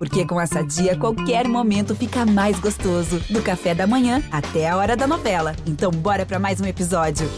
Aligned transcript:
Porque 0.00 0.24
com 0.24 0.40
essa 0.40 0.62
dia, 0.62 0.96
qualquer 0.96 1.46
momento 1.46 1.94
fica 1.94 2.24
mais 2.24 2.58
gostoso. 2.58 3.20
Do 3.28 3.42
café 3.42 3.74
da 3.74 3.86
manhã 3.86 4.22
até 4.32 4.66
a 4.66 4.78
hora 4.78 4.96
da 4.96 5.06
novela. 5.06 5.54
Então, 5.66 5.90
bora 5.90 6.24
para 6.24 6.38
mais 6.38 6.58
um 6.58 6.64
episódio. 6.64 7.28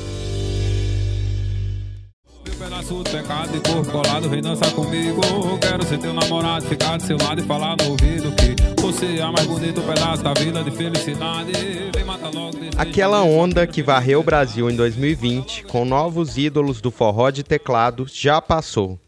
Pedaço 2.56 3.03
de 3.03 3.11
pecado 3.11 3.56
e 3.56 3.61
corpo 3.61 3.90
colado, 3.90 4.30
vem 4.30 4.40
dançar 4.40 4.71
comigo. 4.75 5.21
Quero 5.59 5.85
ser 5.85 5.98
teu 5.98 6.14
namorado, 6.14 6.64
ficar 6.67 6.98
do 6.98 7.03
seu 7.03 7.17
lado 7.19 7.40
e 7.40 7.45
falar 7.45 7.75
no 7.83 7.90
ouvido 7.90 8.30
que 8.37 8.81
você 8.81 9.19
é 9.19 9.26
mais 9.29 9.44
bonito 9.44 9.83
pedaço 9.83 10.22
da 10.22 10.33
vida 10.33 10.63
de 10.63 10.71
felicidade. 10.71 11.53
Vem 11.92 12.04
matar 12.04 12.33
logo 12.33 12.56
Aquela 12.79 13.24
onda 13.24 13.67
que 13.67 13.83
varreu 13.83 14.21
o 14.21 14.22
Brasil 14.22 14.71
em 14.71 14.76
2020, 14.76 15.65
com 15.65 15.85
novos 15.85 16.38
ídolos 16.38 16.80
do 16.80 16.92
forró 16.92 17.30
de 17.30 17.42
teclado, 17.42 18.06
já 18.09 18.41
passou. 18.41 19.02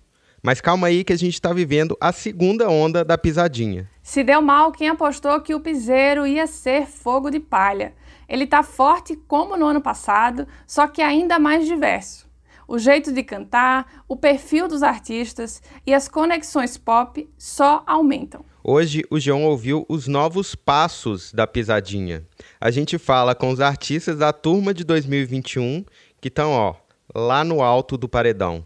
Mas 0.45 0.61
calma 0.61 0.89
aí 0.89 1.03
que 1.03 1.13
a 1.15 1.17
gente 1.17 1.33
está 1.33 1.55
vivendo 1.55 1.97
a 1.99 2.13
segunda 2.13 2.69
onda 2.69 3.03
da 3.03 3.17
pisadinha. 3.17 3.89
Se 4.03 4.23
deu 4.23 4.43
mal 4.43 4.73
quem 4.73 4.91
apostou 4.91 5.41
que 5.41 5.55
o 5.55 5.61
piseiro 5.61 6.27
ia 6.27 6.47
ser 6.47 6.87
fogo 6.87 7.31
de 7.31 7.41
palha. 7.41 7.95
Ele 8.29 8.47
tá 8.47 8.63
forte 8.63 9.17
como 9.27 9.57
no 9.57 9.65
ano 9.65 9.81
passado, 9.81 10.47
só 10.67 10.87
que 10.87 11.01
ainda 11.01 11.39
mais 11.39 11.67
diverso. 11.67 12.29
O 12.69 12.79
jeito 12.79 13.11
de 13.11 13.23
cantar, 13.23 14.05
o 14.07 14.19
perfil 14.19 14.69
dos 14.69 14.83
artistas 14.83 15.63
e 15.87 15.95
as 15.95 16.09
conexões 16.09 16.77
pop 16.77 17.27
só 17.39 17.83
aumentam. 17.87 18.45
Hoje 18.63 19.03
o 19.11 19.19
João 19.19 19.45
ouviu 19.45 19.87
os 19.89 20.07
novos 20.07 20.55
passos 20.55 21.33
da 21.33 21.47
pisadinha. 21.47 22.23
A 22.61 22.71
gente 22.71 22.99
fala 22.99 23.35
com 23.35 23.49
os 23.49 23.61
artistas 23.61 24.19
da 24.19 24.31
turma 24.31 24.75
de 24.75 24.85
2021 24.85 25.87
que 26.21 26.29
estão, 26.29 26.51
ó, 26.51 26.75
lá 27.15 27.43
no 27.43 27.63
alto 27.63 27.97
do 27.97 28.07
paredão. 28.07 28.63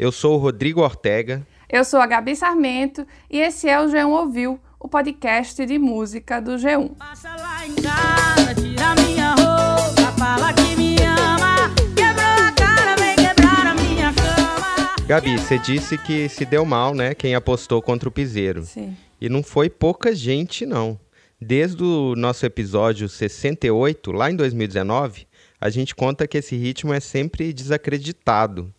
Eu 0.00 0.10
sou 0.10 0.36
o 0.36 0.38
Rodrigo 0.38 0.80
Ortega. 0.80 1.46
Eu 1.68 1.84
sou 1.84 2.00
a 2.00 2.06
Gabi 2.06 2.34
Sarmento 2.34 3.06
e 3.30 3.38
esse 3.38 3.68
é 3.68 3.78
o 3.78 3.84
G1 3.84 4.08
Ouviu, 4.08 4.58
o 4.78 4.88
podcast 4.88 5.66
de 5.66 5.78
música 5.78 6.40
do 6.40 6.52
G1. 6.52 6.96
Passa 6.96 7.36
lá 7.36 7.66
em 7.66 7.74
casa, 7.74 8.54
tira 8.54 8.94
minha 8.94 9.32
roupa, 9.32 10.10
fala 10.18 10.54
que 10.54 10.74
me 10.74 10.96
ama. 11.02 11.68
Quebrou 11.94 12.48
a 12.48 12.50
cara, 12.52 12.96
vem 12.96 13.14
quebrar 13.14 13.66
a 13.66 13.74
minha 13.74 14.10
cama. 14.14 14.96
Gabi, 15.06 15.36
você 15.36 15.58
disse 15.58 15.98
que 15.98 16.30
se 16.30 16.46
deu 16.46 16.64
mal, 16.64 16.94
né? 16.94 17.14
Quem 17.14 17.34
apostou 17.34 17.82
contra 17.82 18.08
o 18.08 18.12
piseiro. 18.12 18.62
Sim. 18.62 18.96
E 19.20 19.28
não 19.28 19.42
foi 19.42 19.68
pouca 19.68 20.14
gente, 20.14 20.64
não. 20.64 20.98
Desde 21.38 21.84
o 21.84 22.16
nosso 22.16 22.46
episódio 22.46 23.06
68, 23.06 24.12
lá 24.12 24.30
em 24.30 24.36
2019, 24.36 25.26
a 25.60 25.68
gente 25.68 25.94
conta 25.94 26.26
que 26.26 26.38
esse 26.38 26.56
ritmo 26.56 26.94
é 26.94 27.00
sempre 27.00 27.52
desacreditado. 27.52 28.72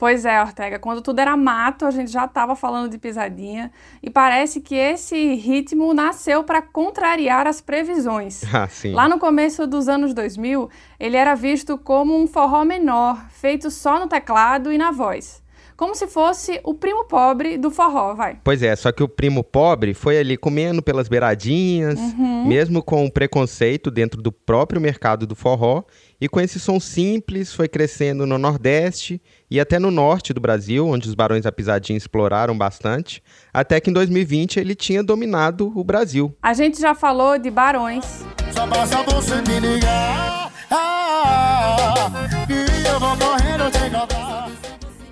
Pois 0.00 0.24
é, 0.24 0.40
Ortega, 0.40 0.78
quando 0.78 1.02
tudo 1.02 1.18
era 1.18 1.36
mato, 1.36 1.84
a 1.84 1.90
gente 1.90 2.10
já 2.10 2.24
estava 2.24 2.56
falando 2.56 2.90
de 2.90 2.96
pisadinha 2.96 3.70
e 4.02 4.08
parece 4.08 4.58
que 4.62 4.74
esse 4.74 5.34
ritmo 5.34 5.92
nasceu 5.92 6.42
para 6.42 6.62
contrariar 6.62 7.46
as 7.46 7.60
previsões. 7.60 8.42
Ah. 8.52 8.68
Lá 8.92 9.08
no 9.08 9.18
começo 9.18 9.66
dos 9.66 9.88
anos 9.88 10.12
2000, 10.12 10.68
ele 10.98 11.16
era 11.16 11.34
visto 11.34 11.78
como 11.78 12.18
um 12.18 12.26
forró 12.26 12.64
menor, 12.64 13.18
feito 13.30 13.70
só 13.70 13.98
no 13.98 14.06
teclado 14.06 14.72
e 14.72 14.78
na 14.78 14.90
voz. 14.90 15.42
Como 15.76 15.94
se 15.94 16.06
fosse 16.06 16.60
o 16.62 16.74
primo 16.74 17.06
pobre 17.06 17.56
do 17.56 17.70
forró, 17.70 18.12
vai. 18.14 18.38
Pois 18.44 18.62
é, 18.62 18.76
só 18.76 18.92
que 18.92 19.02
o 19.02 19.08
primo 19.08 19.42
pobre 19.42 19.94
foi 19.94 20.18
ali 20.18 20.36
comendo 20.36 20.82
pelas 20.82 21.08
beiradinhas, 21.08 21.98
mesmo 22.46 22.82
com 22.82 23.06
o 23.06 23.10
preconceito 23.10 23.90
dentro 23.90 24.20
do 24.20 24.30
próprio 24.30 24.78
mercado 24.78 25.26
do 25.26 25.34
forró, 25.34 25.82
e 26.20 26.28
com 26.28 26.40
esse 26.40 26.60
som 26.60 26.78
simples 26.78 27.52
foi 27.52 27.66
crescendo 27.66 28.26
no 28.26 28.36
Nordeste 28.38 29.20
e 29.50 29.58
até 29.58 29.78
no 29.78 29.90
Norte 29.90 30.32
do 30.34 30.40
Brasil, 30.40 30.86
onde 30.86 31.08
os 31.08 31.14
Barões 31.14 31.44
da 31.44 31.52
Pisadinha 31.52 31.96
exploraram 31.96 32.56
bastante, 32.56 33.22
até 33.54 33.80
que 33.80 33.88
em 33.90 33.92
2020 33.92 34.60
ele 34.60 34.74
tinha 34.74 35.02
dominado 35.02 35.72
o 35.74 35.82
Brasil. 35.82 36.36
A 36.42 36.52
gente 36.52 36.80
já 36.80 36.94
falou 36.94 37.38
de 37.38 37.50
Barões, 37.50 38.24
Só 38.54 38.66
basta 38.66 39.02
você 39.04 39.36
me 39.36 39.58
ligar. 39.60 40.52
Ah, 40.70 42.10
e 42.48 42.86
eu 42.88 43.00
vou 43.00 43.16
correndo 43.16 43.70
te 43.70 43.86
encontrar. 43.86 44.50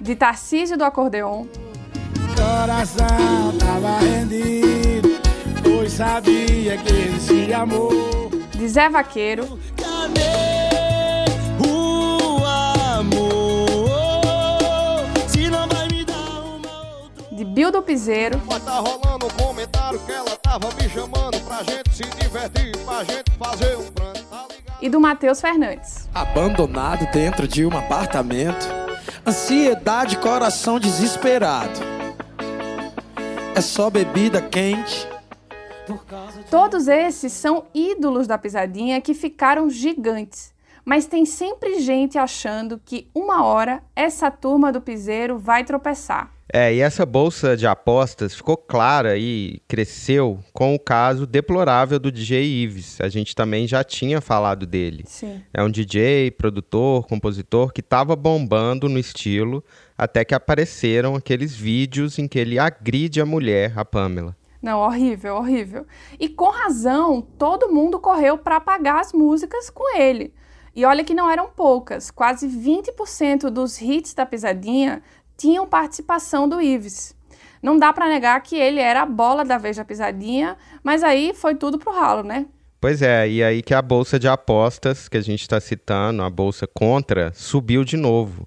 de 0.01 0.15
Tarcísio 0.15 0.77
do 0.77 0.85
Acordeon, 0.85 1.47
Coração 2.37 3.57
tava 3.59 3.99
rendido, 3.99 5.19
pois 5.63 5.93
sabia 5.93 6.77
que 6.77 6.93
esse 7.17 7.53
amor. 7.53 8.31
de 8.53 8.69
Zé 8.69 8.89
Vaqueiro, 8.89 9.59
Cadê 9.77 10.68
de 17.39 17.45
Bildo 17.45 17.81
Piseiro, 17.81 18.43
Mas 18.49 18.65
tá 18.65 18.81
rolando 18.81 19.27
um 19.27 19.31
comentário 19.31 19.97
que 20.01 20.11
ela 20.11 20.37
tava 20.43 20.69
me 20.75 20.89
chamando 20.89 21.41
pra 21.45 21.63
gente 21.63 21.95
se 21.95 22.03
divertir, 22.03 22.77
pra 22.85 23.05
gente 23.05 23.31
fazer 23.39 23.77
um. 23.77 23.93
Tá 23.93 24.49
e 24.83 24.89
do 24.89 25.01
Matheus 25.01 25.41
Fernandes. 25.41 26.09
Abandonado 26.13 27.09
dentro 27.13 27.47
de 27.47 27.65
um 27.65 27.79
apartamento. 27.79 28.67
Ansiedade, 29.25 30.19
coração 30.19 30.81
desesperado. 30.81 31.79
É 33.55 33.61
só 33.61 33.89
bebida 33.89 34.43
quente. 34.43 35.09
Todos 36.51 36.89
esses 36.89 37.33
são 37.33 37.67
ídolos 37.73 38.27
da 38.27 38.37
pisadinha 38.37 39.01
que 39.01 39.15
ficaram 39.15 39.71
gigantes. 39.71 40.53
Mas 40.85 41.07
tem 41.07 41.25
sempre 41.25 41.81
gente 41.81 42.19
achando 42.19 42.81
que 42.85 43.09
uma 43.15 43.45
hora 43.45 43.81
essa 43.95 44.29
turma 44.29 44.73
do 44.73 44.81
piseiro 44.81 45.39
vai 45.39 45.63
tropeçar. 45.63 46.37
É, 46.51 46.75
e 46.75 46.81
essa 46.81 47.05
bolsa 47.05 47.55
de 47.55 47.67
apostas 47.67 48.35
ficou 48.35 48.57
clara 48.57 49.19
e 49.19 49.61
cresceu 49.69 50.39
com 50.53 50.75
o 50.75 50.79
caso 50.79 51.27
deplorável 51.27 51.99
do 51.99 52.11
DJ 52.11 52.43
Ives. 52.43 52.99
A 53.03 53.09
gente 53.09 53.35
também 53.35 53.67
já 53.67 53.85
tinha 53.85 54.21
falado 54.21 54.67
dele. 54.67 55.05
Sim. 55.07 55.43
É 55.53 55.63
um 55.63 55.71
DJ, 55.71 56.31
produtor, 56.31 57.07
compositor 57.07 57.71
que 57.71 57.81
estava 57.81 58.17
bombando 58.17 58.89
no 58.89 58.99
estilo 58.99 59.63
até 59.97 60.25
que 60.25 60.35
apareceram 60.35 61.15
aqueles 61.15 61.55
vídeos 61.55 62.19
em 62.19 62.27
que 62.27 62.39
ele 62.39 62.59
agride 62.59 63.21
a 63.21 63.27
mulher, 63.27 63.79
a 63.79 63.85
Pamela. 63.85 64.35
Não, 64.63 64.81
horrível, 64.81 65.37
horrível. 65.37 65.87
E 66.19 66.29
com 66.29 66.51
razão, 66.51 67.21
todo 67.21 67.69
mundo 67.69 67.99
correu 68.01 68.39
para 68.39 68.57
apagar 68.57 69.01
as 69.01 69.13
músicas 69.13 69.69
com 69.69 69.97
ele. 69.97 70.33
E 70.75 70.85
olha 70.85 71.03
que 71.03 71.15
não 71.15 71.29
eram 71.29 71.49
poucas, 71.49 72.09
quase 72.09 72.47
20% 72.47 73.51
dos 73.51 73.81
hits 73.81 74.15
da 74.15 74.25
pisadinha 74.25 75.03
tinham 75.39 75.67
participação 75.67 76.49
do 76.49 76.61
Ives. 76.61 77.17
Não 77.63 77.79
dá 77.79 77.93
para 77.93 78.09
negar 78.09 78.41
que 78.43 78.57
ele 78.57 78.81
era 78.81 79.03
a 79.03 79.07
bola 79.07 79.45
da 79.45 79.57
vez 79.57 79.77
da 79.77 79.85
pisadinha, 79.85 80.57
mas 80.83 81.03
aí 81.03 81.33
foi 81.35 81.55
tudo 81.55 81.79
pro 81.79 81.93
ralo, 81.93 82.23
né? 82.23 82.47
Pois 82.81 83.03
é, 83.03 83.29
e 83.29 83.43
aí 83.43 83.63
que 83.63 83.75
a 83.75 83.83
bolsa 83.83 84.19
de 84.19 84.29
apostas 84.29 85.09
que 85.09 85.17
a 85.17 85.21
gente 85.21 85.41
está 85.41 85.59
citando, 85.61 86.23
a 86.23 86.31
bolsa 86.31 86.67
contra, 86.67 87.33
subiu 87.35 87.85
de 87.85 87.97
novo. 87.97 88.47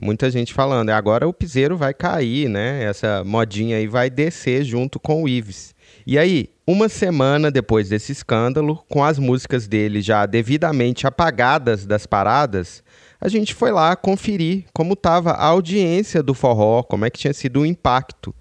Muita 0.00 0.30
gente 0.30 0.52
falando, 0.52 0.90
"É, 0.90 0.92
agora 0.92 1.26
o 1.26 1.32
piseiro 1.32 1.76
vai 1.76 1.94
cair, 1.94 2.48
né? 2.48 2.84
Essa 2.84 3.24
modinha 3.24 3.78
aí 3.78 3.88
vai 3.88 4.10
descer 4.10 4.62
junto 4.62 5.00
com 5.00 5.22
o 5.22 5.28
Ives. 5.28 5.74
E 6.06 6.18
aí, 6.18 6.50
uma 6.66 6.88
semana 6.88 7.50
depois 7.50 7.88
desse 7.88 8.12
escândalo, 8.12 8.84
com 8.88 9.02
as 9.02 9.18
músicas 9.18 9.66
dele 9.66 10.00
já 10.00 10.26
devidamente 10.26 11.06
apagadas 11.06 11.86
das 11.86 12.06
paradas, 12.06 12.84
a 13.20 13.28
gente 13.28 13.54
foi 13.54 13.70
lá 13.70 13.96
conferir 13.96 14.64
como 14.72 14.92
estava 14.92 15.30
a 15.30 15.46
audiência 15.46 16.22
do 16.22 16.34
forró, 16.34 16.82
como 16.82 17.04
é 17.04 17.10
que 17.10 17.18
tinha 17.18 17.32
sido 17.32 17.60
o 17.60 17.66
impacto. 17.66 18.34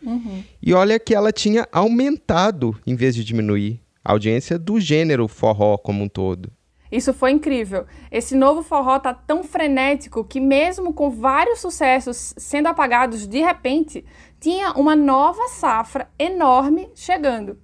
E 0.61 0.73
olha 0.73 0.99
que 0.99 1.15
ela 1.15 1.31
tinha 1.31 1.67
aumentado 1.71 2.77
em 2.85 2.95
vez 2.95 3.15
de 3.15 3.23
diminuir. 3.23 3.81
A 4.03 4.11
audiência 4.11 4.59
do 4.59 4.79
gênero 4.79 5.27
forró 5.27 5.77
como 5.77 6.03
um 6.03 6.09
todo. 6.09 6.51
Isso 6.91 7.13
foi 7.13 7.31
incrível. 7.31 7.85
Esse 8.11 8.35
novo 8.35 8.61
forró 8.61 8.99
tá 8.99 9.13
tão 9.13 9.43
frenético 9.43 10.23
que 10.23 10.39
mesmo 10.39 10.93
com 10.93 11.09
vários 11.09 11.59
sucessos 11.59 12.33
sendo 12.37 12.67
apagados 12.67 13.27
de 13.27 13.39
repente, 13.39 14.05
tinha 14.39 14.71
uma 14.73 14.95
nova 14.95 15.47
safra 15.47 16.07
enorme 16.19 16.89
chegando. 16.93 17.57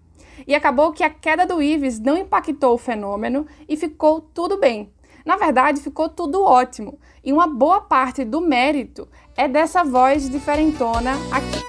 E 0.47 0.55
acabou 0.55 0.91
que 0.91 1.03
a 1.03 1.09
queda 1.09 1.45
do 1.45 1.61
Ives 1.61 1.99
não 1.99 2.17
impactou 2.17 2.73
o 2.73 2.77
fenômeno 2.79 3.45
e 3.69 3.77
ficou 3.77 4.19
tudo 4.19 4.57
bem. 4.57 4.91
Na 5.23 5.37
verdade, 5.37 5.81
ficou 5.81 6.09
tudo 6.09 6.43
ótimo. 6.43 6.99
E 7.23 7.31
uma 7.31 7.45
boa 7.45 7.81
parte 7.81 8.25
do 8.25 8.41
mérito 8.41 9.07
é 9.37 9.47
dessa 9.47 9.83
voz 9.83 10.27
diferentona 10.27 11.13
aqui. 11.31 11.61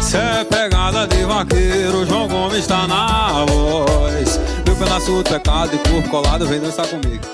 Cê 0.00 0.18
é 0.18 0.44
pegada 0.44 1.04
de 1.08 1.24
vaqueiro, 1.24 2.06
João 2.06 2.28
Gomes 2.28 2.64
tá 2.64 2.86
na 2.86 3.44
voz. 3.44 4.38
Meu 4.64 4.76
pedaço 4.76 5.20
e 5.20 5.90
corpo 5.90 6.08
colado, 6.08 6.46
vem 6.46 6.60
dançar 6.60 6.86
comigo. 6.86 7.24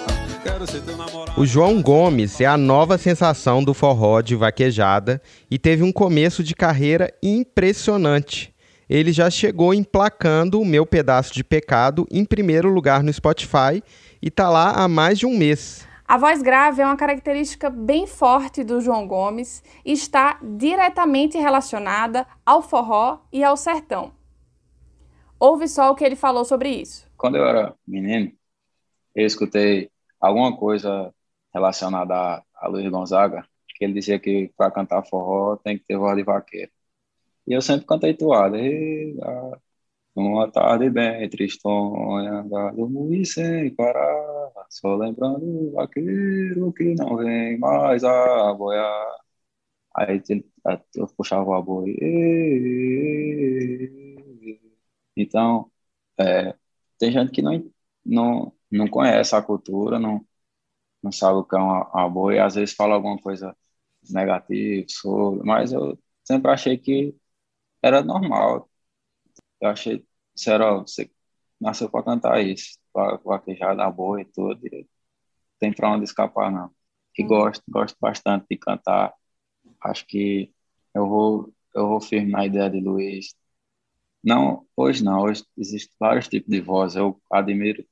Quero 0.42 0.66
ser 0.66 0.80
teu 0.80 0.96
namorado. 0.96 1.38
O 1.38 1.44
João 1.44 1.82
Gomes 1.82 2.40
é 2.40 2.46
a 2.46 2.56
nova 2.56 2.96
sensação 2.96 3.62
do 3.62 3.74
forró 3.74 4.22
de 4.22 4.34
vaquejada 4.34 5.20
e 5.50 5.58
teve 5.58 5.82
um 5.82 5.92
começo 5.92 6.42
de 6.42 6.54
carreira 6.54 7.12
impressionante. 7.22 8.54
Ele 8.88 9.12
já 9.12 9.28
chegou 9.28 9.74
emplacando 9.74 10.58
o 10.58 10.64
meu 10.64 10.86
pedaço 10.86 11.34
de 11.34 11.44
pecado 11.44 12.06
em 12.10 12.24
primeiro 12.24 12.70
lugar 12.70 13.02
no 13.02 13.12
Spotify 13.12 13.82
e 14.22 14.30
tá 14.30 14.48
lá 14.48 14.70
há 14.70 14.88
mais 14.88 15.18
de 15.18 15.26
um 15.26 15.36
mês. 15.36 15.87
A 16.08 16.16
voz 16.16 16.40
grave 16.40 16.80
é 16.80 16.86
uma 16.86 16.96
característica 16.96 17.68
bem 17.68 18.06
forte 18.06 18.64
do 18.64 18.80
João 18.80 19.06
Gomes 19.06 19.62
e 19.84 19.92
está 19.92 20.40
diretamente 20.42 21.36
relacionada 21.36 22.26
ao 22.46 22.62
forró 22.62 23.20
e 23.30 23.44
ao 23.44 23.58
sertão. 23.58 24.10
Ouve 25.38 25.68
só 25.68 25.90
o 25.90 25.94
que 25.94 26.02
ele 26.02 26.16
falou 26.16 26.46
sobre 26.46 26.70
isso. 26.70 27.06
Quando 27.14 27.36
eu 27.36 27.46
era 27.46 27.74
menino, 27.86 28.32
eu 29.14 29.26
escutei 29.26 29.90
alguma 30.18 30.56
coisa 30.56 31.14
relacionada 31.52 32.42
a, 32.54 32.68
Luiz 32.68 32.88
Gonzaga, 32.88 33.46
que 33.76 33.84
ele 33.84 33.92
dizia 33.92 34.18
que 34.18 34.50
para 34.56 34.70
cantar 34.70 35.04
forró 35.04 35.56
tem 35.56 35.76
que 35.76 35.84
ter 35.84 35.98
voz 35.98 36.16
de 36.16 36.22
vaqueiro. 36.22 36.72
E 37.46 37.52
eu 37.52 37.60
sempre 37.60 37.86
cantei 37.86 38.14
toada. 38.14 38.56
E, 38.56 39.14
uma 40.20 40.50
tarde 40.50 40.90
bem 40.90 41.28
tristonha, 41.28 42.44
muito 42.76 43.26
sem 43.28 43.74
parar, 43.74 44.52
só 44.70 44.96
lembrando 44.96 45.44
o 45.44 45.72
vaqueiro 45.72 46.72
que 46.72 46.94
não 46.94 47.16
vem 47.16 47.58
mais 47.58 48.04
a 48.04 48.52
boiar. 48.54 49.18
Aí 49.96 50.22
eu 50.96 51.06
puxava 51.16 51.58
a 51.58 51.62
boi. 51.62 51.96
Então, 55.16 55.70
é, 56.18 56.54
tem 56.98 57.12
gente 57.12 57.32
que 57.32 57.42
não, 57.42 57.70
não, 58.04 58.54
não 58.70 58.88
conhece 58.88 59.34
a 59.34 59.42
cultura, 59.42 59.98
não, 59.98 60.26
não 61.02 61.12
sabe 61.12 61.38
o 61.38 61.44
que 61.44 61.56
é 61.56 61.58
uma, 61.58 61.88
uma 61.92 62.10
boi, 62.10 62.38
às 62.40 62.54
vezes 62.56 62.74
fala 62.74 62.94
alguma 62.94 63.18
coisa 63.18 63.56
negativa 64.10 64.86
sobre, 64.90 65.46
mas 65.46 65.72
eu 65.72 65.98
sempre 66.24 66.50
achei 66.52 66.78
que 66.78 67.16
era 67.82 68.02
normal. 68.02 68.70
Eu 69.60 69.70
achei, 69.70 70.06
sério, 70.38 70.80
você 70.82 71.10
nasceu 71.60 71.90
para 71.90 72.04
cantar 72.04 72.42
isso, 72.42 72.78
para 72.92 73.16
vaquejar 73.18 73.76
da 73.76 73.90
boa 73.90 74.20
e 74.20 74.24
tudo, 74.26 74.66
e 74.66 74.88
tem 75.60 75.72
para 75.72 75.90
onde 75.92 76.04
escapar, 76.04 76.50
não. 76.52 76.70
Que 77.14 77.24
gosto, 77.24 77.62
gosto 77.68 77.96
bastante 78.00 78.46
de 78.50 78.56
cantar. 78.58 79.14
Acho 79.82 80.06
que 80.06 80.52
eu 80.94 81.08
vou, 81.08 81.54
eu 81.74 81.88
vou 81.88 82.00
firme 82.00 82.32
na 82.32 82.46
ideia 82.46 82.70
de 82.70 82.80
Luiz. 82.80 83.34
Não, 84.24 84.66
hoje 84.76 85.04
não, 85.04 85.22
hoje 85.22 85.44
existem 85.56 85.96
vários 86.00 86.28
tipos 86.28 86.50
de 86.50 86.60
voz. 86.60 86.96
Eu 86.96 87.20
admiro, 87.32 87.84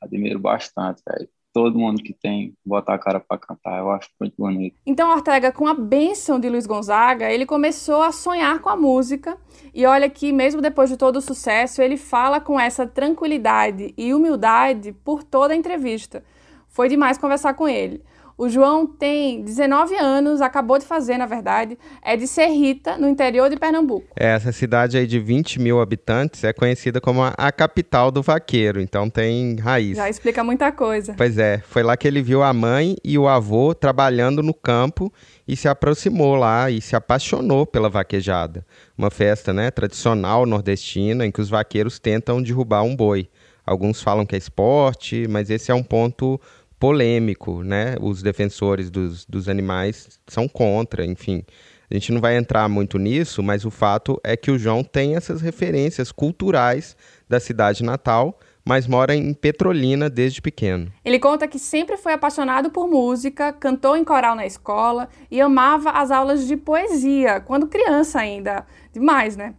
admiro 0.00 0.38
bastante, 0.40 1.02
velho 1.06 1.30
todo 1.54 1.78
mundo 1.78 2.02
que 2.02 2.12
tem 2.12 2.52
botar 2.66 2.94
a 2.94 2.98
cara 2.98 3.20
para 3.20 3.38
cantar. 3.38 3.78
Eu 3.78 3.88
acho 3.92 4.10
muito 4.20 4.34
bonito. 4.36 4.76
Então, 4.84 5.10
Ortega, 5.12 5.52
com 5.52 5.68
a 5.68 5.72
bênção 5.72 6.40
de 6.40 6.50
Luiz 6.50 6.66
Gonzaga, 6.66 7.30
ele 7.30 7.46
começou 7.46 8.02
a 8.02 8.10
sonhar 8.10 8.58
com 8.58 8.68
a 8.68 8.76
música. 8.76 9.38
E 9.72 9.86
olha 9.86 10.10
que, 10.10 10.32
mesmo 10.32 10.60
depois 10.60 10.90
de 10.90 10.96
todo 10.96 11.16
o 11.16 11.20
sucesso, 11.20 11.80
ele 11.80 11.96
fala 11.96 12.40
com 12.40 12.58
essa 12.58 12.86
tranquilidade 12.86 13.94
e 13.96 14.12
humildade 14.12 14.92
por 14.92 15.22
toda 15.22 15.54
a 15.54 15.56
entrevista. 15.56 16.24
Foi 16.68 16.88
demais 16.88 17.16
conversar 17.16 17.54
com 17.54 17.68
ele. 17.68 18.02
O 18.36 18.48
João 18.48 18.84
tem 18.84 19.42
19 19.42 19.94
anos, 19.94 20.40
acabou 20.40 20.76
de 20.76 20.84
fazer, 20.84 21.16
na 21.16 21.26
verdade, 21.26 21.78
é 22.02 22.16
de 22.16 22.26
Serrita, 22.26 22.98
no 22.98 23.08
interior 23.08 23.48
de 23.48 23.56
Pernambuco. 23.56 24.08
É, 24.18 24.34
essa 24.34 24.50
cidade 24.50 24.96
aí 24.96 25.06
de 25.06 25.20
20 25.20 25.60
mil 25.60 25.80
habitantes 25.80 26.42
é 26.42 26.52
conhecida 26.52 27.00
como 27.00 27.22
a, 27.22 27.32
a 27.38 27.52
capital 27.52 28.10
do 28.10 28.22
vaqueiro, 28.22 28.80
então 28.80 29.08
tem 29.08 29.54
raiz. 29.56 29.96
Já 29.96 30.10
explica 30.10 30.42
muita 30.42 30.72
coisa. 30.72 31.14
Pois 31.16 31.38
é, 31.38 31.58
foi 31.58 31.84
lá 31.84 31.96
que 31.96 32.08
ele 32.08 32.22
viu 32.22 32.42
a 32.42 32.52
mãe 32.52 32.96
e 33.04 33.16
o 33.16 33.28
avô 33.28 33.72
trabalhando 33.72 34.42
no 34.42 34.52
campo 34.52 35.12
e 35.46 35.54
se 35.54 35.68
aproximou 35.68 36.34
lá 36.34 36.68
e 36.68 36.80
se 36.80 36.96
apaixonou 36.96 37.64
pela 37.64 37.88
vaquejada. 37.88 38.66
Uma 38.98 39.12
festa 39.12 39.52
né, 39.52 39.70
tradicional 39.70 40.44
nordestina 40.44 41.24
em 41.24 41.30
que 41.30 41.40
os 41.40 41.48
vaqueiros 41.48 42.00
tentam 42.00 42.42
derrubar 42.42 42.82
um 42.82 42.96
boi. 42.96 43.28
Alguns 43.66 44.02
falam 44.02 44.26
que 44.26 44.34
é 44.34 44.38
esporte, 44.38 45.26
mas 45.28 45.48
esse 45.48 45.70
é 45.70 45.74
um 45.74 45.82
ponto 45.82 46.38
polêmico, 46.84 47.62
né? 47.62 47.94
Os 47.98 48.20
defensores 48.20 48.90
dos, 48.90 49.24
dos 49.24 49.48
animais 49.48 50.20
são 50.26 50.46
contra, 50.46 51.02
enfim. 51.02 51.42
A 51.90 51.94
gente 51.94 52.12
não 52.12 52.20
vai 52.20 52.36
entrar 52.36 52.68
muito 52.68 52.98
nisso, 52.98 53.42
mas 53.42 53.64
o 53.64 53.70
fato 53.70 54.20
é 54.22 54.36
que 54.36 54.50
o 54.50 54.58
João 54.58 54.84
tem 54.84 55.16
essas 55.16 55.40
referências 55.40 56.12
culturais 56.12 56.94
da 57.26 57.40
cidade 57.40 57.82
natal, 57.82 58.38
mas 58.62 58.86
mora 58.86 59.14
em 59.14 59.32
Petrolina 59.32 60.10
desde 60.10 60.42
pequeno. 60.42 60.92
Ele 61.02 61.18
conta 61.18 61.48
que 61.48 61.58
sempre 61.58 61.96
foi 61.96 62.12
apaixonado 62.12 62.70
por 62.70 62.86
música, 62.86 63.50
cantou 63.50 63.96
em 63.96 64.04
coral 64.04 64.36
na 64.36 64.44
escola 64.44 65.08
e 65.30 65.40
amava 65.40 65.88
as 65.88 66.10
aulas 66.10 66.46
de 66.46 66.54
poesia, 66.54 67.40
quando 67.40 67.66
criança 67.66 68.20
ainda. 68.20 68.66
Demais, 68.92 69.38
né? 69.38 69.54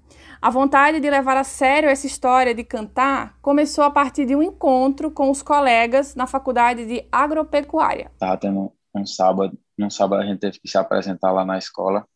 A 0.45 0.51
vontade 0.51 0.99
de 0.99 1.09
levar 1.09 1.35
a 1.37 1.43
sério 1.43 1.89
essa 1.89 2.05
história 2.05 2.53
de 2.53 2.63
cantar 2.63 3.35
começou 3.41 3.83
a 3.83 3.89
partir 3.89 4.27
de 4.27 4.35
um 4.35 4.43
encontro 4.43 5.09
com 5.09 5.31
os 5.31 5.41
colegas 5.41 6.13
na 6.13 6.27
faculdade 6.27 6.85
de 6.85 7.03
agropecuária. 7.11 8.11
Tava 8.19 8.37
tendo 8.37 8.71
um 8.93 9.05
sábado, 9.07 9.57
um 9.79 9.89
sábado 9.89 10.21
a 10.21 10.25
gente 10.27 10.37
teve 10.37 10.59
que 10.59 10.67
se 10.67 10.77
apresentar 10.77 11.31
lá 11.31 11.43
na 11.43 11.57
escola. 11.57 12.07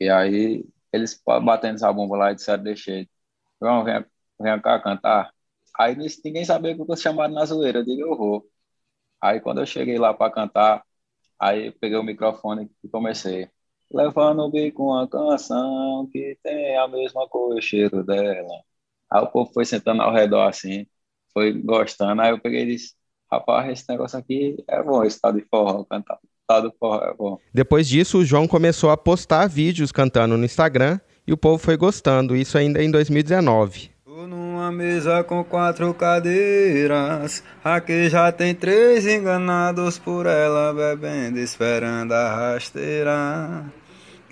E 0.00 0.08
aí 0.08 0.64
eles 0.90 1.22
batendo 1.44 1.74
essa 1.74 1.92
bomba 1.92 2.16
lá 2.16 2.32
e 2.32 2.34
disseram, 2.34 2.62
deixei, 2.62 3.10
vamos, 3.60 3.92
vem 4.40 4.60
cá 4.62 4.80
cantar. 4.80 5.30
Aí 5.78 5.94
ninguém 6.24 6.46
sabia 6.46 6.74
que 6.74 6.80
eu 6.80 6.96
chamado 6.96 7.34
na 7.34 7.44
zoeira, 7.44 7.80
eu 7.80 7.84
digo, 7.84 8.00
eu 8.00 8.16
vou. 8.16 8.50
Aí 9.20 9.38
quando 9.38 9.60
eu 9.60 9.66
cheguei 9.66 9.98
lá 9.98 10.14
para 10.14 10.32
cantar, 10.32 10.82
aí 11.38 11.72
peguei 11.72 11.98
o 11.98 12.02
microfone 12.02 12.70
e 12.82 12.88
comecei 12.88 13.50
levando 13.94 14.40
o 14.40 14.50
bico 14.50 14.82
uma 14.82 15.08
canção 15.08 16.08
que 16.12 16.36
tem 16.42 16.76
a 16.76 16.88
mesma 16.88 17.28
cor 17.28 17.56
e 17.56 17.62
cheiro 17.62 18.02
dela. 18.02 18.60
Aí 19.10 19.22
o 19.22 19.28
povo 19.28 19.50
foi 19.52 19.64
sentando 19.64 20.02
ao 20.02 20.12
redor 20.12 20.48
assim, 20.48 20.86
foi 21.32 21.52
gostando. 21.52 22.20
Aí 22.20 22.30
eu 22.30 22.40
peguei 22.40 22.62
e 22.64 22.72
disse: 22.74 22.94
Rapaz, 23.30 23.70
esse 23.70 23.84
negócio 23.88 24.18
aqui 24.18 24.56
é 24.68 24.82
bom, 24.82 25.04
esse 25.04 25.20
tal 25.20 25.32
de 25.32 25.42
forró, 25.48 25.84
cantar. 25.84 26.18
Tal 26.46 26.62
do 26.62 26.72
forró 26.78 27.04
é 27.04 27.14
bom. 27.14 27.38
Depois 27.52 27.88
disso, 27.88 28.18
o 28.18 28.24
João 28.24 28.48
começou 28.48 28.90
a 28.90 28.96
postar 28.96 29.46
vídeos 29.46 29.92
cantando 29.92 30.36
no 30.36 30.44
Instagram 30.44 30.98
e 31.26 31.32
o 31.32 31.36
povo 31.36 31.58
foi 31.58 31.76
gostando, 31.76 32.36
isso 32.36 32.58
ainda 32.58 32.82
em 32.82 32.90
2019. 32.90 33.90
Tô 34.04 34.26
numa 34.26 34.70
mesa 34.70 35.24
com 35.24 35.42
quatro 35.42 35.92
cadeiras, 35.94 37.42
aqui 37.62 38.08
já 38.10 38.30
tem 38.30 38.54
três 38.54 39.06
enganados 39.06 39.98
por 39.98 40.26
ela, 40.26 40.72
bebendo, 40.74 41.38
esperando 41.38 42.12
a 42.12 42.52
rasteira 42.52 43.64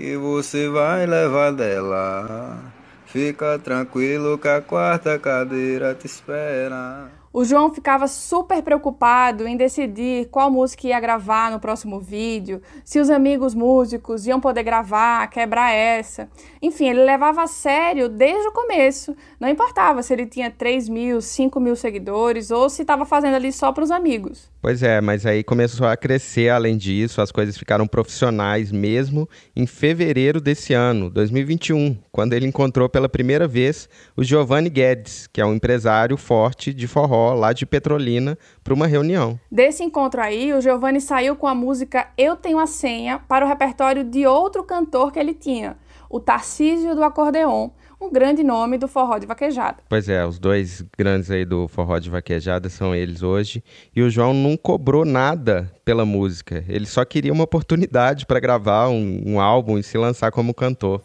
que 0.03 0.17
você 0.17 0.69
vai 0.69 1.07
levar 1.07 1.53
dela. 1.53 2.59
Fica 3.07 3.57
tranquilo 3.61 4.37
que 4.37 4.49
a 4.49 4.61
quarta 4.61 5.17
cadeira 5.17 5.95
te 5.95 6.07
espera. 6.07 7.09
O 7.33 7.45
João 7.45 7.73
ficava 7.73 8.09
super 8.09 8.65
preocupado 8.65 9.47
em 9.47 9.57
decidir 9.57 10.29
qual 10.29 10.51
música 10.51 10.89
ia 10.89 10.99
gravar 10.99 11.53
no 11.53 11.61
próximo 11.61 12.01
vídeo, 12.01 12.61
se 12.85 12.99
os 12.99 13.09
amigos 13.11 13.55
músicos 13.55 14.27
iam 14.27 14.41
poder 14.41 14.65
gravar, 14.65 15.31
quebrar 15.31 15.71
essa. 15.71 16.29
Enfim, 16.61 16.89
ele 16.89 17.05
levava 17.05 17.45
a 17.45 17.47
sério 17.47 18.09
desde 18.09 18.49
o 18.49 18.53
começo. 18.53 19.17
Não 19.39 19.49
importava 19.49 20.03
se 20.03 20.13
ele 20.13 20.27
tinha 20.27 20.51
3 20.51 20.89
mil, 20.89 21.21
5 21.21 21.61
mil 21.61 21.77
seguidores 21.77 22.51
ou 22.51 22.69
se 22.69 22.83
estava 22.83 23.05
fazendo 23.05 23.37
ali 23.37 23.53
só 23.53 23.71
para 23.71 23.85
os 23.85 23.93
amigos. 23.93 24.52
Pois 24.63 24.81
é, 24.81 25.01
mas 25.01 25.27
aí 25.27 25.43
começou 25.43 25.89
a 25.89 25.97
crescer 25.97 26.49
além 26.49 26.77
disso, 26.77 27.21
as 27.21 27.33
coisas 27.33 27.59
ficaram 27.59 27.85
profissionais 27.85 28.71
mesmo 28.71 29.29
em 29.57 29.67
fevereiro 29.67 30.41
desse 30.41 30.73
ano, 30.73 31.11
2021, 31.11 31.99
quando 32.13 32.33
ele 32.33 32.47
encontrou 32.47 32.89
pela 32.89 33.09
primeira 33.09 33.49
vez 33.49 33.89
o 34.17 34.23
Giovanni 34.23 34.71
Guedes, 34.71 35.27
que 35.27 35.41
é 35.41 35.45
um 35.45 35.53
empresário 35.53 36.17
forte 36.17 36.73
de 36.73 36.87
forró 36.87 37.35
lá 37.35 37.53
de 37.53 37.67
Petrolina, 37.67 38.39
para 38.63 38.73
uma 38.73 38.87
reunião. 38.87 39.37
Desse 39.51 39.83
encontro 39.83 40.21
aí, 40.21 40.53
o 40.53 40.61
Giovanni 40.61 41.01
saiu 41.01 41.35
com 41.35 41.49
a 41.49 41.57
música 41.57 42.11
Eu 42.17 42.37
Tenho 42.37 42.61
a 42.61 42.67
Senha 42.69 43.19
para 43.19 43.45
o 43.45 43.49
repertório 43.49 44.05
de 44.05 44.29
outro 44.29 44.63
cantor 44.63 45.11
que 45.11 45.19
ele 45.19 45.35
tinha, 45.35 45.77
o 46.09 46.21
Tarcísio 46.21 46.95
do 46.95 47.03
Acordeon, 47.03 47.71
um 48.03 48.11
grande 48.11 48.43
nome 48.43 48.77
do 48.77 48.89
forró 48.89 49.19
de 49.19 49.27
vaquejada. 49.27 49.79
Pois 49.89 50.09
é, 50.09 50.27
os 50.27 50.39
dois 50.39 50.85
grandes 50.99 51.31
aí 51.31 51.45
do 51.45 51.69
forró 51.69 51.99
de 51.99 52.11
vaquejada 52.11 52.69
são 52.69 52.95
eles 52.95 53.23
hoje. 53.23 53.63
E 53.95 54.03
o 54.03 54.11
João 54.11 54.35
não 54.35 54.57
cobrou 54.57 55.05
nada 55.05 55.71
pela 55.85 56.05
música. 56.05 56.65
Ele 56.69 56.87
só 56.87 57.05
queria 57.05 57.33
uma 57.33 57.45
oportunidade 57.45 58.27
para 58.27 58.41
gravar 58.41 58.89
um, 58.89 59.23
um, 59.25 59.41
álbum 59.41 59.79
e 59.79 59.83
se 59.83 59.97
lançar 59.97 60.33
como 60.33 60.53
cantor. 60.53 61.01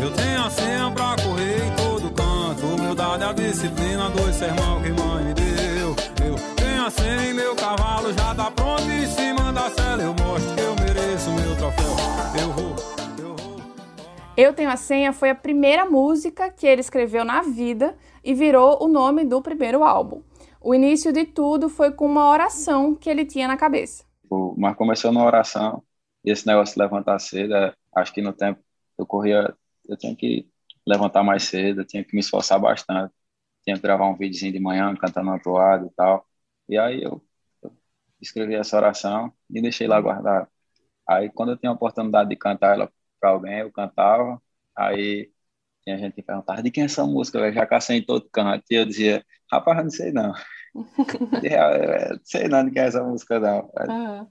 Eu 0.00 0.10
tenho 0.10 0.42
a 0.44 0.50
senha 0.50 0.90
pra 0.90 1.16
correr 1.22 1.66
em 1.66 1.74
todo 1.76 2.10
canto. 2.12 2.66
Humildade, 2.66 3.24
a 3.24 3.32
disciplina, 3.32 4.10
dois 4.10 4.34
sermão 4.34 4.82
que 4.82 4.90
mãe 4.90 5.24
me 5.24 5.34
deu. 5.34 5.96
Eu 6.26 6.36
tenho 6.56 6.86
a 6.86 6.90
senha 6.90 7.29
Eu 14.42 14.54
Tenho 14.54 14.70
a 14.70 14.76
Senha 14.78 15.12
foi 15.12 15.28
a 15.28 15.34
primeira 15.34 15.84
música 15.84 16.48
que 16.48 16.66
ele 16.66 16.80
escreveu 16.80 17.26
na 17.26 17.42
vida 17.42 17.94
e 18.24 18.32
virou 18.32 18.82
o 18.82 18.88
nome 18.88 19.22
do 19.22 19.42
primeiro 19.42 19.84
álbum. 19.84 20.22
O 20.62 20.74
início 20.74 21.12
de 21.12 21.26
tudo 21.26 21.68
foi 21.68 21.92
com 21.92 22.06
uma 22.06 22.26
oração 22.26 22.94
que 22.94 23.10
ele 23.10 23.26
tinha 23.26 23.46
na 23.46 23.58
cabeça. 23.58 24.02
Mas 24.56 24.74
começou 24.76 25.12
na 25.12 25.22
oração, 25.22 25.82
e 26.24 26.30
esse 26.30 26.46
negócio 26.46 26.74
de 26.74 26.80
levantar 26.80 27.18
cedo, 27.18 27.54
é, 27.54 27.74
acho 27.94 28.14
que 28.14 28.22
no 28.22 28.32
tempo 28.32 28.58
eu 28.96 29.04
corria, 29.04 29.54
eu 29.86 29.94
tinha 29.94 30.16
que 30.16 30.48
levantar 30.86 31.22
mais 31.22 31.42
cedo, 31.42 31.82
eu 31.82 31.86
tinha 31.86 32.02
que 32.02 32.14
me 32.14 32.20
esforçar 32.20 32.58
bastante, 32.58 33.12
tinha 33.62 33.76
que 33.76 33.82
gravar 33.82 34.08
um 34.08 34.16
videozinho 34.16 34.54
de 34.54 34.58
manhã 34.58 34.96
cantando 34.96 35.28
uma 35.28 35.38
toada 35.38 35.84
e 35.86 35.90
tal. 35.90 36.26
E 36.66 36.78
aí 36.78 37.02
eu, 37.02 37.22
eu 37.62 37.72
escrevi 38.18 38.54
essa 38.54 38.74
oração 38.74 39.30
e 39.50 39.60
deixei 39.60 39.86
lá 39.86 40.00
guardada. 40.00 40.48
Aí 41.06 41.28
quando 41.28 41.52
eu 41.52 41.58
tinha 41.58 41.68
a 41.68 41.74
oportunidade 41.74 42.30
de 42.30 42.36
cantar 42.36 42.72
ela 42.74 42.90
para 43.20 43.30
alguém, 43.30 43.60
eu 43.60 43.72
cantava, 43.72 44.42
aí 44.76 45.30
tinha 45.84 45.98
gente 45.98 46.14
que 46.14 46.22
perguntava 46.22 46.62
de 46.62 46.70
quem 46.70 46.84
é 46.84 46.86
essa 46.86 47.06
música, 47.06 47.40
velho, 47.40 47.54
já 47.54 47.66
cacei 47.66 47.98
em 47.98 48.04
todo 48.06 48.28
canto. 48.30 48.64
E 48.70 48.76
eu 48.76 48.86
dizia, 48.86 49.24
rapaz, 49.52 49.78
eu 49.78 49.84
não 49.84 49.90
sei 49.92 50.12
não. 50.12 50.34
Eu 51.42 52.16
não 52.16 52.20
sei 52.24 52.48
não 52.48 52.64
de 52.64 52.70
quem 52.72 52.82
é 52.82 52.86
essa 52.86 53.02
música, 53.02 53.38
não. 53.40 53.70
Aham. 53.86 54.30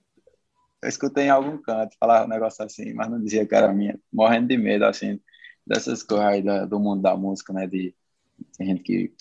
Eu 0.81 0.87
escutei 0.89 1.25
em 1.25 1.29
algum 1.29 1.57
canto, 1.61 1.95
falava 1.99 2.25
um 2.25 2.29
negócio 2.29 2.63
assim, 2.63 2.93
mas 2.93 3.09
não 3.09 3.21
dizia 3.21 3.45
que 3.47 3.53
era 3.55 3.71
minha. 3.73 3.99
Morrendo 4.11 4.47
de 4.47 4.57
medo, 4.57 4.85
assim, 4.85 5.19
dessas 5.67 6.01
coisas 6.03 6.25
aí 6.27 6.41
da- 6.41 6.65
do 6.65 6.79
mundo 6.79 7.01
da 7.01 7.15
música, 7.17 7.51
né? 7.53 7.67
De, 7.67 7.93
tem 8.57 8.67
gente 8.67 8.83
que 8.83 9.13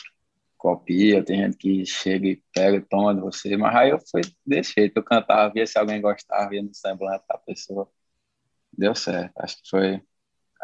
copia, 0.58 1.24
tem 1.24 1.38
gente 1.44 1.56
que 1.58 1.86
chega 1.86 2.28
e 2.28 2.42
pega 2.54 2.78
e 2.78 2.82
toma 2.82 3.14
de 3.14 3.20
você. 3.22 3.56
Mas 3.56 3.74
aí 3.76 3.90
eu 3.90 4.00
fui 4.10 4.22
desse 4.46 4.74
jeito, 4.78 4.98
eu 4.98 5.04
cantava, 5.04 5.52
via 5.52 5.66
se 5.66 5.78
alguém 5.78 6.00
gostava, 6.02 6.50
via 6.50 6.62
no 6.62 6.74
semblante 6.74 7.24
da 7.28 7.38
pessoa. 7.38 7.90
Deu 8.78 8.94
certo, 8.94 9.32
acho 9.38 9.56
que 9.56 9.68
foi 9.68 10.00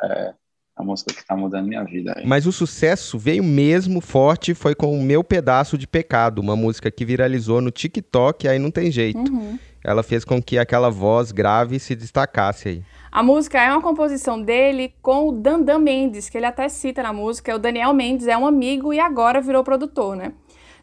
é, 0.04 0.35
a 0.76 0.83
música 0.85 1.12
que 1.12 1.26
tá 1.26 1.37
mudando 1.37 1.66
minha 1.66 1.83
vida 1.83 2.14
aí. 2.16 2.25
Mas 2.25 2.47
o 2.47 2.52
sucesso 2.52 3.18
veio 3.18 3.42
mesmo 3.42 4.00
forte, 4.00 4.54
foi 4.54 4.73
com 4.73 4.97
o 4.97 5.02
Meu 5.02 5.25
Pedaço 5.25 5.76
de 5.76 5.87
Pecado, 5.87 6.40
uma 6.40 6.54
música 6.54 6.92
que 6.92 7.04
viralizou 7.04 7.61
no 7.61 7.73
TikTok, 7.73 8.47
aí 8.47 8.59
não 8.59 8.71
tem 8.71 8.88
jeito. 8.90 9.18
Uhum. 9.18 9.59
Ela 9.83 10.04
fez 10.04 10.25
com 10.25 10.40
que 10.40 10.59
aquela 10.59 10.90
voz 10.90 11.33
grave 11.33 11.80
se 11.80 11.97
destacasse 11.97 12.68
aí. 12.68 12.83
A 13.11 13.23
música 13.23 13.61
é 13.61 13.71
uma 13.71 13.83
composição 13.83 14.40
dele 14.40 14.94
com 15.02 15.28
o 15.28 15.33
Dandan 15.33 15.78
Mendes, 15.78 16.28
que 16.28 16.38
ele 16.38 16.47
até 16.47 16.68
cita 16.68 17.02
na 17.02 17.12
música. 17.12 17.54
O 17.54 17.59
Daniel 17.59 17.92
Mendes 17.92 18.26
é 18.26 18.37
um 18.37 18.47
amigo 18.47 18.92
e 18.92 18.99
agora 18.99 19.40
virou 19.40 19.62
produtor, 19.62 20.16
né? 20.16 20.33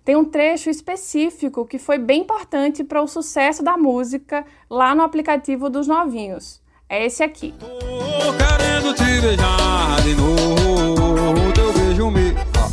Tem 0.05 0.15
um 0.15 0.25
trecho 0.25 0.69
específico 0.69 1.65
que 1.65 1.77
foi 1.77 1.97
bem 1.97 2.21
importante 2.21 2.83
para 2.83 3.01
o 3.01 3.07
sucesso 3.07 3.63
da 3.63 3.77
música 3.77 4.45
lá 4.69 4.95
no 4.95 5.03
aplicativo 5.03 5.69
dos 5.69 5.87
novinhos. 5.87 6.60
É 6.91 7.05
esse 7.05 7.23
aqui. 7.23 7.53
Tô 7.57 8.33
querendo 8.33 8.93
te 8.93 9.21
beijar 9.21 10.01
de 10.03 10.13
novo, 10.13 11.53
teu 11.53 11.71
beijo 11.71 12.11
me. 12.11 12.35
Ah, 12.53 12.69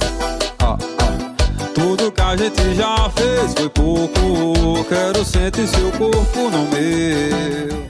ah, 0.59 0.79
ah. 0.99 1.67
Tudo 1.73 2.11
que 2.11 2.21
a 2.21 2.37
gente 2.37 2.75
já 2.75 3.09
fez 3.11 3.55
foi 3.55 3.69
pouco. 3.69 4.85
Quero 4.89 5.25
sentir 5.25 5.69
seu 5.69 5.93
corpo 5.93 6.51
no 6.51 6.65
meu. 6.65 7.87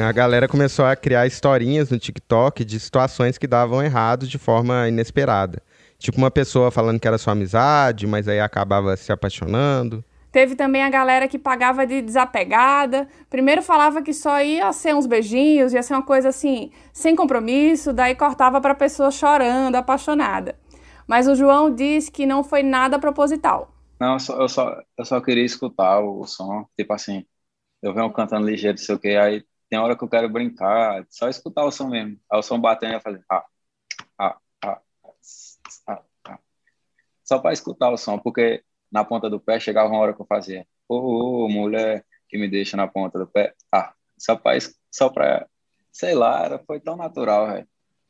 A 0.08 0.10
galera 0.10 0.48
começou 0.48 0.86
a 0.86 0.96
criar 0.96 1.26
historinhas 1.26 1.90
no 1.90 1.98
TikTok 1.98 2.64
de 2.64 2.80
situações 2.80 3.36
que 3.36 3.46
davam 3.46 3.82
errado 3.82 4.26
de 4.26 4.38
forma 4.38 4.88
inesperada. 4.88 5.62
Tipo 5.98 6.16
uma 6.16 6.30
pessoa 6.30 6.70
falando 6.70 6.98
que 6.98 7.06
era 7.06 7.18
sua 7.18 7.34
amizade, 7.34 8.06
mas 8.06 8.26
aí 8.26 8.40
acabava 8.40 8.96
se 8.96 9.12
apaixonando. 9.12 10.02
Teve 10.32 10.54
também 10.54 10.82
a 10.82 10.90
galera 10.90 11.26
que 11.26 11.38
pagava 11.38 11.86
de 11.86 12.00
desapegada. 12.00 13.08
Primeiro 13.28 13.62
falava 13.62 14.00
que 14.00 14.12
só 14.12 14.40
ia 14.40 14.72
ser 14.72 14.94
uns 14.94 15.06
beijinhos, 15.06 15.72
ia 15.72 15.82
ser 15.82 15.94
uma 15.94 16.04
coisa 16.04 16.28
assim, 16.28 16.70
sem 16.92 17.16
compromisso, 17.16 17.92
daí 17.92 18.14
cortava 18.14 18.60
para 18.60 18.74
pessoa 18.74 19.10
chorando, 19.10 19.74
apaixonada. 19.74 20.58
Mas 21.06 21.26
o 21.26 21.34
João 21.34 21.74
diz 21.74 22.08
que 22.08 22.26
não 22.26 22.44
foi 22.44 22.62
nada 22.62 22.98
proposital. 22.98 23.74
Não, 23.98 24.14
eu 24.14 24.20
só, 24.20 24.40
eu 24.40 24.48
só, 24.48 24.82
eu 24.96 25.04
só 25.04 25.20
queria 25.20 25.44
escutar 25.44 26.00
o, 26.00 26.20
o 26.20 26.26
som, 26.26 26.64
tipo 26.78 26.92
assim, 26.92 27.26
eu 27.82 27.92
venho 27.92 28.10
cantando 28.12 28.46
ligeiro, 28.46 28.78
não 28.78 28.84
sei 28.84 28.94
o 28.94 28.98
que, 28.98 29.16
aí 29.16 29.44
tem 29.68 29.78
hora 29.78 29.96
que 29.96 30.04
eu 30.04 30.08
quero 30.08 30.28
brincar, 30.28 31.04
só 31.10 31.28
escutar 31.28 31.64
o 31.64 31.70
som 31.70 31.88
mesmo. 31.88 32.18
Aí 32.30 32.38
o 32.38 32.42
som 32.42 32.60
batendo, 32.60 32.94
eu 32.94 33.00
fazer, 33.00 33.22
ah, 33.30 33.44
ah, 34.18 34.38
ah, 34.64 34.80
ah, 35.88 36.02
ah. 36.28 36.38
Só 37.24 37.38
para 37.38 37.52
escutar 37.52 37.90
o 37.90 37.96
som, 37.96 38.18
porque 38.18 38.64
na 38.90 39.04
ponta 39.04 39.30
do 39.30 39.40
pé 39.40 39.60
chegava 39.60 39.88
uma 39.88 39.98
hora 39.98 40.14
que 40.14 40.20
eu 40.20 40.26
fazia, 40.26 40.66
ô, 40.88 41.44
ô, 41.44 41.48
mulher 41.48 42.04
que 42.28 42.38
me 42.38 42.48
deixa 42.48 42.76
na 42.76 42.86
ponta 42.86 43.18
do 43.18 43.26
pé, 43.26 43.54
ah, 43.72 43.92
só 44.16 44.36
para, 44.36 44.58
só 44.90 45.08
pra, 45.08 45.46
sei 45.90 46.14
lá, 46.14 46.44
era, 46.44 46.58
foi 46.60 46.80
tão 46.80 46.96
natural, 46.96 47.48
velho. 47.48 47.68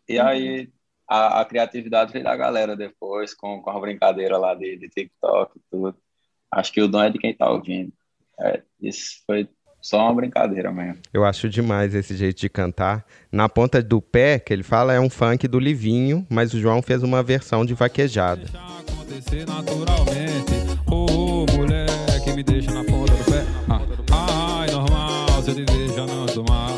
E 0.08 0.18
aí 0.18 0.70
a, 1.08 1.40
a 1.40 1.44
criatividade 1.44 2.12
veio 2.12 2.24
da 2.24 2.36
galera 2.36 2.76
depois, 2.76 3.34
com, 3.34 3.60
com 3.62 3.70
a 3.70 3.80
brincadeira 3.80 4.36
lá 4.36 4.54
de, 4.54 4.76
de 4.76 4.88
TikTok 4.88 5.58
e 5.58 5.62
tudo. 5.70 5.96
Acho 6.50 6.72
que 6.72 6.82
o 6.82 6.88
dom 6.88 7.02
é 7.02 7.10
de 7.10 7.18
quem 7.18 7.34
tá 7.34 7.50
ouvindo. 7.50 7.92
É, 8.38 8.62
isso 8.80 9.22
foi 9.26 9.48
só 9.80 9.98
uma 9.98 10.14
brincadeira 10.14 10.70
mesmo. 10.72 10.98
Eu 11.12 11.24
acho 11.24 11.48
demais 11.48 11.94
esse 11.94 12.14
jeito 12.14 12.40
de 12.40 12.48
cantar. 12.48 13.04
Na 13.30 13.48
ponta 13.48 13.82
do 13.82 14.00
pé, 14.00 14.38
que 14.38 14.52
ele 14.52 14.62
fala, 14.62 14.92
é 14.92 15.00
um 15.00 15.10
funk 15.10 15.48
do 15.48 15.58
Livinho, 15.58 16.26
mas 16.28 16.52
o 16.52 16.60
João 16.60 16.82
fez 16.82 17.02
uma 17.02 17.22
versão 17.22 17.64
de 17.64 17.74
vaquejada. 17.74 18.46
Acontecer 18.80 19.46
naturalmente. 19.46 20.69
Ô, 20.90 21.46
mulher 21.56 21.86
que 22.24 22.32
me 22.32 22.42
deixa 22.42 22.72
na 22.72 22.82
ponta 22.84 23.12
do 23.12 23.24
pé. 23.24 23.44
Ah, 23.68 24.60
ai, 24.60 24.70
normal, 24.72 25.42
se 25.42 25.50
eu 25.50 25.54
te 25.54 25.72
vejo 25.72 25.94
já 25.94 26.06
não 26.06 26.26
tô 26.26 26.42
mal. 26.42 26.68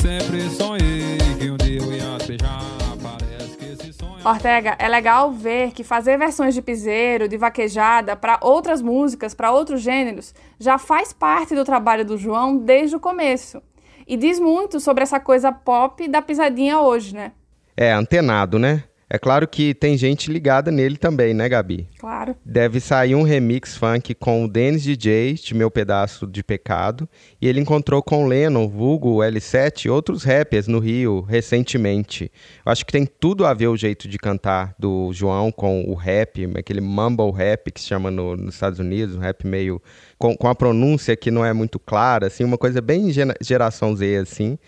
Sempre 0.00 0.50
sonhei 0.50 1.16
que 1.38 1.50
um 1.50 1.56
dia 1.56 1.80
eu 1.80 1.92
ia 1.92 2.18
beijar. 2.26 2.60
Parece 3.00 3.56
que 3.56 3.64
esse 3.64 3.92
sonho. 3.92 4.18
Ortega, 4.24 4.74
é 4.78 4.88
legal 4.88 5.30
ver 5.30 5.70
que 5.70 5.84
fazer 5.84 6.18
versões 6.18 6.54
de 6.54 6.60
piseiro, 6.62 7.28
de 7.28 7.36
vaquejada, 7.36 8.16
para 8.16 8.38
outras 8.40 8.82
músicas, 8.82 9.32
para 9.32 9.52
outros 9.52 9.80
gêneros, 9.80 10.34
já 10.58 10.76
faz 10.76 11.12
parte 11.12 11.54
do 11.54 11.64
trabalho 11.64 12.04
do 12.04 12.18
João 12.18 12.56
desde 12.56 12.96
o 12.96 13.00
começo. 13.00 13.62
E 14.08 14.16
diz 14.16 14.40
muito 14.40 14.80
sobre 14.80 15.04
essa 15.04 15.20
coisa 15.20 15.52
pop 15.52 16.08
da 16.08 16.20
pisadinha 16.20 16.80
hoje, 16.80 17.14
né? 17.14 17.30
É, 17.76 17.92
antenado, 17.92 18.58
né? 18.58 18.82
É 19.14 19.18
claro 19.18 19.46
que 19.46 19.74
tem 19.74 19.94
gente 19.98 20.32
ligada 20.32 20.70
nele 20.70 20.96
também, 20.96 21.34
né, 21.34 21.46
Gabi? 21.46 21.86
Claro. 21.98 22.34
Deve 22.42 22.80
sair 22.80 23.14
um 23.14 23.22
remix 23.24 23.76
funk 23.76 24.14
com 24.14 24.42
o 24.42 24.48
Dennis 24.48 24.82
DJ, 24.82 25.34
de 25.34 25.52
Meu 25.54 25.70
Pedaço 25.70 26.26
de 26.26 26.42
Pecado, 26.42 27.06
e 27.38 27.46
ele 27.46 27.60
encontrou 27.60 28.02
com 28.02 28.24
o 28.24 28.26
Lennon, 28.26 28.66
vulgo 28.66 29.18
L7 29.18 29.84
e 29.84 29.90
outros 29.90 30.24
rappers 30.24 30.66
no 30.66 30.78
Rio 30.78 31.20
recentemente. 31.28 32.32
Eu 32.64 32.72
acho 32.72 32.86
que 32.86 32.92
tem 32.92 33.04
tudo 33.04 33.44
a 33.44 33.52
ver 33.52 33.66
o 33.66 33.76
jeito 33.76 34.08
de 34.08 34.16
cantar 34.16 34.74
do 34.78 35.12
João 35.12 35.52
com 35.52 35.84
o 35.84 35.92
rap, 35.94 36.48
aquele 36.56 36.80
mumble 36.80 37.32
rap 37.32 37.70
que 37.70 37.82
se 37.82 37.88
chama 37.88 38.10
no- 38.10 38.34
nos 38.34 38.54
Estados 38.54 38.78
Unidos, 38.78 39.14
um 39.14 39.20
rap 39.20 39.46
meio 39.46 39.78
com, 40.18 40.34
com 40.34 40.48
a 40.48 40.54
pronúncia 40.54 41.14
que 41.16 41.30
não 41.30 41.44
é 41.44 41.52
muito 41.52 41.78
clara, 41.78 42.28
assim, 42.28 42.44
uma 42.44 42.56
coisa 42.56 42.80
bem 42.80 43.10
gera- 43.12 43.36
geração 43.42 43.94
Z, 43.94 44.16
assim. 44.16 44.58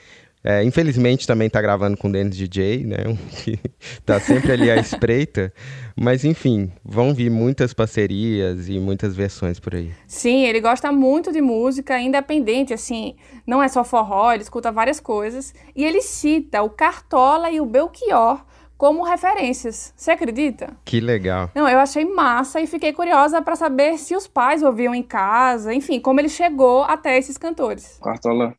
É, 0.44 0.62
infelizmente 0.62 1.26
também 1.26 1.48
tá 1.48 1.58
gravando 1.62 1.96
com 1.96 2.08
o 2.08 2.12
Dennis 2.12 2.36
DJ, 2.36 2.84
né? 2.84 2.96
um 3.06 3.16
que 3.42 3.58
tá 4.04 4.20
sempre 4.20 4.52
ali 4.52 4.70
à 4.70 4.76
espreita. 4.76 5.50
Mas 5.96 6.22
enfim, 6.22 6.70
vão 6.84 7.14
vir 7.14 7.30
muitas 7.30 7.72
parcerias 7.72 8.68
e 8.68 8.78
muitas 8.78 9.16
versões 9.16 9.58
por 9.58 9.74
aí. 9.74 9.90
Sim, 10.06 10.44
ele 10.44 10.60
gosta 10.60 10.92
muito 10.92 11.32
de 11.32 11.40
música 11.40 11.98
independente, 11.98 12.74
assim, 12.74 13.16
não 13.46 13.62
é 13.62 13.68
só 13.68 13.82
forró, 13.82 14.32
ele 14.32 14.42
escuta 14.42 14.70
várias 14.70 15.00
coisas. 15.00 15.54
E 15.74 15.82
ele 15.82 16.02
cita 16.02 16.62
o 16.62 16.68
Cartola 16.68 17.50
e 17.50 17.58
o 17.58 17.64
Belchior 17.64 18.44
como 18.76 19.02
referências. 19.02 19.94
Você 19.96 20.10
acredita? 20.10 20.76
Que 20.84 21.00
legal. 21.00 21.50
Não, 21.54 21.66
eu 21.66 21.78
achei 21.78 22.04
massa 22.04 22.60
e 22.60 22.66
fiquei 22.66 22.92
curiosa 22.92 23.40
para 23.40 23.56
saber 23.56 23.96
se 23.98 24.14
os 24.14 24.26
pais 24.26 24.62
ouviam 24.62 24.94
em 24.94 25.02
casa, 25.02 25.72
enfim, 25.72 25.98
como 26.00 26.20
ele 26.20 26.28
chegou 26.28 26.82
até 26.82 27.16
esses 27.16 27.38
cantores. 27.38 27.98
Cartola 28.02 28.54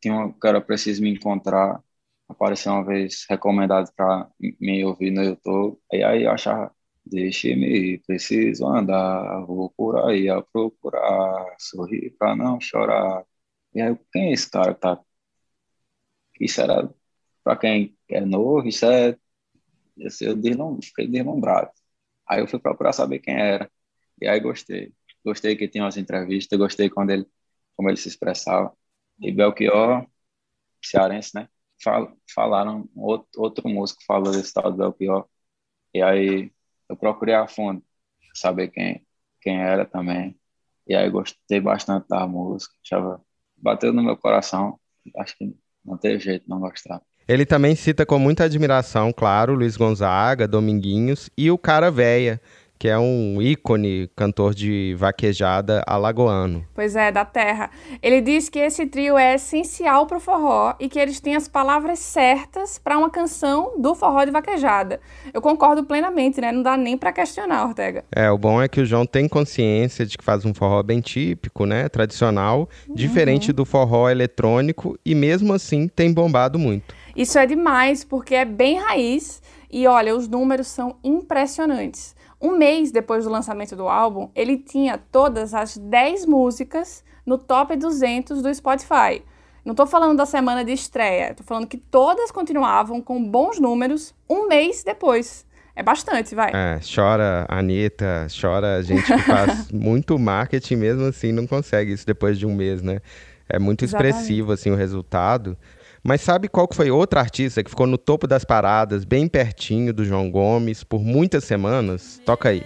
tinha 0.00 0.14
um 0.14 0.32
cara 0.32 0.60
preciso 0.60 1.02
me 1.02 1.10
encontrar, 1.12 1.82
apareceu 2.28 2.72
uma 2.72 2.84
vez 2.84 3.26
recomendado 3.28 3.92
para 3.96 4.28
me 4.60 4.84
ouvir 4.84 5.10
no 5.10 5.22
YouTube, 5.22 5.78
e 5.92 6.02
aí 6.02 6.24
eu 6.24 6.30
achava, 6.30 6.74
deixe-me 7.04 7.98
preciso 8.06 8.66
andar, 8.66 9.44
vou 9.46 9.70
por 9.76 9.98
aí 10.08 10.28
a 10.28 10.42
procurar, 10.42 11.54
sorrir 11.58 12.10
para 12.18 12.36
não 12.36 12.60
chorar. 12.60 13.24
E 13.74 13.80
aí, 13.80 13.96
quem 14.12 14.30
é 14.30 14.32
esse 14.32 14.50
cara 14.50 14.74
que 14.74 14.80
tá? 14.80 15.00
Isso 16.40 16.60
era 16.60 16.92
para 17.44 17.56
quem 17.58 17.96
é 18.08 18.20
novo, 18.20 18.66
isso 18.68 18.86
é. 18.86 19.16
Eu 20.20 20.36
deslum- 20.36 20.80
fiquei 20.82 21.06
deslumbrado. 21.08 21.70
Aí 22.28 22.40
eu 22.40 22.48
fui 22.48 22.58
procurar 22.60 22.92
saber 22.92 23.20
quem 23.20 23.36
era. 23.40 23.70
E 24.20 24.28
aí 24.28 24.40
gostei. 24.40 24.94
Gostei 25.24 25.56
que 25.56 25.68
tinha 25.68 25.84
umas 25.84 25.96
entrevistas, 25.96 26.58
gostei 26.58 26.90
quando 26.90 27.10
ele, 27.10 27.26
como 27.76 27.90
ele 27.90 27.96
se 27.98 28.08
expressava. 28.08 28.74
E 29.20 29.32
Belchior, 29.32 30.06
cearense, 30.84 31.32
né? 31.34 31.48
Fal- 31.82 32.16
Falaram, 32.34 32.88
outro, 32.96 33.28
outro 33.36 33.68
músico 33.68 34.02
falou 34.06 34.32
desse 34.32 34.52
tal 34.52 34.70
do 34.70 34.78
Belchior. 34.78 35.26
E 35.94 36.02
aí 36.02 36.52
eu 36.88 36.96
procurei 36.96 37.34
a 37.34 37.48
fundo, 37.48 37.82
saber 38.34 38.68
quem, 38.68 39.06
quem 39.40 39.60
era 39.60 39.84
também. 39.86 40.38
E 40.86 40.94
aí 40.94 41.08
gostei 41.10 41.60
bastante 41.60 42.08
da 42.08 42.26
música. 42.26 42.74
Achava, 42.84 43.22
bateu 43.56 43.92
no 43.92 44.02
meu 44.02 44.16
coração. 44.16 44.78
Acho 45.18 45.36
que 45.36 45.54
não 45.84 45.96
teve 45.96 46.18
jeito 46.20 46.48
não 46.48 46.60
gostar. 46.60 47.02
Ele 47.28 47.46
também 47.46 47.76
cita 47.76 48.04
com 48.04 48.18
muita 48.18 48.44
admiração, 48.44 49.12
claro, 49.12 49.54
Luiz 49.54 49.76
Gonzaga, 49.76 50.48
Dominguinhos 50.48 51.30
e 51.38 51.50
o 51.50 51.56
Cara 51.56 51.90
Véia, 51.90 52.40
que 52.80 52.88
é 52.88 52.98
um 52.98 53.42
ícone 53.42 54.10
cantor 54.16 54.54
de 54.54 54.94
vaquejada 54.96 55.84
alagoano. 55.86 56.64
Pois 56.74 56.96
é, 56.96 57.12
da 57.12 57.26
terra. 57.26 57.68
Ele 58.02 58.22
diz 58.22 58.48
que 58.48 58.58
esse 58.58 58.86
trio 58.86 59.18
é 59.18 59.34
essencial 59.34 60.06
pro 60.06 60.18
forró 60.18 60.74
e 60.80 60.88
que 60.88 60.98
eles 60.98 61.20
têm 61.20 61.36
as 61.36 61.46
palavras 61.46 61.98
certas 61.98 62.78
para 62.78 62.96
uma 62.96 63.10
canção 63.10 63.74
do 63.78 63.94
forró 63.94 64.24
de 64.24 64.30
vaquejada. 64.30 64.98
Eu 65.30 65.42
concordo 65.42 65.84
plenamente, 65.84 66.40
né? 66.40 66.50
Não 66.50 66.62
dá 66.62 66.74
nem 66.74 66.96
para 66.96 67.12
questionar, 67.12 67.66
Ortega. 67.66 68.02
É, 68.10 68.30
o 68.30 68.38
bom 68.38 68.62
é 68.62 68.66
que 68.66 68.80
o 68.80 68.86
João 68.86 69.04
tem 69.04 69.28
consciência 69.28 70.06
de 70.06 70.16
que 70.16 70.24
faz 70.24 70.46
um 70.46 70.54
forró 70.54 70.82
bem 70.82 71.02
típico, 71.02 71.66
né, 71.66 71.86
tradicional, 71.86 72.66
diferente 72.88 73.52
do 73.52 73.66
forró 73.66 74.08
eletrônico 74.08 74.98
e 75.04 75.14
mesmo 75.14 75.52
assim 75.52 75.86
tem 75.86 76.14
bombado 76.14 76.58
muito. 76.58 76.94
Isso 77.14 77.38
é 77.38 77.44
demais, 77.44 78.04
porque 78.04 78.34
é 78.34 78.46
bem 78.46 78.78
raiz 78.78 79.42
E 79.70 79.86
olha, 79.86 80.16
os 80.16 80.26
números 80.26 80.68
são 80.68 80.96
impressionantes. 81.04 82.18
Um 82.40 82.56
mês 82.56 82.90
depois 82.90 83.24
do 83.24 83.30
lançamento 83.30 83.76
do 83.76 83.88
álbum, 83.88 84.30
ele 84.34 84.56
tinha 84.56 84.96
todas 84.96 85.52
as 85.52 85.76
10 85.76 86.24
músicas 86.26 87.04
no 87.26 87.36
top 87.36 87.76
200 87.76 88.40
do 88.40 88.54
Spotify. 88.54 89.22
Não 89.64 89.72
estou 89.72 89.86
falando 89.86 90.16
da 90.16 90.24
semana 90.24 90.64
de 90.64 90.72
estreia, 90.72 91.32
estou 91.32 91.44
falando 91.44 91.66
que 91.66 91.76
todas 91.76 92.30
continuavam 92.30 93.02
com 93.02 93.22
bons 93.22 93.60
números 93.60 94.14
um 94.28 94.48
mês 94.48 94.82
depois. 94.82 95.44
É 95.76 95.82
bastante, 95.82 96.34
vai. 96.34 96.50
É, 96.52 96.80
chora 96.82 97.46
a 97.48 97.58
Anitta, 97.58 98.26
chora 98.40 98.82
gente 98.82 99.04
que 99.04 99.18
faz 99.18 99.70
muito 99.72 100.18
marketing, 100.18 100.76
mesmo 100.76 101.04
assim 101.04 101.32
não 101.32 101.46
consegue 101.46 101.92
isso 101.92 102.06
depois 102.06 102.38
de 102.38 102.46
um 102.46 102.54
mês, 102.54 102.82
né? 102.82 103.00
É 103.48 103.58
muito 103.58 103.84
Exatamente. 103.84 104.14
expressivo, 104.14 104.52
assim, 104.52 104.70
o 104.70 104.76
resultado. 104.76 105.56
Mas 106.02 106.22
sabe 106.22 106.48
qual 106.48 106.66
que 106.66 106.74
foi 106.74 106.90
outra 106.90 107.20
artista 107.20 107.62
que 107.62 107.70
ficou 107.70 107.86
no 107.86 107.98
topo 107.98 108.26
das 108.26 108.44
paradas, 108.44 109.04
bem 109.04 109.28
pertinho 109.28 109.92
do 109.92 110.04
João 110.04 110.30
Gomes, 110.30 110.82
por 110.82 111.02
muitas 111.02 111.44
semanas? 111.44 112.20
Toca 112.24 112.48
aí. 112.48 112.62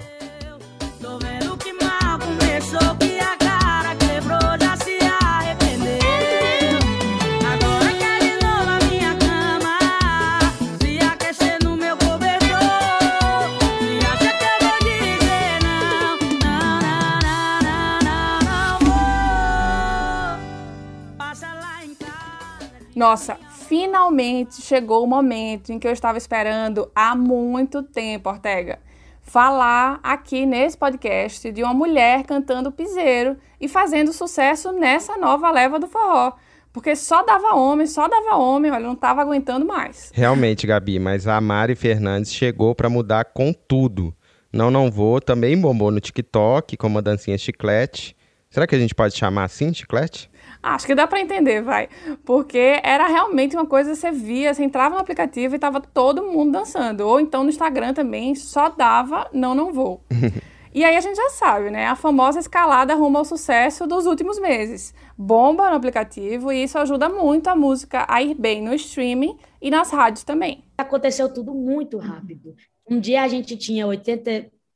Nossa, 23.05 23.37
finalmente 23.69 24.63
chegou 24.63 25.05
o 25.05 25.07
momento 25.07 25.71
em 25.71 25.79
que 25.79 25.87
eu 25.87 25.93
estava 25.93 26.17
esperando 26.17 26.91
há 26.95 27.15
muito 27.15 27.83
tempo, 27.83 28.31
Ortega. 28.31 28.79
Falar 29.21 30.01
aqui 30.03 30.47
nesse 30.47 30.75
podcast 30.79 31.53
de 31.53 31.63
uma 31.63 31.75
mulher 31.75 32.25
cantando 32.25 32.73
piseiro 32.73 33.37
e 33.61 33.69
fazendo 33.69 34.11
sucesso 34.11 34.73
nessa 34.73 35.19
nova 35.19 35.51
leva 35.51 35.79
do 35.79 35.87
forró. 35.87 36.33
Porque 36.73 36.97
só 36.97 37.23
dava 37.23 37.55
homem, 37.55 37.87
só 37.87 38.09
dava 38.09 38.37
homem, 38.37 38.71
olha, 38.71 38.87
não 38.87 38.95
estava 38.95 39.21
aguentando 39.21 39.67
mais. 39.67 40.11
Realmente, 40.15 40.67
Gabi, 40.67 40.99
mas 40.99 41.29
a 41.29 41.39
Mari 41.43 41.75
Fernandes 41.75 42.33
chegou 42.33 42.75
pra 42.75 42.89
mudar 42.89 43.27
com 43.27 43.53
tudo. 43.53 44.15
Não, 44.51 44.71
não 44.71 44.91
vou, 44.91 45.21
também 45.21 45.61
bombou 45.61 45.91
no 45.91 46.01
TikTok 46.01 46.75
com 46.79 46.87
uma 46.87 47.03
dancinha 47.03 47.37
chiclete. 47.37 48.17
Será 48.49 48.67
que 48.67 48.75
a 48.75 48.79
gente 48.79 48.95
pode 48.95 49.15
chamar 49.15 49.45
assim, 49.45 49.75
chiclete? 49.75 50.31
Acho 50.65 50.87
que 50.87 50.95
dá 50.95 51.07
pra 51.07 51.21
entender, 51.21 51.61
vai. 51.61 51.91
Porque 52.25 52.81
era 52.83 53.07
realmente 53.07 53.55
uma 53.55 53.67
coisa 53.67 53.91
que 53.91 53.97
você 53.97 54.11
via, 54.11 54.55
você 54.55 54.65
entrava 54.65 54.95
no 54.95 55.01
aplicativo 55.03 55.55
e 55.55 55.59
tava 55.59 55.79
todo 55.79 56.23
mundo 56.23 56.53
dançando. 56.53 57.07
Ou 57.07 57.21
então 57.21 57.45
no 57.45 57.51
Instagram 57.51 57.93
também 57.93 58.35
só 58.35 58.71
dava 58.71 59.29
não, 59.31 59.55
não 59.55 59.71
vou. 59.75 60.03
e 60.73 60.83
aí 60.83 60.97
a 60.97 61.01
gente 61.03 61.17
já 61.17 61.29
sabe, 61.29 61.71
né? 61.71 61.87
A 61.87 61.95
famosa 61.95 62.39
escalada 62.39 62.95
rumo 62.95 63.19
ao 63.19 63.27
sucesso 63.27 63.87
dos 63.87 64.07
últimos 64.07 64.41
meses. 64.41 64.95
Bomba 65.19 65.69
no 65.69 65.77
aplicativo 65.77 66.51
e 66.51 66.63
isso 66.63 66.79
ajuda 66.79 67.11
muito 67.11 67.49
a 67.49 67.55
música 67.55 68.07
a 68.09 68.23
ir 68.23 68.35
bem 68.35 68.63
no 68.63 68.73
streaming 68.73 69.37
e 69.61 69.71
nas 69.71 69.91
rádios 69.91 70.25
também. 70.25 70.65
aconteceu 70.79 71.31
tudo 71.31 71.53
muito 71.53 71.99
rápido. 71.99 72.57
Um 72.89 72.99
dia 72.99 73.23
a 73.23 73.29
gente 73.29 73.55
tinha 73.59 73.87
80, 73.87 74.31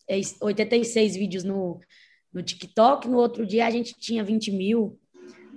eh, 0.07 0.21
86 0.42 1.16
vídeos 1.16 1.45
no, 1.45 1.80
no 2.30 2.42
TikTok, 2.42 3.09
no 3.09 3.16
outro 3.16 3.47
dia 3.47 3.66
a 3.66 3.71
gente 3.71 3.99
tinha 3.99 4.23
20 4.23 4.52
mil. 4.52 4.99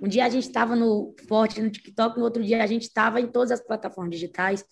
Um 0.02 0.08
dia 0.08 0.24
a 0.24 0.28
gente 0.28 0.42
estava 0.42 0.74
no 0.74 1.14
forte 1.28 1.62
no 1.62 1.70
TikTok, 1.70 2.18
no 2.18 2.24
outro 2.24 2.42
dia 2.42 2.60
a 2.60 2.66
gente 2.66 2.82
estava 2.82 3.20
em 3.20 3.28
todas 3.28 3.52
as 3.52 3.64
plataformas 3.64 4.12
digitais. 4.12 4.64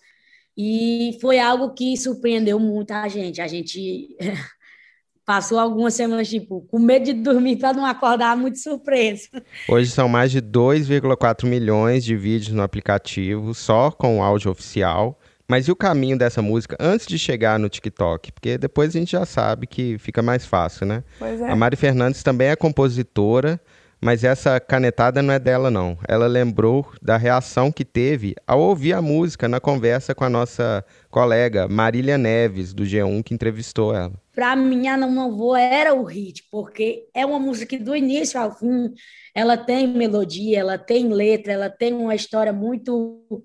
E 0.57 1.17
foi 1.21 1.39
algo 1.39 1.73
que 1.73 1.95
surpreendeu 1.95 2.59
muito 2.59 2.91
a 2.91 3.07
gente. 3.07 3.39
A 3.39 3.47
gente 3.47 4.09
passou 5.25 5.57
algumas 5.57 5.93
semanas, 5.93 6.27
tipo, 6.27 6.67
com 6.69 6.77
medo 6.77 7.05
de 7.05 7.13
dormir 7.13 7.55
para 7.55 7.71
não 7.71 7.85
acordar 7.85 8.35
muito 8.35 8.59
surpreso. 8.59 9.29
Hoje 9.69 9.89
são 9.89 10.09
mais 10.09 10.31
de 10.31 10.41
2,4 10.41 11.47
milhões 11.47 12.03
de 12.03 12.13
vídeos 12.17 12.53
no 12.53 12.61
aplicativo, 12.61 13.53
só 13.53 13.89
com 13.89 14.19
o 14.19 14.21
áudio 14.21 14.51
oficial. 14.51 15.17
Mas 15.47 15.67
e 15.67 15.71
o 15.71 15.75
caminho 15.75 16.17
dessa 16.17 16.41
música 16.41 16.77
antes 16.79 17.05
de 17.05 17.17
chegar 17.17 17.57
no 17.57 17.69
TikTok? 17.69 18.33
Porque 18.33 18.57
depois 18.57 18.93
a 18.93 18.99
gente 18.99 19.11
já 19.11 19.25
sabe 19.25 19.67
que 19.67 19.97
fica 19.97 20.21
mais 20.21 20.45
fácil, 20.45 20.85
né? 20.85 21.03
Pois 21.17 21.39
é. 21.41 21.49
A 21.49 21.55
Mari 21.55 21.75
Fernandes 21.75 22.21
também 22.21 22.47
é 22.47 22.55
compositora, 22.55 23.59
mas 24.01 24.23
essa 24.23 24.59
canetada 24.59 25.21
não 25.21 25.31
é 25.31 25.37
dela, 25.37 25.69
não. 25.69 25.97
Ela 26.07 26.25
lembrou 26.25 26.91
da 27.01 27.17
reação 27.17 27.71
que 27.71 27.85
teve 27.85 28.33
ao 28.47 28.59
ouvir 28.59 28.93
a 28.93 29.01
música 29.01 29.47
na 29.47 29.59
conversa 29.59 30.15
com 30.15 30.23
a 30.23 30.29
nossa 30.29 30.83
colega 31.09 31.67
Marília 31.67 32.17
Neves, 32.17 32.73
do 32.73 32.83
G1, 32.83 33.23
que 33.23 33.33
entrevistou 33.33 33.93
ela. 33.93 34.13
Para 34.33 34.55
mim, 34.55 34.87
a 34.87 34.97
Não 34.97 35.11
Não 35.11 35.37
Vou 35.37 35.55
era 35.55 35.93
o 35.93 36.03
hit, 36.03 36.43
porque 36.49 37.07
é 37.13 37.23
uma 37.25 37.37
música 37.39 37.77
que 37.77 37.83
do 37.83 37.95
início 37.95 38.39
ao 38.39 38.51
fim, 38.57 38.91
ela 39.35 39.55
tem 39.55 39.87
melodia, 39.87 40.59
ela 40.59 40.77
tem 40.79 41.07
letra, 41.07 41.53
ela 41.53 41.69
tem 41.69 41.93
uma 41.93 42.15
história 42.15 42.51
muito 42.51 43.43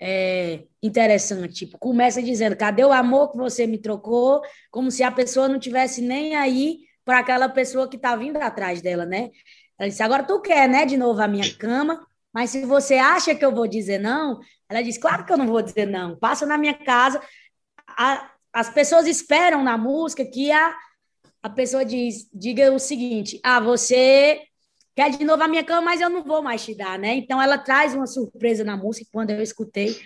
é, 0.00 0.64
interessante. 0.82 1.66
Tipo, 1.66 1.78
começa 1.78 2.20
dizendo, 2.20 2.56
cadê 2.56 2.84
o 2.84 2.92
amor 2.92 3.30
que 3.30 3.36
você 3.36 3.66
me 3.66 3.78
trocou? 3.78 4.42
Como 4.70 4.90
se 4.90 5.02
a 5.04 5.12
pessoa 5.12 5.48
não 5.48 5.58
tivesse 5.58 6.02
nem 6.02 6.34
aí 6.34 6.78
para 7.04 7.18
aquela 7.18 7.48
pessoa 7.48 7.88
que 7.88 7.96
está 7.96 8.16
vindo 8.16 8.38
atrás 8.38 8.80
dela, 8.80 9.04
né? 9.04 9.30
Ela 9.78 9.88
disse, 9.88 10.02
agora 10.02 10.22
tu 10.22 10.40
quer, 10.40 10.68
né, 10.68 10.84
de 10.86 10.96
novo 10.96 11.20
a 11.20 11.28
minha 11.28 11.52
cama, 11.56 12.06
mas 12.32 12.50
se 12.50 12.64
você 12.64 12.94
acha 12.94 13.34
que 13.34 13.44
eu 13.44 13.54
vou 13.54 13.66
dizer 13.66 13.98
não, 13.98 14.40
ela 14.68 14.82
diz, 14.82 14.98
claro 14.98 15.24
que 15.24 15.32
eu 15.32 15.36
não 15.36 15.46
vou 15.46 15.62
dizer 15.62 15.86
não, 15.86 16.16
passa 16.18 16.46
na 16.46 16.58
minha 16.58 16.74
casa. 16.74 17.20
A- 17.88 18.30
as 18.52 18.70
pessoas 18.70 19.06
esperam 19.06 19.62
na 19.64 19.76
música 19.76 20.24
que 20.24 20.52
a, 20.52 20.76
a 21.42 21.50
pessoa 21.50 21.84
diz, 21.84 22.28
diga 22.32 22.72
o 22.72 22.78
seguinte, 22.78 23.40
ah, 23.42 23.60
você 23.60 24.42
quer 24.94 25.10
de 25.10 25.24
novo 25.24 25.42
a 25.42 25.48
minha 25.48 25.64
cama, 25.64 25.82
mas 25.82 26.00
eu 26.00 26.08
não 26.08 26.22
vou 26.22 26.42
mais 26.42 26.64
te 26.64 26.74
dar, 26.74 26.98
né? 26.98 27.14
Então 27.14 27.40
ela 27.42 27.58
traz 27.58 27.94
uma 27.94 28.06
surpresa 28.06 28.62
na 28.64 28.76
música, 28.76 29.08
quando 29.12 29.30
eu 29.30 29.42
escutei, 29.42 29.96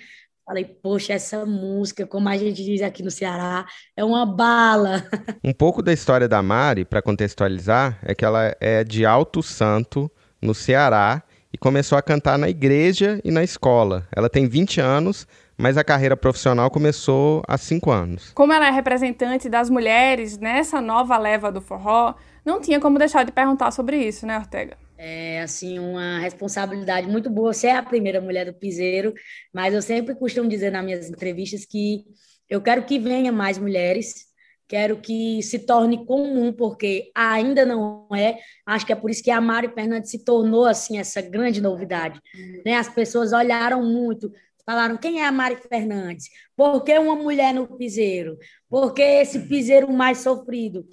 falei, 0.48 0.64
poxa, 0.64 1.12
essa 1.12 1.44
música, 1.44 2.06
como 2.06 2.26
a 2.26 2.36
gente 2.36 2.64
diz 2.64 2.80
aqui 2.80 3.02
no 3.02 3.10
Ceará, 3.10 3.66
é 3.94 4.02
uma 4.02 4.24
bala. 4.24 5.04
Um 5.44 5.52
pouco 5.52 5.82
da 5.82 5.92
história 5.92 6.26
da 6.26 6.42
Mari, 6.42 6.84
para 6.84 7.02
contextualizar, 7.02 7.98
é 8.02 8.14
que 8.14 8.24
ela 8.24 8.56
é 8.58 8.82
de 8.82 9.04
Alto 9.04 9.42
Santo, 9.42 10.10
no 10.40 10.54
Ceará, 10.54 11.22
e 11.52 11.58
começou 11.58 11.98
a 11.98 12.02
cantar 12.02 12.38
na 12.38 12.48
igreja 12.48 13.20
e 13.22 13.30
na 13.30 13.44
escola. 13.44 14.06
Ela 14.14 14.28
tem 14.28 14.48
20 14.48 14.80
anos, 14.80 15.26
mas 15.56 15.76
a 15.76 15.84
carreira 15.84 16.16
profissional 16.16 16.70
começou 16.70 17.42
há 17.46 17.58
5 17.58 17.90
anos. 17.90 18.32
Como 18.34 18.52
ela 18.52 18.68
é 18.68 18.70
representante 18.70 19.48
das 19.48 19.68
mulheres 19.68 20.38
nessa 20.38 20.80
nova 20.80 21.18
leva 21.18 21.52
do 21.52 21.60
forró, 21.60 22.14
não 22.44 22.60
tinha 22.60 22.80
como 22.80 22.98
deixar 22.98 23.24
de 23.24 23.32
perguntar 23.32 23.70
sobre 23.70 23.98
isso, 23.98 24.26
né, 24.26 24.38
Ortega? 24.38 24.76
É, 25.00 25.42
assim, 25.42 25.78
uma 25.78 26.18
responsabilidade 26.18 27.06
muito 27.06 27.30
boa. 27.30 27.52
Você 27.52 27.68
é 27.68 27.76
a 27.76 27.82
primeira 27.82 28.20
mulher 28.20 28.44
do 28.46 28.52
piseiro, 28.52 29.14
mas 29.54 29.72
eu 29.72 29.80
sempre 29.80 30.12
costumo 30.16 30.48
dizer 30.48 30.72
nas 30.72 30.84
minhas 30.84 31.08
entrevistas 31.08 31.64
que 31.64 32.04
eu 32.50 32.60
quero 32.60 32.84
que 32.84 32.98
venha 32.98 33.30
mais 33.30 33.58
mulheres, 33.58 34.26
quero 34.66 35.00
que 35.00 35.40
se 35.40 35.60
torne 35.60 36.04
comum, 36.04 36.52
porque 36.52 37.12
ainda 37.14 37.64
não 37.64 38.08
é. 38.12 38.38
Acho 38.66 38.84
que 38.84 38.92
é 38.92 38.96
por 38.96 39.08
isso 39.08 39.22
que 39.22 39.30
a 39.30 39.40
Mari 39.40 39.68
Fernandes 39.68 40.10
se 40.10 40.24
tornou, 40.24 40.64
assim, 40.64 40.98
essa 40.98 41.22
grande 41.22 41.60
novidade. 41.60 42.20
Né? 42.66 42.74
As 42.74 42.88
pessoas 42.88 43.32
olharam 43.32 43.82
muito, 43.84 44.32
falaram, 44.66 44.96
quem 44.96 45.20
é 45.20 45.26
a 45.26 45.32
Mari 45.32 45.58
Fernandes? 45.68 46.28
Por 46.56 46.82
que 46.82 46.98
uma 46.98 47.14
mulher 47.14 47.54
no 47.54 47.68
piseiro? 47.78 48.36
Por 48.68 48.92
que 48.92 49.02
esse 49.02 49.38
piseiro 49.46 49.92
mais 49.92 50.18
sofrido? 50.18 50.84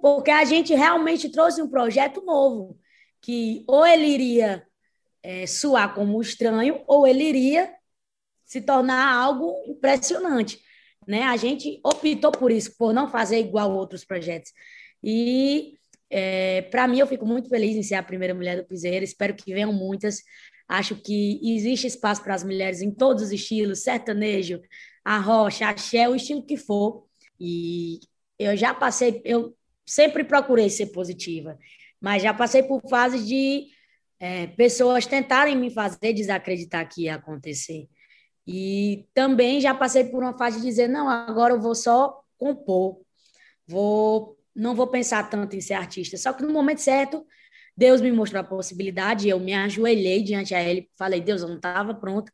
Porque 0.00 0.30
a 0.30 0.44
gente 0.44 0.72
realmente 0.74 1.28
trouxe 1.28 1.60
um 1.60 1.68
projeto 1.68 2.24
novo, 2.24 2.78
que 3.20 3.64
ou 3.66 3.86
ele 3.86 4.06
iria 4.06 4.66
é, 5.22 5.46
soar 5.46 5.94
como 5.94 6.20
estranho, 6.20 6.82
ou 6.86 7.06
ele 7.06 7.24
iria 7.24 7.72
se 8.44 8.60
tornar 8.60 9.14
algo 9.14 9.54
impressionante. 9.66 10.58
Né? 11.06 11.22
A 11.22 11.36
gente 11.36 11.80
optou 11.84 12.32
por 12.32 12.50
isso, 12.50 12.76
por 12.76 12.92
não 12.92 13.08
fazer 13.08 13.38
igual 13.38 13.72
outros 13.74 14.04
projetos. 14.04 14.52
E, 15.02 15.74
é, 16.10 16.62
para 16.62 16.88
mim, 16.88 16.98
eu 16.98 17.06
fico 17.06 17.26
muito 17.26 17.48
feliz 17.48 17.76
em 17.76 17.82
ser 17.82 17.96
a 17.96 18.02
primeira 18.02 18.34
mulher 18.34 18.56
do 18.56 18.66
Piseiro, 18.66 19.04
espero 19.04 19.34
que 19.34 19.52
venham 19.52 19.72
muitas. 19.72 20.22
Acho 20.68 20.96
que 20.96 21.40
existe 21.42 21.86
espaço 21.86 22.22
para 22.22 22.34
as 22.34 22.44
mulheres 22.44 22.82
em 22.82 22.90
todos 22.90 23.24
os 23.24 23.32
estilos, 23.32 23.82
sertanejo, 23.82 24.60
arrocha, 25.04 25.66
axé, 25.66 26.08
o 26.08 26.14
estilo 26.14 26.44
que 26.44 26.56
for. 26.56 27.06
E 27.40 28.00
eu 28.38 28.56
já 28.56 28.74
passei, 28.74 29.22
eu 29.24 29.56
sempre 29.86 30.24
procurei 30.24 30.68
ser 30.68 30.86
positiva, 30.86 31.58
mas 32.00 32.22
já 32.22 32.32
passei 32.32 32.62
por 32.62 32.80
fases 32.88 33.26
de 33.26 33.68
é, 34.20 34.46
pessoas 34.48 35.06
tentarem 35.06 35.56
me 35.56 35.70
fazer 35.70 36.12
desacreditar 36.12 36.88
que 36.88 37.02
ia 37.02 37.14
acontecer. 37.14 37.88
E 38.46 39.06
também 39.12 39.60
já 39.60 39.74
passei 39.74 40.04
por 40.04 40.22
uma 40.22 40.36
fase 40.36 40.60
de 40.60 40.66
dizer, 40.66 40.88
não, 40.88 41.08
agora 41.08 41.54
eu 41.54 41.60
vou 41.60 41.74
só 41.74 42.22
compor, 42.38 43.00
vou, 43.66 44.38
não 44.54 44.74
vou 44.74 44.86
pensar 44.86 45.28
tanto 45.28 45.54
em 45.54 45.60
ser 45.60 45.74
artista. 45.74 46.16
Só 46.16 46.32
que 46.32 46.42
no 46.42 46.52
momento 46.52 46.80
certo, 46.80 47.26
Deus 47.76 48.00
me 48.00 48.10
mostrou 48.10 48.40
a 48.40 48.44
possibilidade, 48.44 49.28
eu 49.28 49.38
me 49.38 49.54
ajoelhei 49.54 50.22
diante 50.22 50.54
a 50.54 50.62
Ele, 50.62 50.90
falei, 50.96 51.20
Deus, 51.20 51.42
eu 51.42 51.48
não 51.48 51.56
estava 51.56 51.94
pronta, 51.94 52.32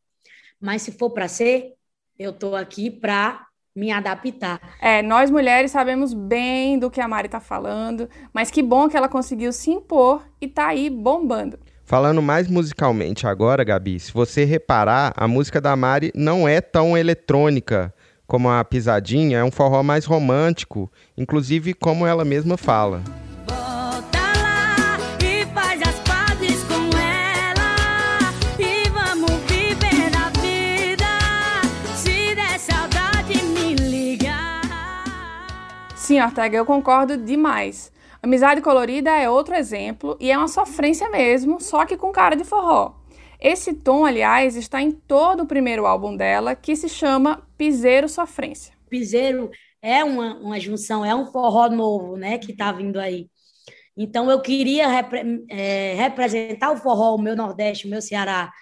mas 0.61 0.83
se 0.83 0.93
for 0.93 1.11
para 1.11 1.29
ser, 1.29 1.75
eu 2.19 2.31
estou 2.31 2.55
aqui 2.57 2.91
para 2.91 3.47
me 3.75 3.91
adaptar. 3.91 4.61
É, 4.81 5.03
nós 5.03 5.31
mulheres 5.31 5.71
sabemos 5.71 6.15
bem 6.15 6.79
do 6.79 6.91
que 6.91 7.01
a 7.01 7.09
Mari 7.09 7.29
tá 7.29 7.41
falando, 7.41 8.09
mas 8.33 8.51
que 8.51 8.63
bom 8.63 8.89
que 8.89 8.97
ela 8.97 9.09
conseguiu 9.09 9.53
se 9.53 9.71
impor 9.71 10.23
e 10.41 10.47
tá 10.47 10.69
aí 10.69 10.89
bombando. 10.89 11.59
Falando 11.85 12.23
mais 12.23 12.49
musicalmente 12.49 13.27
agora, 13.27 13.65
Gabi, 13.65 13.99
se 13.99 14.13
você 14.13 14.45
reparar, 14.45 15.13
a 15.17 15.29
música 15.29 15.61
da 15.61 15.77
Mari 15.77 16.13
não 16.15 16.49
é 16.49 16.61
tão 16.61 16.97
eletrônica 16.97 17.93
como 18.27 18.49
a 18.49 18.65
Pisadinha, 18.65 19.39
é 19.39 19.45
um 19.45 19.51
forró 19.51 19.83
mais 19.83 20.07
romântico, 20.07 20.91
inclusive 21.17 21.75
como 21.75 22.07
ela 22.07 22.25
mesma 22.25 22.57
fala. 22.57 23.03
Sim, 36.15 36.21
Ortega, 36.21 36.57
eu 36.57 36.65
concordo 36.65 37.17
demais. 37.17 37.91
Amizade 38.23 38.61
Colorida 38.61 39.11
é 39.11 39.29
outro 39.29 39.53
exemplo 39.57 40.17
e 40.21 40.31
é 40.31 40.39
uma 40.39 40.47
sofrência 40.47 41.11
mesmo, 41.11 41.61
só 41.61 41.85
que 41.85 41.97
com 41.97 42.13
cara 42.13 42.37
de 42.37 42.45
forró. 42.45 42.95
Esse 43.41 43.75
tom, 43.75 44.05
aliás, 44.05 44.55
está 44.55 44.81
em 44.81 44.93
todo 44.93 45.43
o 45.43 45.47
primeiro 45.47 45.87
álbum 45.87 46.17
dela, 46.17 46.55
que 46.55 46.77
se 46.77 46.89
chama 46.89 47.45
Piseiro 47.59 48.09
Sofrência. 48.09 48.73
Piseiro 48.89 49.51
é 49.83 50.05
uma, 50.05 50.37
uma 50.37 50.61
junção, 50.61 51.05
é 51.05 51.13
um 51.13 51.27
forró 51.27 51.69
novo, 51.69 52.17
né, 52.17 52.39
que 52.39 52.53
tá 52.55 52.71
vindo 52.71 53.01
aí. 53.01 53.29
Então 53.97 54.31
eu 54.31 54.41
queria 54.41 54.87
repre- 54.87 55.45
é, 55.51 55.95
representar 55.97 56.71
o 56.71 56.77
forró, 56.77 57.17
o 57.17 57.21
meu 57.21 57.35
Nordeste, 57.35 57.89
o 57.89 57.91
meu 57.91 58.01
Ceará. 58.01 58.53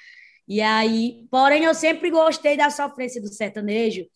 E 0.49 0.62
aí, 0.62 1.27
porém, 1.31 1.65
eu 1.65 1.75
sempre 1.75 2.11
gostei 2.11 2.57
da 2.57 2.71
sofrência 2.71 3.21
do 3.21 3.29
sertanejo. 3.29 4.07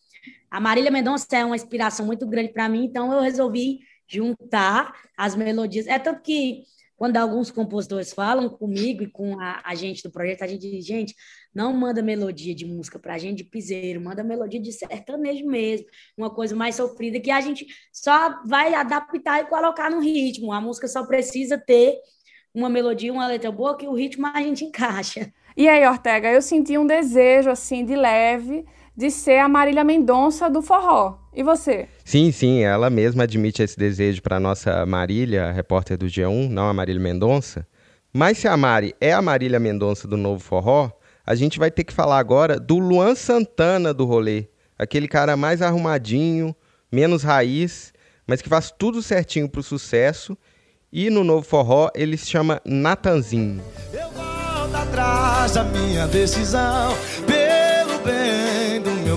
A 0.49 0.59
Marília 0.59 0.91
Mendonça 0.91 1.27
é 1.35 1.45
uma 1.45 1.55
inspiração 1.55 2.05
muito 2.05 2.25
grande 2.25 2.53
para 2.53 2.69
mim, 2.69 2.85
então 2.85 3.11
eu 3.11 3.21
resolvi 3.21 3.79
juntar 4.07 4.93
as 5.17 5.35
melodias. 5.35 5.87
É 5.87 5.99
tanto 5.99 6.21
que 6.21 6.63
quando 6.95 7.17
alguns 7.17 7.51
compositores 7.51 8.11
falam 8.11 8.49
comigo 8.49 9.03
e 9.03 9.11
com 9.11 9.39
a, 9.39 9.61
a 9.63 9.75
gente 9.75 10.01
do 10.01 10.11
projeto, 10.11 10.41
a 10.41 10.47
gente 10.47 10.69
diz, 10.69 10.85
gente, 10.85 11.13
não 11.53 11.71
manda 11.71 12.01
melodia 12.01 12.55
de 12.55 12.65
música 12.65 12.97
pra 12.97 13.17
gente 13.17 13.37
de 13.37 13.43
piseiro, 13.43 14.01
manda 14.01 14.23
melodia 14.23 14.59
de 14.59 14.71
sertanejo 14.71 15.45
mesmo, 15.45 15.85
uma 16.17 16.29
coisa 16.29 16.55
mais 16.55 16.75
sofrida 16.75 17.19
que 17.19 17.29
a 17.29 17.39
gente 17.39 17.67
só 17.91 18.41
vai 18.45 18.73
adaptar 18.73 19.41
e 19.41 19.45
colocar 19.45 19.91
no 19.91 19.99
ritmo. 19.99 20.51
A 20.51 20.59
música 20.59 20.87
só 20.87 21.05
precisa 21.05 21.57
ter 21.57 21.99
uma 22.53 22.69
melodia, 22.69 23.13
uma 23.13 23.27
letra 23.27 23.51
boa, 23.51 23.77
que 23.77 23.87
o 23.87 23.93
ritmo 23.93 24.25
a 24.25 24.41
gente 24.41 24.65
encaixa. 24.65 25.31
E 25.55 25.67
aí, 25.67 25.87
Ortega, 25.87 26.31
eu 26.31 26.41
senti 26.41 26.77
um 26.77 26.85
desejo, 26.85 27.49
assim, 27.49 27.85
de 27.85 27.95
leve, 27.95 28.65
de 28.97 29.11
ser 29.11 29.37
a 29.37 29.47
Marília 29.47 29.83
Mendonça 29.83 30.49
do 30.49 30.59
forró. 30.59 31.19
E 31.31 31.43
você? 31.43 31.87
Sim, 32.03 32.31
sim, 32.31 32.63
ela 32.63 32.89
mesma 32.89 33.23
admite 33.23 33.61
esse 33.61 33.77
desejo 33.77 34.23
para 34.23 34.39
nossa 34.39 34.83
Marília, 34.87 35.51
repórter 35.51 35.95
do 35.95 36.07
G1, 36.07 36.49
não 36.49 36.67
a 36.67 36.73
Marília 36.73 36.99
Mendonça. 36.99 37.67
Mas 38.11 38.39
se 38.39 38.47
a 38.47 38.57
Mari 38.57 38.95
é 38.99 39.13
a 39.13 39.21
Marília 39.21 39.59
Mendonça 39.59 40.07
do 40.07 40.17
novo 40.17 40.39
forró, 40.39 40.89
a 41.23 41.35
gente 41.35 41.59
vai 41.59 41.69
ter 41.69 41.83
que 41.83 41.93
falar 41.93 42.17
agora 42.17 42.59
do 42.59 42.79
Luan 42.79 43.13
Santana 43.13 43.93
do 43.93 44.03
rolê. 44.03 44.47
Aquele 44.79 45.07
cara 45.07 45.37
mais 45.37 45.61
arrumadinho, 45.61 46.55
menos 46.91 47.21
raiz, 47.21 47.93
mas 48.25 48.41
que 48.41 48.49
faz 48.49 48.71
tudo 48.71 49.03
certinho 49.03 49.47
pro 49.47 49.61
sucesso. 49.61 50.35
E 50.91 51.11
no 51.11 51.23
novo 51.23 51.45
forró 51.45 51.91
ele 51.93 52.17
se 52.17 52.27
chama 52.27 52.59
Natanzinho. 52.65 53.61
Eu 53.93 54.09
volto 54.09 54.75
atrás 54.75 55.51
da 55.51 55.63
minha 55.65 56.07
decisão 56.07 56.95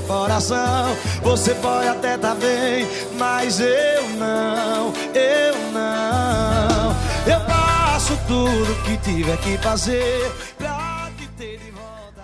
meu 0.01 0.03
coração. 0.03 0.97
Você 1.23 1.55
pode 1.55 1.89
até 1.89 2.17
tá 2.17 2.35
bem, 2.35 2.87
mas 3.19 3.61
eu 3.61 4.09
não, 4.17 4.93
eu 5.15 5.55
não. 5.73 6.97
Eu 7.27 7.41
faço 7.47 8.19
tudo 8.27 8.83
que 8.85 8.97
tiver 8.99 9.37
que 9.39 9.59
fazer 9.59 10.33
pra 10.59 10.80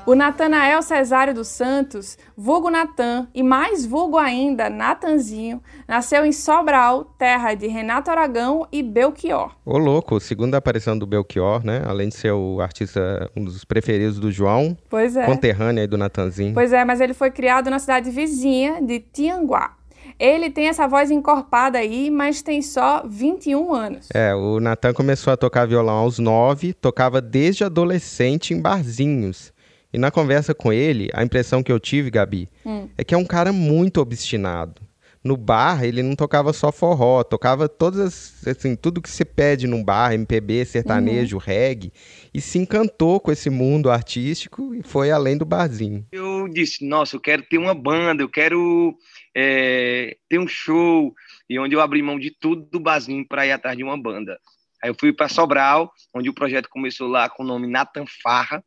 O 0.06 0.14
Natanael 0.14 0.82
Cesário 0.82 1.34
dos 1.34 1.48
Santos, 1.48 2.16
vulgo 2.36 2.70
Natan 2.70 3.26
e 3.34 3.42
mais 3.42 3.84
vulgo 3.84 4.16
ainda 4.16 4.70
Natanzinho, 4.70 5.60
nasceu 5.88 6.24
em 6.24 6.30
Sobral, 6.30 7.06
terra 7.18 7.54
de 7.54 7.66
Renato 7.66 8.08
Aragão 8.08 8.68
e 8.70 8.84
Belchior. 8.84 9.56
Ô 9.64 9.76
louco, 9.76 10.20
segunda 10.20 10.58
aparição 10.58 10.96
do 10.96 11.08
Belchior, 11.08 11.66
né? 11.66 11.82
Além 11.84 12.08
de 12.08 12.14
ser 12.14 12.30
o 12.30 12.60
artista, 12.60 13.28
um 13.36 13.42
dos 13.42 13.64
preferidos 13.64 14.20
do 14.20 14.30
João, 14.30 14.78
Pois 14.88 15.16
é. 15.16 15.26
conterrâneo 15.26 15.80
aí 15.80 15.88
do 15.88 15.98
Natanzinho. 15.98 16.54
Pois 16.54 16.72
é, 16.72 16.84
mas 16.84 17.00
ele 17.00 17.12
foi 17.12 17.32
criado 17.32 17.68
na 17.68 17.80
cidade 17.80 18.08
vizinha 18.08 18.80
de 18.80 19.00
Tianguá. 19.00 19.74
Ele 20.20 20.50
tem 20.50 20.68
essa 20.68 20.86
voz 20.86 21.10
encorpada 21.10 21.78
aí, 21.78 22.10
mas 22.10 22.42
tem 22.42 22.62
só 22.62 23.02
21 23.04 23.74
anos. 23.74 24.08
É, 24.14 24.32
o 24.36 24.60
Natan 24.60 24.92
começou 24.92 25.32
a 25.32 25.36
tocar 25.36 25.66
violão 25.66 25.96
aos 25.96 26.20
nove, 26.20 26.72
tocava 26.72 27.20
desde 27.20 27.64
adolescente 27.64 28.54
em 28.54 28.60
barzinhos. 28.60 29.52
E 29.96 29.98
na 29.98 30.10
conversa 30.10 30.54
com 30.54 30.70
ele, 30.70 31.08
a 31.14 31.24
impressão 31.24 31.62
que 31.62 31.72
eu 31.72 31.80
tive, 31.80 32.10
Gabi, 32.10 32.50
Hum. 32.66 32.86
é 32.98 33.02
que 33.02 33.14
é 33.14 33.16
um 33.16 33.24
cara 33.24 33.50
muito 33.50 33.98
obstinado. 33.98 34.82
No 35.24 35.38
bar, 35.38 35.82
ele 35.82 36.02
não 36.02 36.14
tocava 36.14 36.52
só 36.52 36.70
forró, 36.70 37.24
tocava 37.24 37.66
todas 37.66 38.00
as, 38.00 38.46
assim, 38.46 38.76
tudo 38.76 39.00
que 39.00 39.08
se 39.08 39.24
pede 39.24 39.66
num 39.66 39.82
bar, 39.82 40.12
MPB, 40.12 40.66
sertanejo, 40.66 41.38
reggae, 41.38 41.94
e 42.32 42.42
se 42.42 42.58
encantou 42.58 43.18
com 43.18 43.32
esse 43.32 43.48
mundo 43.48 43.90
artístico 43.90 44.74
e 44.74 44.82
foi 44.82 45.10
além 45.10 45.38
do 45.38 45.46
barzinho. 45.46 46.06
Eu 46.12 46.46
disse, 46.46 46.86
nossa, 46.86 47.16
eu 47.16 47.20
quero 47.20 47.42
ter 47.48 47.56
uma 47.56 47.74
banda, 47.74 48.22
eu 48.22 48.28
quero 48.28 48.94
é, 49.34 50.14
ter 50.28 50.38
um 50.38 50.46
show, 50.46 51.14
e 51.48 51.58
onde 51.58 51.74
eu 51.74 51.80
abri 51.80 52.02
mão 52.02 52.18
de 52.18 52.36
tudo 52.38 52.68
do 52.70 52.78
barzinho 52.78 53.26
para 53.26 53.46
ir 53.46 53.52
atrás 53.52 53.78
de 53.78 53.82
uma 53.82 53.96
banda. 53.96 54.38
Aí 54.84 54.90
eu 54.90 54.94
fui 55.00 55.10
para 55.10 55.26
Sobral, 55.26 55.90
onde 56.14 56.28
o 56.28 56.34
projeto 56.34 56.68
começou 56.68 57.08
lá 57.08 57.30
com 57.30 57.42
o 57.42 57.46
nome 57.46 57.66
Nathan 57.66 58.04
Farra, 58.22 58.62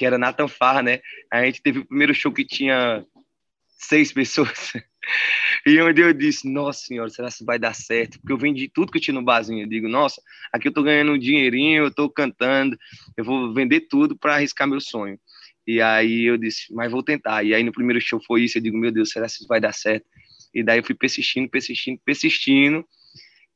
que 0.00 0.06
era 0.06 0.16
Nathan 0.16 0.48
Farra, 0.48 0.82
né? 0.82 1.00
A 1.30 1.44
gente 1.44 1.60
teve 1.60 1.80
o 1.80 1.84
primeiro 1.84 2.14
show 2.14 2.32
que 2.32 2.42
tinha 2.42 3.04
seis 3.68 4.10
pessoas. 4.10 4.72
E 5.66 5.80
onde 5.80 6.00
eu 6.00 6.12
disse, 6.12 6.48
nossa 6.48 6.86
senhora, 6.86 7.10
será 7.10 7.28
que 7.28 7.44
vai 7.44 7.58
dar 7.58 7.74
certo? 7.74 8.18
Porque 8.20 8.32
eu 8.32 8.38
vendi 8.38 8.68
tudo 8.68 8.92
que 8.92 8.98
eu 8.98 9.02
tinha 9.02 9.14
no 9.14 9.22
barzinho. 9.22 9.64
Eu 9.64 9.68
digo, 9.68 9.88
nossa, 9.88 10.22
aqui 10.52 10.68
eu 10.68 10.72
tô 10.72 10.82
ganhando 10.82 11.12
um 11.12 11.18
dinheirinho, 11.18 11.84
eu 11.84 11.90
tô 11.90 12.08
cantando, 12.08 12.78
eu 13.16 13.24
vou 13.24 13.52
vender 13.52 13.80
tudo 13.88 14.16
para 14.16 14.34
arriscar 14.34 14.68
meu 14.68 14.80
sonho. 14.80 15.18
E 15.66 15.82
aí 15.82 16.24
eu 16.24 16.36
disse, 16.36 16.72
mas 16.72 16.92
vou 16.92 17.02
tentar. 17.02 17.42
E 17.42 17.54
aí 17.54 17.62
no 17.62 17.72
primeiro 17.72 18.00
show 18.00 18.20
foi 18.24 18.42
isso, 18.42 18.58
eu 18.58 18.62
digo, 18.62 18.76
meu 18.76 18.92
Deus, 18.92 19.10
será 19.10 19.26
que 19.26 19.32
isso 19.32 19.48
vai 19.48 19.60
dar 19.60 19.72
certo? 19.72 20.06
E 20.54 20.62
daí 20.62 20.78
eu 20.78 20.84
fui 20.84 20.94
persistindo, 20.94 21.48
persistindo, 21.48 22.00
persistindo, 22.04 22.84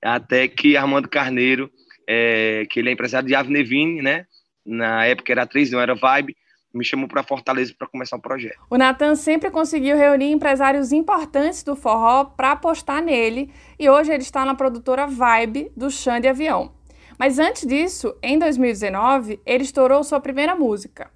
até 0.02 0.48
que 0.48 0.76
Armando 0.76 1.08
Carneiro, 1.08 1.70
é, 2.08 2.66
que 2.68 2.80
ele 2.80 2.88
é 2.88 2.92
empresário 2.92 3.28
de 3.28 3.34
Ave 3.34 3.52
Nevine, 3.52 4.02
né? 4.02 4.26
Na 4.64 5.04
época 5.04 5.32
era 5.32 5.46
três, 5.46 5.70
não 5.70 5.80
era 5.80 5.94
Vibe, 5.94 6.36
me 6.72 6.84
chamou 6.84 7.06
para 7.06 7.22
Fortaleza 7.22 7.74
para 7.78 7.86
começar 7.86 8.16
o 8.16 8.20
projeto. 8.20 8.58
O 8.68 8.76
Natan 8.76 9.14
sempre 9.14 9.50
conseguiu 9.50 9.96
reunir 9.96 10.30
empresários 10.30 10.92
importantes 10.92 11.62
do 11.62 11.76
forró 11.76 12.24
para 12.24 12.52
apostar 12.52 13.02
nele 13.02 13.52
e 13.78 13.88
hoje 13.88 14.12
ele 14.12 14.22
está 14.22 14.44
na 14.44 14.54
produtora 14.54 15.06
Vibe 15.06 15.70
do 15.76 15.90
Chão 15.90 16.18
de 16.18 16.26
Avião. 16.26 16.72
Mas 17.18 17.38
antes 17.38 17.66
disso, 17.66 18.16
em 18.22 18.38
2019, 18.38 19.40
ele 19.46 19.62
estourou 19.62 20.02
sua 20.02 20.20
primeira 20.20 20.54
música, 20.56 21.10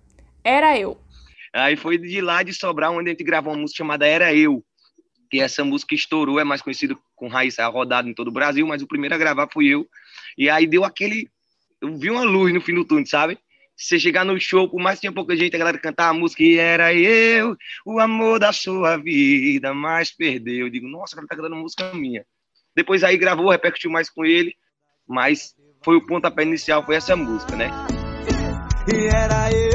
Era 0.45 0.79
Eu. 0.79 0.97
Aí 1.53 1.77
foi 1.77 1.99
de 1.99 2.21
lá 2.21 2.43
de 2.43 2.53
Sobral, 2.53 2.95
onde 2.95 3.09
a 3.09 3.13
gente 3.13 3.25
gravou 3.25 3.53
uma 3.53 3.61
música 3.61 3.79
chamada 3.79 4.07
Era 4.07 4.33
Eu. 4.33 4.63
Que 5.31 5.41
essa 5.41 5.65
música 5.65 5.95
estourou, 5.95 6.39
é 6.39 6.45
mais 6.45 6.63
conhecido 6.63 6.99
com 7.17 7.29
Raíssa 7.29 7.67
rodado 7.67 8.09
em 8.09 8.15
todo 8.15 8.29
o 8.29 8.33
Brasil, 8.33 8.67
mas 8.67 8.81
o 8.81 8.87
primeiro 8.87 9.15
a 9.15 9.19
gravar 9.19 9.49
fui 9.53 9.67
eu. 9.67 9.87
E 10.37 10.49
aí 10.49 10.67
deu 10.67 10.85
aquele. 10.85 11.29
Eu 11.81 11.97
vi 11.97 12.11
uma 12.11 12.25
luz 12.25 12.53
no 12.53 12.61
fim 12.61 12.75
do 12.75 12.85
túnel, 12.85 13.07
sabe? 13.07 13.39
Você 13.77 14.01
chegar 14.01 14.25
no 14.25 14.39
show, 14.41 14.69
por 14.69 14.81
mais 14.81 14.97
que 14.97 15.03
tinha 15.03 15.13
pouca 15.13 15.37
gente, 15.37 15.55
a 15.55 15.59
galera 15.59 15.79
cantar 15.79 16.09
a 16.09 16.13
música 16.13 16.43
e 16.43 16.57
era 16.57 16.93
eu, 16.93 17.57
o 17.87 18.01
amor 18.01 18.41
da 18.41 18.53
sua 18.53 18.97
vida, 18.97 19.73
mas 19.73 20.11
perdeu. 20.11 20.67
Eu 20.67 20.71
digo, 20.71 20.89
nossa, 20.89 21.15
o 21.15 21.17
cara 21.17 21.29
tá 21.29 21.37
cantando 21.37 21.55
música 21.55 21.95
minha. 21.95 22.27
Depois 22.75 23.05
aí 23.05 23.17
gravou, 23.17 23.51
repercutiu 23.51 23.91
mais 23.91 24.11
com 24.11 24.25
ele, 24.25 24.55
mas 25.07 25.55
foi 25.85 25.97
o 25.97 26.05
pontapé 26.05 26.43
inicial, 26.43 26.85
foi 26.85 26.97
essa 26.97 27.15
música, 27.15 27.55
né? 27.55 27.71
E 28.93 29.07
era 29.07 29.53
eu, 29.53 29.68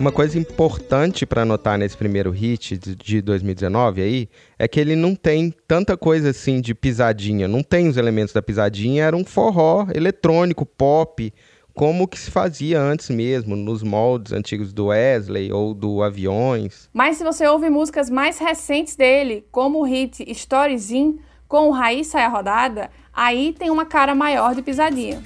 Uma 0.00 0.12
coisa 0.12 0.38
importante 0.38 1.26
para 1.26 1.44
notar 1.44 1.76
nesse 1.76 1.96
primeiro 1.96 2.30
hit 2.30 2.78
de- 2.78 2.94
de 2.94 3.20
2019 3.20 4.00
aí 4.00 4.28
é 4.56 4.68
que 4.68 4.78
ele 4.78 4.94
não 4.94 5.12
tem 5.14 5.52
tanta 5.66 5.96
coisa 5.96 6.30
assim 6.30 6.60
de 6.60 6.72
pisadinha, 6.72 7.48
não 7.48 7.64
tem 7.64 7.88
os 7.88 7.96
elementos 7.96 8.32
da 8.32 8.40
pisadinha, 8.40 9.02
era 9.04 9.16
um 9.16 9.24
forró 9.24 9.88
eletrônico, 9.92 10.64
pop, 10.64 11.32
como 11.74 12.06
que 12.06 12.16
se 12.18 12.30
fazia 12.30 12.80
antes 12.80 13.10
mesmo, 13.10 13.56
nos 13.56 13.82
moldes 13.82 14.32
antigos 14.32 14.72
do 14.72 14.86
Wesley 14.86 15.52
ou 15.52 15.74
do 15.74 16.00
Aviões. 16.02 16.88
Mas 16.92 17.16
se 17.16 17.24
você 17.24 17.46
ouve 17.48 17.68
músicas 17.68 18.08
mais 18.08 18.38
recentes 18.38 18.94
dele, 18.94 19.44
como 19.50 19.80
o 19.80 19.84
hit 19.84 20.24
Stories 20.32 20.92
In, 20.92 21.18
com 21.48 21.68
o 21.68 21.72
Raiz 21.72 22.06
Sai 22.08 22.22
a 22.22 22.28
Rodada, 22.28 22.88
aí 23.12 23.52
tem 23.58 23.68
uma 23.70 23.84
cara 23.84 24.14
maior 24.14 24.54
de 24.54 24.62
pisadinha. 24.62 25.20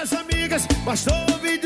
As 0.00 0.12
amigas, 0.12 0.66
bastou 0.84 1.14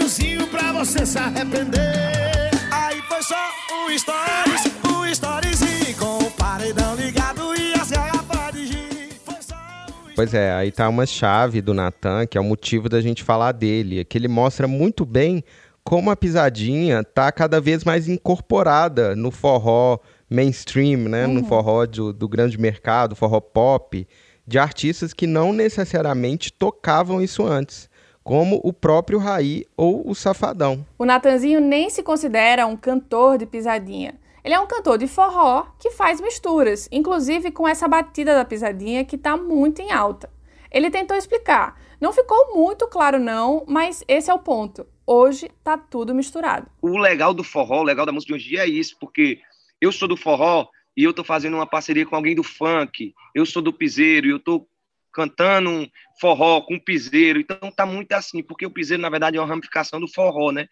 videozinho 0.07 0.47
pra 0.47 0.73
você 0.73 1.05
se 1.05 1.19
arrepender. 1.19 2.51
Aí 2.71 3.03
foi 3.09 3.23
só 3.23 3.35
um 3.73 3.99
stories, 3.99 4.73
um 4.89 5.07
storyzinho 5.07 5.97
com 5.99 6.19
o 6.19 6.31
paredão 6.31 6.95
ligado 6.95 7.55
e 7.57 7.75
as 7.75 7.91
garrafas 7.91 8.55
de 8.55 8.67
gin. 8.67 9.09
Foi 9.25 9.43
só 9.43 9.55
um 9.55 10.15
Pois 10.15 10.33
é, 10.33 10.53
aí 10.53 10.71
tá 10.71 10.89
uma 10.89 11.07
chave 11.07 11.61
do 11.61 11.75
Natan, 11.75 12.25
que 12.25 12.39
é 12.39 12.41
o 12.41 12.45
motivo 12.45 12.89
da 12.89 13.01
gente 13.01 13.25
falar 13.25 13.51
dele, 13.51 14.01
é 14.01 14.05
que 14.05 14.17
ele 14.17 14.29
mostra 14.29 14.69
muito 14.69 15.05
bem 15.05 15.43
como 15.83 16.11
a 16.11 16.17
pisadinha 16.17 17.03
tá 17.03 17.31
cada 17.33 17.61
vez 17.61 17.85
mais 17.85 18.09
incorporada 18.09 19.17
no 19.17 19.33
forró 19.33 19.99
mainstream, 20.31 21.09
né? 21.09 21.27
No 21.27 21.45
forró 21.45 21.85
do, 21.85 22.13
do 22.13 22.29
grande 22.29 22.59
mercado, 22.59 23.17
forró 23.17 23.41
pop, 23.41 24.07
de 24.47 24.59
artistas 24.59 25.13
que 25.13 25.27
não 25.27 25.53
necessariamente 25.53 26.53
tocavam 26.53 27.21
isso 27.21 27.45
antes, 27.45 27.89
como 28.27 28.61
o 28.65 28.73
próprio 28.73 29.21
Raí 29.21 29.65
ou 29.77 30.03
o 30.05 30.13
Safadão. 30.13 30.85
O 30.99 31.05
Natanzinho 31.05 31.61
nem 31.61 31.89
se 31.89 32.03
considera 32.03 32.67
um 32.67 32.77
cantor 32.77 33.39
de 33.39 33.47
pisadinha. 33.47 34.19
Ele 34.43 34.53
é 34.53 34.59
um 34.59 34.67
cantor 34.67 34.99
de 34.99 35.07
forró 35.07 35.69
que 35.79 35.93
faz 35.93 36.21
misturas, 36.21 36.89
inclusive 36.91 37.53
com 37.53 37.69
essa 37.69 37.87
batida 37.87 38.35
da 38.35 38.45
pisadinha 38.45 39.05
que 39.05 39.15
está 39.15 39.37
muito 39.37 39.81
em 39.81 39.93
alta. 39.93 40.29
Ele 40.73 40.91
tentou 40.91 41.17
explicar. 41.17 41.81
Não 42.01 42.13
ficou 42.13 42.57
muito 42.57 42.89
claro 42.89 43.21
não, 43.21 43.65
mas 43.69 44.03
esse 44.09 44.29
é 44.29 44.35
o 44.35 44.41
ponto. 44.41 44.85
Hoje 45.07 45.49
tá 45.63 45.79
tudo 45.79 46.13
misturado. 46.13 46.67
O 46.83 46.99
legal 46.99 47.33
do 47.33 47.45
forró, 47.45 47.83
o 47.83 47.85
legal 47.85 48.05
da 48.05 48.11
música 48.11 48.33
de 48.33 48.35
hoje 48.35 48.47
em 48.47 48.51
dia 48.51 48.65
é 48.65 48.69
isso, 48.69 48.97
porque 48.99 49.39
eu 49.81 49.93
sou 49.93 50.09
do 50.09 50.17
forró 50.17 50.67
e 50.97 51.05
eu 51.05 51.15
tô 51.15 51.23
fazendo 51.23 51.55
uma 51.55 51.67
parceria 51.67 52.05
com 52.05 52.17
alguém 52.17 52.35
do 52.35 52.43
funk. 52.43 53.15
Eu 53.33 53.47
sou 53.47 53.63
do 53.63 53.73
piseiro 53.73 54.27
e 54.27 54.31
eu 54.31 54.41
tô 54.41 54.67
cantando 55.17 55.71
um 55.71 55.89
forró 56.21 56.61
com 56.61 56.79
piseiro. 56.79 57.41
Então 57.41 57.73
tá 57.75 57.87
muito 57.87 58.13
assim, 58.13 58.43
porque 58.43 58.67
o 58.67 58.71
piseiro 58.71 59.03
na 59.03 59.09
verdade 59.09 59.39
é 59.39 59.41
uma 59.41 59.49
ramificação 59.49 59.99
do 59.99 60.07
forró, 60.07 60.53
né? 60.53 60.69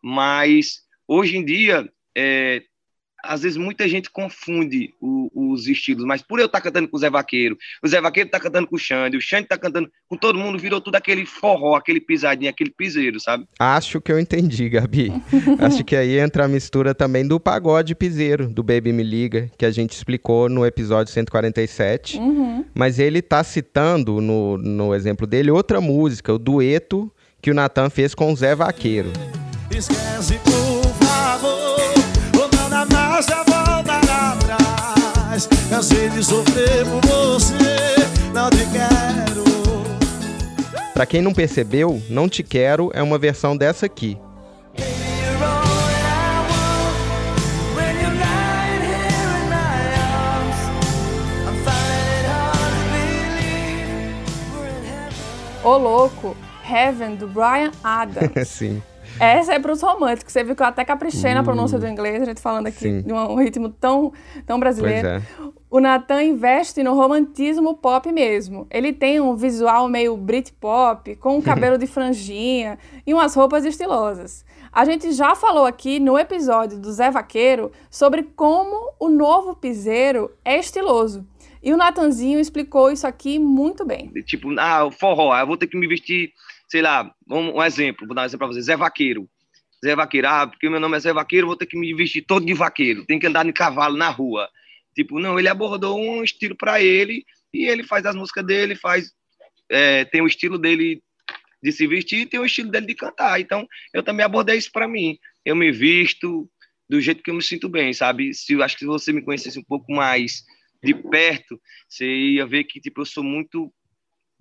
Mas 0.00 0.82
hoje 1.08 1.36
em 1.36 1.44
dia 1.44 1.92
é, 2.16 2.62
às 3.22 3.42
vezes 3.42 3.56
muita 3.56 3.88
gente 3.88 4.10
confunde 4.10 4.92
o, 5.00 5.30
os 5.34 5.66
estilos, 5.66 6.04
mas 6.04 6.22
por 6.22 6.40
eu 6.40 6.46
estar 6.46 6.60
cantando 6.60 6.88
com 6.88 6.96
o 6.96 7.00
Zé 7.00 7.08
Vaqueiro, 7.08 7.56
o 7.82 7.88
Zé 7.88 8.00
Vaqueiro 8.00 8.26
está 8.28 8.40
cantando 8.40 8.66
com 8.66 8.76
o 8.76 8.78
Xande, 8.78 9.16
o 9.16 9.20
Xande 9.20 9.44
está 9.44 9.56
cantando 9.56 9.90
com 10.08 10.16
todo 10.16 10.38
mundo, 10.38 10.58
virou 10.58 10.80
tudo 10.80 10.96
aquele 10.96 11.24
forró, 11.24 11.76
aquele 11.76 12.00
pisadinho, 12.00 12.50
aquele 12.50 12.70
piseiro, 12.70 13.20
sabe? 13.20 13.46
Acho 13.58 14.00
que 14.00 14.10
eu 14.10 14.18
entendi, 14.18 14.68
Gabi. 14.68 15.12
Acho 15.60 15.84
que 15.84 15.94
aí 15.94 16.18
entra 16.18 16.44
a 16.44 16.48
mistura 16.48 16.94
também 16.94 17.26
do 17.26 17.38
pagode 17.38 17.94
piseiro, 17.94 18.48
do 18.48 18.62
Baby 18.62 18.92
Me 18.92 19.02
Liga, 19.02 19.50
que 19.56 19.64
a 19.64 19.70
gente 19.70 19.92
explicou 19.92 20.48
no 20.48 20.66
episódio 20.66 21.12
147. 21.12 22.18
Uhum. 22.18 22.64
Mas 22.74 22.98
ele 22.98 23.22
tá 23.22 23.42
citando, 23.44 24.20
no, 24.20 24.58
no 24.58 24.94
exemplo 24.94 25.26
dele, 25.26 25.50
outra 25.50 25.80
música, 25.80 26.32
o 26.32 26.38
dueto 26.38 27.12
que 27.40 27.50
o 27.50 27.54
Natan 27.54 27.90
fez 27.90 28.14
com 28.14 28.32
o 28.32 28.36
Zé 28.36 28.54
Vaqueiro. 28.54 29.12
Esquece, 29.70 30.38
Cansei 35.72 36.10
de 36.10 36.22
sofrer 36.22 36.84
por 36.84 37.00
você. 37.00 37.54
Não 38.34 38.50
te 38.50 38.58
quero. 38.58 39.42
Pra 40.92 41.06
quem 41.06 41.22
não 41.22 41.32
percebeu, 41.32 42.02
Não 42.10 42.28
Te 42.28 42.42
Quero 42.42 42.90
é 42.92 43.02
uma 43.02 43.16
versão 43.16 43.56
dessa 43.56 43.86
aqui. 43.86 44.18
Ô 55.64 55.78
louco, 55.78 56.36
Heaven, 56.70 57.16
do 57.16 57.26
Brian 57.26 57.72
Adams. 57.82 58.46
Sim. 58.46 58.82
Essa 59.22 59.54
é 59.54 59.58
pros 59.58 59.80
românticos. 59.80 60.32
Você 60.32 60.42
viu 60.42 60.56
que 60.56 60.62
eu 60.62 60.66
até 60.66 60.84
caprichei 60.84 61.32
na 61.32 61.44
pronúncia 61.44 61.78
do 61.78 61.86
inglês, 61.86 62.22
a 62.22 62.24
gente 62.24 62.40
falando 62.40 62.66
aqui 62.66 62.80
Sim. 62.80 63.02
de 63.02 63.12
um 63.12 63.36
ritmo 63.36 63.68
tão, 63.68 64.12
tão 64.44 64.58
brasileiro. 64.58 65.08
Pois 65.08 65.48
é. 65.48 65.52
O 65.70 65.80
Nathan 65.80 66.22
investe 66.24 66.82
no 66.82 66.94
romantismo 66.94 67.74
pop 67.76 68.10
mesmo. 68.10 68.66
Ele 68.70 68.92
tem 68.92 69.20
um 69.20 69.36
visual 69.36 69.88
meio 69.88 70.16
Britpop, 70.16 71.16
com 71.16 71.38
um 71.38 71.40
cabelo 71.42 71.78
de 71.78 71.86
franjinha 71.86 72.78
e 73.06 73.14
umas 73.14 73.34
roupas 73.34 73.64
estilosas. 73.64 74.44
A 74.72 74.84
gente 74.84 75.12
já 75.12 75.34
falou 75.34 75.66
aqui 75.66 76.00
no 76.00 76.18
episódio 76.18 76.78
do 76.78 76.92
Zé 76.92 77.10
Vaqueiro 77.10 77.70
sobre 77.90 78.22
como 78.22 78.92
o 78.98 79.08
novo 79.08 79.54
piseiro 79.54 80.30
é 80.44 80.58
estiloso. 80.58 81.26
E 81.62 81.72
o 81.72 81.76
Natanzinho 81.76 82.40
explicou 82.40 82.90
isso 82.90 83.06
aqui 83.06 83.38
muito 83.38 83.84
bem. 83.84 84.08
Tipo, 84.26 84.48
ah, 84.58 84.86
o 84.86 84.90
forró, 84.90 85.38
eu 85.38 85.46
vou 85.46 85.56
ter 85.56 85.68
que 85.68 85.78
me 85.78 85.86
vestir, 85.86 86.32
sei 86.72 86.80
lá, 86.80 87.14
um, 87.28 87.58
um 87.58 87.62
exemplo, 87.62 88.06
vou 88.06 88.16
dar 88.16 88.22
um 88.22 88.24
exemplo 88.24 88.46
pra 88.48 88.54
você, 88.54 88.62
Zé 88.62 88.74
Vaqueiro. 88.78 89.28
Zé 89.84 89.94
Vaqueiro, 89.94 90.26
ah, 90.26 90.46
porque 90.46 90.70
meu 90.70 90.80
nome 90.80 90.96
é 90.96 91.00
Zé 91.00 91.12
Vaqueiro, 91.12 91.46
vou 91.46 91.54
ter 91.54 91.66
que 91.66 91.78
me 91.78 91.92
vestir 91.92 92.22
todo 92.22 92.46
de 92.46 92.54
vaqueiro, 92.54 93.04
tem 93.04 93.18
que 93.18 93.26
andar 93.26 93.44
de 93.44 93.52
cavalo 93.52 93.94
na 93.94 94.08
rua. 94.08 94.48
Tipo, 94.94 95.20
não, 95.20 95.38
ele 95.38 95.48
abordou 95.48 96.00
um 96.00 96.24
estilo 96.24 96.56
para 96.56 96.80
ele 96.80 97.26
e 97.52 97.66
ele 97.66 97.84
faz 97.84 98.06
as 98.06 98.16
músicas 98.16 98.46
dele, 98.46 98.74
faz 98.74 99.12
é, 99.70 100.06
tem 100.06 100.22
o 100.22 100.26
estilo 100.26 100.56
dele 100.56 101.02
de 101.62 101.72
se 101.72 101.86
vestir 101.86 102.20
e 102.20 102.26
tem 102.26 102.40
o 102.40 102.46
estilo 102.46 102.70
dele 102.70 102.86
de 102.86 102.94
cantar. 102.94 103.38
Então, 103.38 103.66
eu 103.92 104.02
também 104.02 104.24
abordei 104.24 104.56
isso 104.56 104.72
para 104.72 104.88
mim. 104.88 105.18
Eu 105.44 105.54
me 105.54 105.70
visto 105.70 106.48
do 106.88 107.02
jeito 107.02 107.22
que 107.22 107.30
eu 107.30 107.34
me 107.34 107.42
sinto 107.42 107.68
bem, 107.68 107.92
sabe? 107.92 108.32
Se 108.32 108.54
acho 108.62 108.76
que 108.76 108.80
se 108.80 108.86
você 108.86 109.12
me 109.12 109.20
conhecesse 109.20 109.58
um 109.58 109.64
pouco 109.64 109.92
mais 109.92 110.42
de 110.82 110.94
perto, 110.94 111.60
você 111.86 112.06
ia 112.06 112.46
ver 112.46 112.64
que 112.64 112.80
tipo 112.80 113.02
eu 113.02 113.06
sou 113.06 113.22
muito 113.22 113.70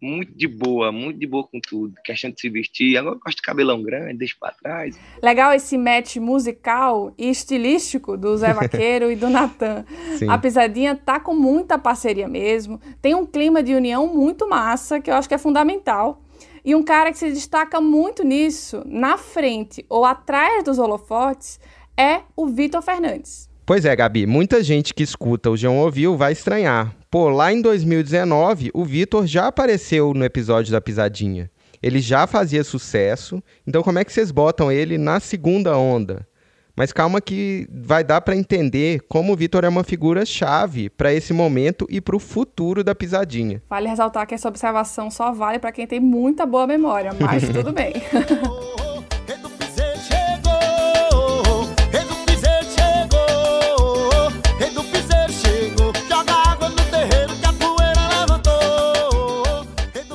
muito 0.02 0.34
de 0.36 0.48
boa, 0.48 0.92
muito 0.92 1.20
de 1.20 1.28
boa 1.28 1.48
com 1.48 1.60
tudo, 1.60 1.94
questão 2.04 2.32
de 2.32 2.42
se 2.42 2.50
vestir. 2.50 2.98
Agora 2.98 3.16
eu 3.16 3.20
gosto 3.20 3.38
de 3.38 3.44
cabelão 3.44 3.84
grande, 3.84 4.16
deixo 4.16 4.36
para 4.40 4.54
trás. 4.54 5.00
Legal 5.22 5.54
esse 5.54 5.78
match 5.78 6.16
musical 6.18 7.14
e 7.18 7.30
estilístico 7.30 8.18
do 8.18 8.36
Zé 8.36 8.52
Vaqueiro 8.56 9.12
e 9.12 9.16
do 9.16 9.30
Natan. 9.30 9.86
A 10.28 10.38
Pisadinha 10.38 10.96
tá 10.96 11.20
com 11.20 11.36
muita 11.36 11.78
parceria 11.78 12.28
mesmo. 12.28 12.82
Tem 13.02 13.14
um 13.14 13.26
clima 13.26 13.62
de 13.62 13.76
união 13.76 14.08
muito 14.08 14.50
massa, 14.50 15.00
que 15.00 15.12
eu 15.12 15.16
acho 15.16 15.28
que 15.28 15.36
é 15.36 15.38
fundamental. 15.38 16.24
E 16.66 16.76
um 16.76 16.84
cara 16.84 17.12
que 17.12 17.18
se 17.18 17.30
destaca 17.30 17.80
muito 17.80 18.24
nisso, 18.24 18.84
na 18.86 19.18
frente 19.18 19.86
ou 19.90 20.06
atrás 20.06 20.64
dos 20.64 20.80
holofotes, 20.80 21.60
é 21.98 22.22
o 22.36 22.48
Vitor 22.48 22.82
Fernandes. 22.82 23.51
Pois 23.66 23.86
é, 23.86 23.96
Gabi, 23.96 24.26
muita 24.26 24.64
gente 24.64 24.94
que 24.94 25.04
escuta 25.04 25.50
o 25.50 25.56
João 25.56 25.78
Ouviu 25.78 26.18
vai 26.18 26.32
estranhar. 26.32 26.94
Pô, 27.10 27.30
lá 27.30 27.54
em 27.54 27.62
2019, 27.62 28.72
o 28.74 28.84
Vitor 28.84 29.26
já 29.28 29.48
apareceu 29.48 30.14
no 30.14 30.26
episódio 30.26 30.72
da 30.72 30.82
Pisadinha. 30.82 31.50
Ele 31.82 32.00
já 32.00 32.28
fazia 32.28 32.64
sucesso, 32.64 33.42
então 33.66 33.82
como 33.82 34.00
é 34.00 34.06
que 34.06 34.14
vocês 34.14 34.32
botam 34.32 34.72
ele 34.72 34.98
na 34.98 35.20
segunda 35.20 35.78
onda? 35.78 36.28
Mas 36.76 36.94
calma 36.94 37.20
que 37.20 37.68
vai 37.72 38.04
dar 38.04 38.22
para 38.22 38.36
entender 38.36 39.02
como 39.08 39.34
o 39.34 39.36
Vitor 39.36 39.64
é 39.64 39.70
uma 39.70 39.84
figura 39.84 40.26
chave 40.26 40.90
para 40.90 41.14
esse 41.14 41.34
momento 41.34 41.86
e 41.90 42.00
para 42.00 42.16
o 42.16 42.20
futuro 42.20 42.84
da 42.84 42.96
Pisadinha. 42.96 43.62
Vale 43.70 43.90
ressaltar 43.90 44.26
que 44.26 44.34
essa 44.34 44.48
observação 44.48 45.12
só 45.12 45.32
vale 45.32 45.60
para 45.60 45.72
quem 45.72 45.86
tem 45.86 46.00
muita 46.00 46.46
boa 46.46 46.66
memória, 46.66 47.12
mas 47.20 47.48
tudo 47.50 47.72
bem. 47.72 47.94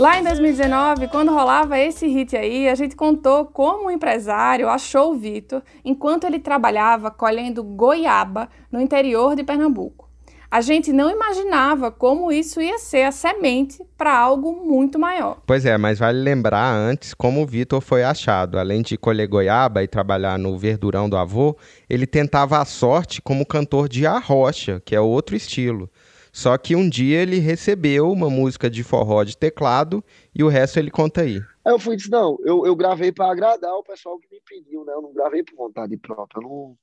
Lá 0.07 0.21
em 0.21 0.23
2019, 0.23 1.09
quando 1.09 1.33
rolava 1.33 1.77
esse 1.81 2.07
hit 2.07 2.37
aí, 2.37 2.69
a 2.69 2.77
gente 2.77 2.95
contou 2.95 3.45
como 3.45 3.89
o 3.89 3.91
empresário 3.91 4.69
achou 4.69 5.11
o 5.11 5.19
Vitor 5.19 5.63
enquanto 5.85 6.23
ele 6.23 6.39
trabalhava 6.39 7.11
colhendo 7.11 7.61
goiaba 7.65 8.49
no 8.71 8.81
interior 8.81 9.35
de 9.35 9.43
Pernambuco. 9.43 10.09
A 10.49 10.61
gente 10.61 10.93
não 10.93 11.11
imaginava 11.11 11.91
como 11.91 12.31
isso 12.31 12.61
ia 12.61 12.79
ser 12.79 13.03
a 13.03 13.11
semente 13.11 13.83
para 13.99 14.17
algo 14.17 14.65
muito 14.65 14.97
maior. 14.97 15.39
Pois 15.45 15.67
é, 15.67 15.77
mas 15.77 15.99
vale 15.99 16.23
lembrar 16.23 16.73
antes 16.73 17.13
como 17.13 17.43
o 17.43 17.47
Vitor 17.47 17.81
foi 17.81 18.05
achado. 18.05 18.61
Além 18.61 18.83
de 18.83 18.97
colher 18.97 19.27
goiaba 19.27 19.83
e 19.83 19.89
trabalhar 19.89 20.39
no 20.39 20.57
verdurão 20.57 21.11
do 21.11 21.17
avô, 21.17 21.57
ele 21.91 22.07
tentava 22.07 22.59
a 22.59 22.65
sorte 22.65 23.21
como 23.21 23.45
cantor 23.45 23.89
de 23.89 24.07
arrocha, 24.07 24.81
que 24.85 24.95
é 24.95 25.01
outro 25.01 25.35
estilo. 25.35 25.91
Só 26.37 26.59
que 26.59 26.77
um 26.77 26.87
dia 26.87 27.23
ele 27.23 27.39
recebeu 27.39 28.13
uma 28.13 28.29
música 28.29 28.69
de 28.69 28.85
forró 28.85 29.25
de 29.25 29.35
teclado 29.35 30.05
e 30.35 30.45
o 30.45 30.49
resto 30.49 30.79
ele 30.79 30.91
conta 30.91 31.23
aí. 31.23 31.39
Aí 31.65 31.73
eu 31.73 31.79
fui 31.79 31.95
e 31.95 31.97
disse, 31.97 32.11
não, 32.11 32.37
eu, 32.45 32.67
eu 32.67 32.77
gravei 32.77 33.11
para 33.11 33.33
agradar 33.33 33.73
o 33.73 33.83
pessoal 33.83 34.19
que 34.19 34.29
me 34.31 34.39
pediu, 34.47 34.85
né? 34.85 34.93
Eu 34.93 35.01
não 35.01 35.15
gravei 35.15 35.43
por 35.43 35.57
vontade 35.57 35.97
própria, 35.97 36.39
eu 36.39 36.43
não, 36.43 36.77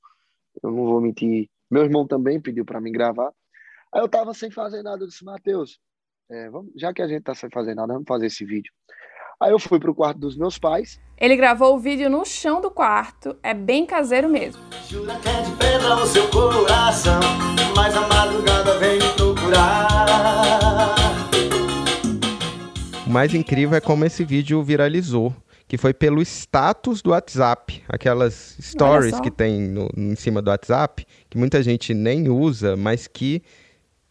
eu 0.60 0.70
não 0.72 0.84
vou 0.86 1.00
mentir. 1.00 1.48
Meu 1.70 1.84
irmão 1.84 2.04
também 2.04 2.40
pediu 2.40 2.64
para 2.64 2.80
mim 2.80 2.90
gravar. 2.90 3.30
Aí 3.94 4.00
eu 4.00 4.08
tava 4.08 4.34
sem 4.34 4.50
fazer 4.50 4.82
nada, 4.82 5.04
eu 5.04 5.06
disse, 5.06 5.24
Matheus, 5.24 5.78
é, 6.28 6.50
vamos, 6.50 6.72
já 6.76 6.92
que 6.92 7.00
a 7.00 7.06
gente 7.06 7.22
tá 7.22 7.32
sem 7.32 7.48
fazer 7.48 7.76
nada, 7.76 7.92
vamos 7.92 8.08
fazer 8.08 8.26
esse 8.26 8.44
vídeo. 8.44 8.72
Aí 9.40 9.52
eu 9.52 9.60
fui 9.60 9.78
pro 9.78 9.94
quarto 9.94 10.18
dos 10.18 10.36
meus 10.36 10.58
pais, 10.58 11.00
Ele 11.16 11.36
gravou 11.36 11.76
o 11.76 11.78
vídeo 11.78 12.10
no 12.10 12.24
chão 12.24 12.60
do 12.60 12.72
quarto, 12.72 13.36
é 13.40 13.54
bem 13.54 13.86
caseiro 13.86 14.28
mesmo. 14.28 14.60
Jura 14.88 15.14
que 15.20 15.28
é 15.28 15.42
de 15.42 15.52
pedra 15.52 15.94
o 15.94 16.06
seu 16.06 16.28
coração, 16.28 17.20
mas 17.76 17.96
a 17.96 18.08
madrugada 18.08 18.78
vem 18.80 18.98
procurar. 19.44 21.04
mais 23.06 23.32
incrível 23.34 23.76
é 23.76 23.80
como 23.80 24.04
esse 24.04 24.24
vídeo 24.24 24.62
viralizou, 24.62 25.32
que 25.68 25.76
foi 25.78 25.94
pelo 25.94 26.20
status 26.22 27.00
do 27.00 27.10
WhatsApp, 27.10 27.82
aquelas 27.88 28.56
stories 28.60 29.20
que 29.20 29.30
tem 29.30 29.60
no- 29.60 29.88
em 29.96 30.16
cima 30.16 30.42
do 30.42 30.50
WhatsApp, 30.50 31.06
que 31.30 31.38
muita 31.38 31.62
gente 31.62 31.94
nem 31.94 32.28
usa, 32.28 32.76
mas 32.76 33.06
que 33.06 33.40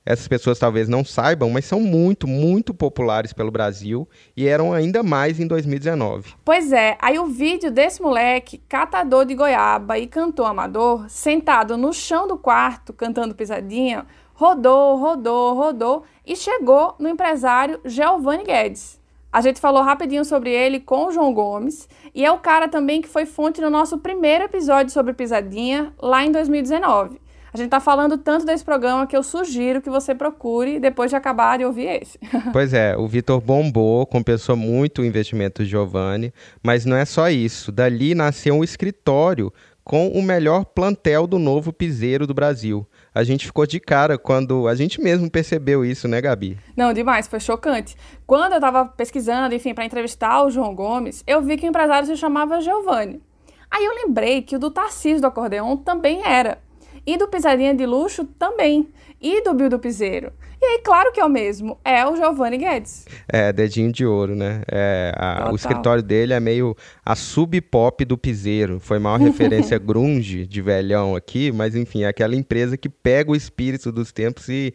essas 0.06 0.28
pessoas 0.28 0.58
talvez 0.60 0.88
não 0.89 1.04
saibam, 1.04 1.50
mas 1.50 1.63
são 1.65 1.80
muito, 1.82 2.28
muito 2.28 2.74
populares 2.74 3.32
pelo 3.34 3.52
Brasil 3.52 4.08
e 4.36 4.48
eram 4.48 4.74
ainda 4.74 5.02
mais 5.04 5.39
em 5.39 5.48
2019. 5.48 6.34
Pois 6.43 6.72
é, 6.72 6.98
aí 7.02 7.17
o 7.19 7.26
vídeo 7.28 7.72
desse 7.72 8.02
moleque, 8.02 8.58
catador 8.69 9.26
de 9.26 9.34
goiaba 9.36 9.98
e 9.98 10.08
cantor 10.08 10.48
amador, 10.48 11.06
sentado 11.10 11.78
no 11.78 11.91
chão 11.93 12.28
do 12.28 12.38
quarto 12.38 12.91
cantando 12.93 13.34
pisadinha, 13.36 14.06
rodou, 14.34 14.98
rodou, 14.98 15.54
rodou 15.54 16.04
e 16.26 16.36
chegou 16.36 16.96
no 17.00 17.10
empresário 17.10 17.80
Giovanni 17.86 18.43
Guedes. 18.43 19.00
A 19.32 19.41
gente 19.41 19.60
falou 19.60 19.82
rapidinho 19.82 20.24
sobre 20.24 20.52
ele 20.52 20.80
com 20.80 21.08
o 21.08 21.12
João 21.12 21.34
Gomes 21.34 21.89
e 22.13 22.24
é 22.24 22.32
o 22.32 22.38
cara 22.38 22.67
também 22.67 23.02
que 23.02 23.08
foi 23.08 23.26
fonte 23.26 23.60
no 23.60 23.69
nosso 23.69 23.98
primeiro 23.98 24.43
episódio 24.43 24.93
sobre 24.93 25.13
pisadinha 25.13 25.91
lá 26.00 26.24
em 26.24 26.32
2019. 26.32 27.19
A 27.54 27.58
gente 27.58 27.69
tá 27.69 27.80
falando 27.80 28.17
tanto 28.17 28.48
desse 28.48 28.65
programa 28.65 29.06
que 29.06 29.15
eu 29.15 29.22
sugiro 29.22 29.80
que 29.80 29.89
você 29.89 30.15
procure 30.15 30.80
depois 30.80 31.12
de 31.12 31.15
acabar 31.15 31.60
de 31.60 31.65
ouvir 31.65 32.02
esse. 32.02 32.19
Pois 32.52 32.74
é, 32.74 32.98
o 32.98 33.08
Vitor 33.08 33.39
bombou, 33.39 34.08
compensou 34.08 34.56
muito 34.56 35.02
o 35.02 35.06
investimento 35.06 35.62
do 35.62 35.67
Giovanni, 35.67 36.34
mas 36.63 36.84
não 36.84 36.98
é 36.98 37.06
só 37.06 37.30
isso. 37.30 37.72
Dali 37.72 38.15
nasceu 38.15 38.56
um 38.56 38.63
escritório 38.63 39.54
com 39.84 40.08
o 40.08 40.22
melhor 40.22 40.65
plantel 40.65 41.28
do 41.28 41.38
novo 41.38 41.72
piseiro 41.72 42.26
do 42.26 42.34
Brasil. 42.34 42.88
A 43.15 43.23
gente 43.23 43.45
ficou 43.45 43.67
de 43.67 43.80
cara 43.80 44.17
quando 44.17 44.67
a 44.67 44.73
gente 44.73 44.99
mesmo 44.99 45.30
percebeu 45.30 45.86
isso, 45.86 46.08
né, 46.08 46.19
Gabi? 46.19 46.58
Não, 46.76 46.91
demais, 46.91 47.28
foi 47.28 47.39
chocante. 47.39 47.95
Quando 48.26 48.54
eu 48.54 48.60
tava 48.60 48.86
pesquisando, 48.86 49.54
enfim, 49.54 49.71
para 49.71 49.86
entrevistar 49.86 50.43
o 50.43 50.49
João 50.49 50.73
Gomes, 50.73 51.23
eu 51.28 51.39
vi 51.39 51.56
que 51.56 51.67
o 51.67 51.69
empresário 51.69 52.08
se 52.08 52.17
chamava 52.17 52.60
Giovanni. 52.60 53.21
Aí 53.69 53.86
eu 53.86 53.93
lembrei 53.93 54.41
que 54.41 54.56
o 54.56 54.60
do 54.60 54.71
Tarcísio 54.71 55.21
do 55.21 55.28
acordeon 55.28 55.78
também 55.78 56.26
era. 56.26 56.58
E 57.06 57.15
do 57.15 57.28
Pisadinha 57.28 57.76
de 57.76 57.86
Luxo 57.86 58.26
também. 58.26 58.91
E 59.21 59.43
do 59.43 59.54
Bill 59.54 59.69
do 59.69 59.78
Piseiro. 59.78 60.34
E 60.63 60.65
aí, 60.65 60.80
claro 60.82 61.12
que 61.12 61.19
é 61.19 61.26
o 61.26 61.30
mesmo, 61.30 61.78
é 61.84 62.08
o 62.08 62.15
Giovanni 62.15 62.58
Guedes. 62.58 63.06
É, 63.28 63.52
dedinho 63.52 63.91
de 63.91 64.06
ouro, 64.06 64.34
né? 64.34 64.62
É, 64.71 65.12
a- 65.17 65.49
o 65.52 65.56
escritório 65.58 66.02
dele 66.02 66.32
é 66.32 66.39
meio 66.39 66.73
a 67.06 67.15
sub-pop 67.15 68.06
do 68.06 68.17
piseiro. 68.17 68.80
Foi 68.80 68.97
maior 68.97 69.19
referência 69.67 69.78
grunge 69.78 70.47
de 70.47 70.62
velhão 70.62 71.17
aqui, 71.17 71.52
mas 71.52 71.76
enfim, 71.76 72.04
é 72.04 72.08
aquela 72.08 72.34
empresa 72.34 72.78
que 72.78 72.88
pega 72.88 73.30
o 73.32 73.36
espírito 73.36 73.91
dos 73.91 74.13
tempos 74.13 74.47
e 74.47 74.73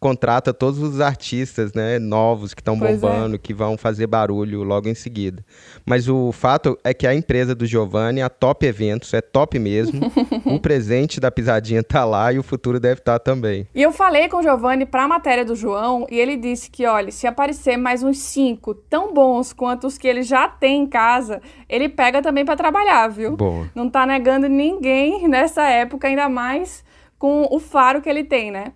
contrata 0.00 0.54
todos 0.54 0.80
os 0.80 1.00
artistas, 1.00 1.72
né, 1.72 1.98
novos 1.98 2.54
que 2.54 2.60
estão 2.60 2.74
é. 2.74 2.92
bombando, 2.92 3.38
que 3.38 3.52
vão 3.52 3.76
fazer 3.76 4.06
barulho 4.06 4.62
logo 4.62 4.88
em 4.88 4.94
seguida. 4.94 5.44
Mas 5.84 6.08
o 6.08 6.30
fato 6.32 6.78
é 6.84 6.94
que 6.94 7.06
a 7.06 7.14
empresa 7.14 7.54
do 7.54 7.66
Giovanni, 7.66 8.22
a 8.22 8.28
Top 8.28 8.64
Eventos, 8.64 9.12
é 9.12 9.20
top 9.20 9.58
mesmo. 9.58 10.00
o 10.46 10.60
presente 10.60 11.18
da 11.18 11.30
pisadinha 11.30 11.82
tá 11.82 12.04
lá 12.04 12.32
e 12.32 12.38
o 12.38 12.42
futuro 12.42 12.78
deve 12.78 13.00
estar 13.00 13.18
também. 13.18 13.66
E 13.74 13.82
eu 13.82 13.92
falei 13.92 14.28
com 14.28 14.38
o 14.38 14.42
Giovanni 14.42 14.86
para 14.86 15.04
a 15.04 15.08
matéria 15.08 15.44
do 15.44 15.56
João 15.56 16.06
e 16.10 16.18
ele 16.18 16.36
disse 16.36 16.70
que, 16.70 16.86
olha, 16.86 17.10
se 17.10 17.26
aparecer 17.26 17.76
mais 17.76 18.02
uns 18.02 18.18
cinco 18.18 18.74
tão 18.74 19.12
bons 19.12 19.52
quanto 19.52 19.86
os 19.86 19.98
que 19.98 20.06
ele 20.06 20.22
já 20.22 20.48
tem 20.48 20.82
em 20.82 20.86
casa, 20.86 21.40
ele 21.68 21.88
pega 21.88 22.22
também 22.22 22.44
para 22.44 22.56
trabalhar, 22.56 23.08
viu? 23.08 23.36
Boa. 23.36 23.68
Não 23.74 23.88
tá 23.88 24.06
negando 24.06 24.48
ninguém 24.48 25.26
nessa 25.26 25.68
época, 25.68 26.06
ainda 26.06 26.28
mais 26.28 26.84
com 27.18 27.48
o 27.50 27.58
faro 27.58 28.00
que 28.00 28.08
ele 28.08 28.22
tem, 28.22 28.50
né? 28.50 28.72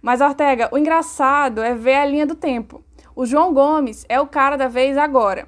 Mas, 0.00 0.20
Ortega, 0.20 0.68
o 0.72 0.78
engraçado 0.78 1.62
é 1.62 1.74
ver 1.74 1.94
a 1.94 2.06
linha 2.06 2.26
do 2.26 2.34
tempo. 2.34 2.84
O 3.14 3.26
João 3.26 3.52
Gomes 3.52 4.04
é 4.08 4.20
o 4.20 4.26
cara 4.26 4.56
da 4.56 4.68
vez 4.68 4.96
agora. 4.96 5.46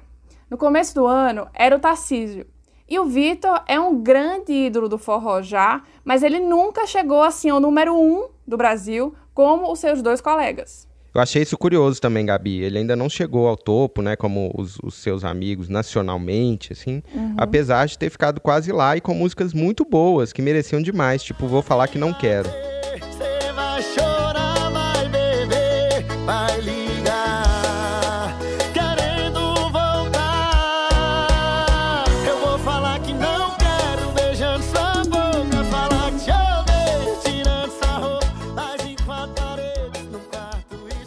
No 0.49 0.57
começo 0.57 0.93
do 0.93 1.05
ano 1.05 1.47
era 1.53 1.75
o 1.75 1.79
Tarcísio. 1.79 2.45
E 2.87 2.99
o 2.99 3.05
Vitor 3.05 3.63
é 3.67 3.79
um 3.79 4.01
grande 4.01 4.53
ídolo 4.53 4.87
do 4.87 4.99
forró 4.99 5.41
já, 5.41 5.81
mas 6.03 6.21
ele 6.21 6.39
nunca 6.39 6.85
chegou 6.85 7.23
assim 7.23 7.49
ao 7.49 7.59
número 7.59 7.95
um 7.95 8.27
do 8.47 8.55
Brasil 8.55 9.15
como 9.33 9.71
os 9.71 9.79
seus 9.79 10.03
dois 10.03 10.21
colegas. 10.21 10.87
Eu 11.15 11.21
achei 11.21 11.41
isso 11.41 11.57
curioso 11.57 11.99
também, 11.99 12.25
Gabi. 12.25 12.61
Ele 12.61 12.77
ainda 12.77 12.95
não 12.95 13.09
chegou 13.09 13.47
ao 13.47 13.55
topo, 13.55 14.01
né, 14.01 14.17
como 14.17 14.51
os, 14.53 14.77
os 14.83 14.95
seus 14.95 15.23
amigos, 15.23 15.69
nacionalmente, 15.69 16.73
assim. 16.73 17.01
Uhum. 17.13 17.35
Apesar 17.37 17.85
de 17.87 17.97
ter 17.97 18.09
ficado 18.09 18.41
quase 18.41 18.71
lá 18.71 18.97
e 18.97 19.01
com 19.01 19.13
músicas 19.13 19.53
muito 19.53 19.85
boas, 19.85 20.33
que 20.33 20.41
mereciam 20.41 20.81
demais. 20.81 21.23
Tipo, 21.23 21.47
Vou 21.47 21.61
Falar 21.61 21.87
Que 21.87 21.97
Não 21.97 22.13
Quero. 22.13 22.49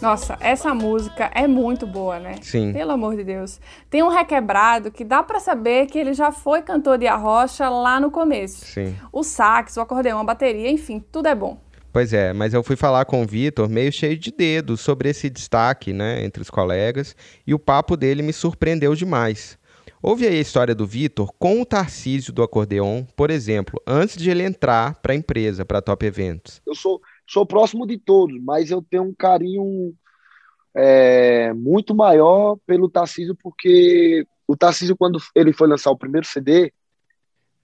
Nossa, 0.08 0.38
essa 0.40 0.72
música 0.72 1.30
é 1.34 1.46
muito 1.46 1.86
boa, 1.86 2.18
né? 2.18 2.36
Sim. 2.40 2.72
Pelo 2.72 2.92
amor 2.92 3.14
de 3.14 3.22
Deus. 3.22 3.60
Tem 3.90 4.02
um 4.02 4.08
requebrado 4.08 4.90
que 4.90 5.04
dá 5.04 5.22
pra 5.22 5.38
saber 5.38 5.84
que 5.84 5.98
ele 5.98 6.14
já 6.14 6.32
foi 6.32 6.62
cantor 6.62 6.96
de 6.96 7.06
arrocha 7.06 7.68
lá 7.68 8.00
no 8.00 8.10
começo. 8.10 8.64
Sim. 8.64 8.96
O 9.12 9.22
sax, 9.22 9.76
o 9.76 9.82
acordeão, 9.82 10.18
a 10.18 10.24
bateria, 10.24 10.70
enfim, 10.70 11.04
tudo 11.12 11.28
é 11.28 11.34
bom. 11.34 11.60
Pois 11.92 12.14
é, 12.14 12.32
mas 12.32 12.54
eu 12.54 12.62
fui 12.62 12.74
falar 12.74 13.04
com 13.04 13.22
o 13.22 13.26
Vitor 13.26 13.68
meio 13.68 13.92
cheio 13.92 14.16
de 14.16 14.32
dedos 14.32 14.80
sobre 14.80 15.10
esse 15.10 15.28
destaque, 15.28 15.92
né, 15.92 16.24
entre 16.24 16.40
os 16.40 16.48
colegas, 16.48 17.14
e 17.46 17.52
o 17.52 17.58
papo 17.58 17.94
dele 17.94 18.22
me 18.22 18.32
surpreendeu 18.32 18.94
demais. 18.94 19.58
Ouve 20.00 20.26
aí 20.26 20.38
a 20.38 20.40
história 20.40 20.74
do 20.74 20.86
Vitor 20.86 21.30
com 21.38 21.60
o 21.60 21.66
Tarcísio 21.66 22.32
do 22.32 22.42
acordeon, 22.42 23.04
por 23.14 23.30
exemplo, 23.30 23.78
antes 23.86 24.16
de 24.16 24.30
ele 24.30 24.42
entrar 24.42 24.94
para 25.02 25.12
a 25.12 25.16
empresa, 25.16 25.66
para 25.66 25.78
a 25.78 25.82
Top 25.82 26.06
Eventos. 26.06 26.62
Eu 26.64 26.74
sou, 26.74 26.98
sou 27.28 27.44
próximo 27.44 27.86
de 27.86 27.98
todos, 27.98 28.40
mas 28.42 28.70
eu 28.70 28.82
tenho 28.82 29.04
um 29.04 29.14
carinho 29.14 29.94
é, 30.74 31.52
muito 31.52 31.94
maior 31.94 32.56
pelo 32.66 32.88
Tarcísio, 32.88 33.36
porque 33.36 34.26
o 34.46 34.56
Tarcísio, 34.56 34.96
quando 34.96 35.18
ele 35.34 35.52
foi 35.52 35.68
lançar 35.68 35.90
o 35.90 35.98
primeiro 35.98 36.26
CD, 36.26 36.72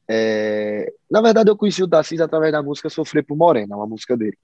é, 0.07 0.93
na 1.11 1.23
verdade 1.23 1.51
eu 1.51 1.57
conheci 1.57 1.83
o 1.83 1.89
Tarcísio 1.89 2.25
através 2.25 2.53
da 2.53 2.63
música 2.63 2.91
Sofrer 2.91 3.25
por 3.25 3.37
Morena, 3.37 3.75
uma 3.77 3.87
música 3.87 4.17
dele. 4.17 4.37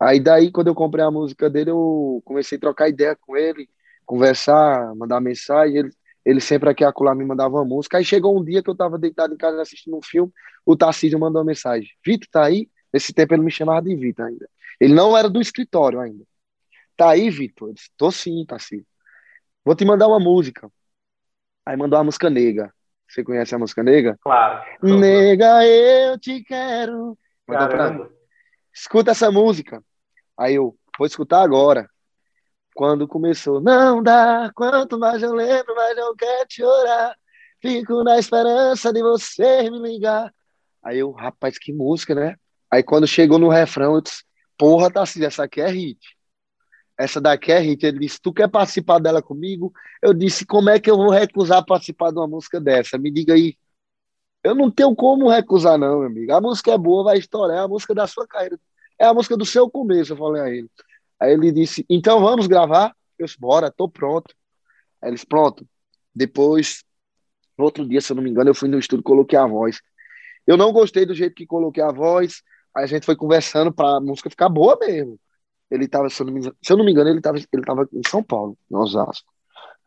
Aí 0.00 0.18
daí, 0.18 0.50
quando 0.50 0.66
eu 0.66 0.74
comprei 0.74 1.04
a 1.04 1.10
música 1.10 1.48
dele, 1.48 1.70
eu 1.70 2.20
comecei 2.24 2.58
a 2.58 2.60
trocar 2.60 2.88
ideia 2.88 3.16
com 3.20 3.36
ele, 3.36 3.68
conversar, 4.04 4.92
mandar 4.96 5.20
mensagem, 5.20 5.76
ele, 5.76 5.90
ele 6.24 6.40
sempre 6.40 6.68
aqui 6.68 6.82
acolá 6.82 7.14
me 7.14 7.24
mandava 7.24 7.54
uma 7.54 7.64
música. 7.64 7.98
Aí 7.98 8.04
chegou 8.04 8.36
um 8.36 8.42
dia 8.42 8.60
que 8.60 8.68
eu 8.68 8.72
estava 8.72 8.98
deitado 8.98 9.32
em 9.32 9.36
casa 9.36 9.62
assistindo 9.62 9.96
um 9.96 10.02
filme, 10.02 10.32
o 10.66 10.76
Tarcísio 10.76 11.20
mandou 11.20 11.40
uma 11.40 11.46
mensagem, 11.46 11.88
Vitor, 12.04 12.28
tá 12.32 12.44
aí? 12.44 12.68
Nesse 12.92 13.12
tempo 13.12 13.34
ele 13.34 13.42
me 13.42 13.50
chamava 13.50 13.82
de 13.82 13.94
Vitor 13.96 14.26
ainda. 14.26 14.48
Ele 14.80 14.92
não 14.92 15.16
era 15.16 15.28
do 15.28 15.40
escritório 15.40 16.00
ainda. 16.00 16.24
Tá 16.96 17.10
aí, 17.10 17.30
Vitor? 17.30 17.68
Eu 17.68 17.74
disse, 17.74 17.90
tô 17.96 18.10
sim, 18.10 18.44
Tarcísio. 18.46 18.86
Vou 19.64 19.74
te 19.74 19.84
mandar 19.84 20.08
uma 20.08 20.20
música. 20.20 20.70
Aí 21.64 21.76
mandou 21.76 21.98
a 21.98 22.04
música 22.04 22.28
Nega. 22.28 22.72
Você 23.08 23.22
conhece 23.22 23.54
a 23.54 23.58
música 23.58 23.82
Nega? 23.82 24.18
Claro. 24.20 24.64
Nega, 24.82 25.66
eu 25.66 26.18
te 26.18 26.42
quero. 26.42 27.16
Mandou 27.46 27.68
pra 27.68 27.78
Caramba. 27.78 28.10
Escuta 28.74 29.10
essa 29.10 29.30
música. 29.30 29.82
Aí 30.36 30.54
eu, 30.54 30.76
vou 30.98 31.06
escutar 31.06 31.42
agora. 31.42 31.88
Quando 32.74 33.06
começou, 33.06 33.60
não 33.60 34.02
dá, 34.02 34.50
quanto 34.54 34.98
mais 34.98 35.22
eu 35.22 35.34
lembro, 35.34 35.74
mais 35.74 35.96
eu 35.96 36.16
quero 36.16 36.46
chorar. 36.48 37.14
Fico 37.60 38.02
na 38.02 38.18
esperança 38.18 38.92
de 38.92 39.02
você 39.02 39.70
me 39.70 39.78
ligar. 39.78 40.34
Aí 40.82 40.98
eu, 40.98 41.12
rapaz, 41.12 41.58
que 41.58 41.72
música, 41.72 42.14
né? 42.14 42.36
Aí 42.72 42.82
quando 42.82 43.06
chegou 43.06 43.38
no 43.38 43.50
refrão, 43.50 43.96
eu 43.96 44.00
disse, 44.00 44.24
porra, 44.56 44.90
Tarcísio, 44.90 45.26
essa 45.26 45.44
aqui 45.44 45.60
é 45.60 45.68
hit. 45.68 45.98
Essa 46.98 47.20
daqui 47.20 47.52
é 47.52 47.58
hit. 47.58 47.84
Ele 47.84 47.98
disse, 47.98 48.18
tu 48.18 48.32
quer 48.32 48.48
participar 48.48 48.98
dela 48.98 49.20
comigo? 49.20 49.70
Eu 50.00 50.14
disse, 50.14 50.46
como 50.46 50.70
é 50.70 50.80
que 50.80 50.90
eu 50.90 50.96
vou 50.96 51.10
recusar 51.10 51.64
participar 51.66 52.10
de 52.10 52.18
uma 52.18 52.26
música 52.26 52.58
dessa? 52.58 52.96
Me 52.96 53.10
diga 53.10 53.34
aí. 53.34 53.58
Eu 54.42 54.54
não 54.54 54.70
tenho 54.70 54.96
como 54.96 55.28
recusar, 55.28 55.76
não, 55.76 55.98
meu 55.98 56.08
amigo. 56.08 56.32
A 56.32 56.40
música 56.40 56.72
é 56.72 56.78
boa, 56.78 57.04
vai 57.04 57.18
estourar, 57.18 57.58
é 57.58 57.60
a 57.60 57.68
música 57.68 57.94
da 57.94 58.06
sua 58.06 58.26
carreira. 58.26 58.58
É 58.98 59.04
a 59.04 59.12
música 59.12 59.36
do 59.36 59.44
seu 59.44 59.68
começo, 59.68 60.12
eu 60.12 60.16
falei 60.16 60.42
a 60.42 60.48
ele. 60.48 60.70
Aí 61.20 61.32
ele 61.32 61.52
disse, 61.52 61.84
então 61.90 62.20
vamos 62.20 62.46
gravar? 62.46 62.96
Eu 63.18 63.26
disse, 63.26 63.38
bora, 63.38 63.70
tô 63.70 63.86
pronto. 63.86 64.34
Aí 65.00 65.10
ele 65.10 65.16
disse, 65.16 65.26
pronto. 65.26 65.68
Depois, 66.14 66.82
no 67.58 67.64
outro 67.64 67.86
dia, 67.86 68.00
se 68.00 68.12
eu 68.12 68.16
não 68.16 68.22
me 68.22 68.30
engano, 68.30 68.48
eu 68.48 68.54
fui 68.54 68.68
no 68.68 68.78
estúdio 68.78 69.02
e 69.02 69.04
coloquei 69.04 69.38
a 69.38 69.46
voz. 69.46 69.80
Eu 70.46 70.56
não 70.56 70.72
gostei 70.72 71.04
do 71.04 71.14
jeito 71.14 71.34
que 71.34 71.46
coloquei 71.46 71.82
a 71.82 71.92
voz, 71.92 72.42
a 72.74 72.86
gente 72.86 73.06
foi 73.06 73.16
conversando 73.16 73.72
pra 73.72 74.00
música 74.00 74.30
ficar 74.30 74.48
boa 74.48 74.78
mesmo. 74.80 75.18
Ele 75.70 75.88
tava, 75.88 76.08
se 76.10 76.20
eu 76.20 76.26
não 76.26 76.32
me 76.32 76.40
engano, 76.40 76.56
eu 76.68 76.76
não 76.76 76.84
me 76.84 76.92
engano 76.92 77.10
ele 77.10 77.20
tava, 77.20 77.38
ele 77.38 77.64
tava 77.64 77.88
em 77.92 78.02
São 78.06 78.22
Paulo, 78.22 78.56
em 78.70 78.76
Osasco. 78.76 79.30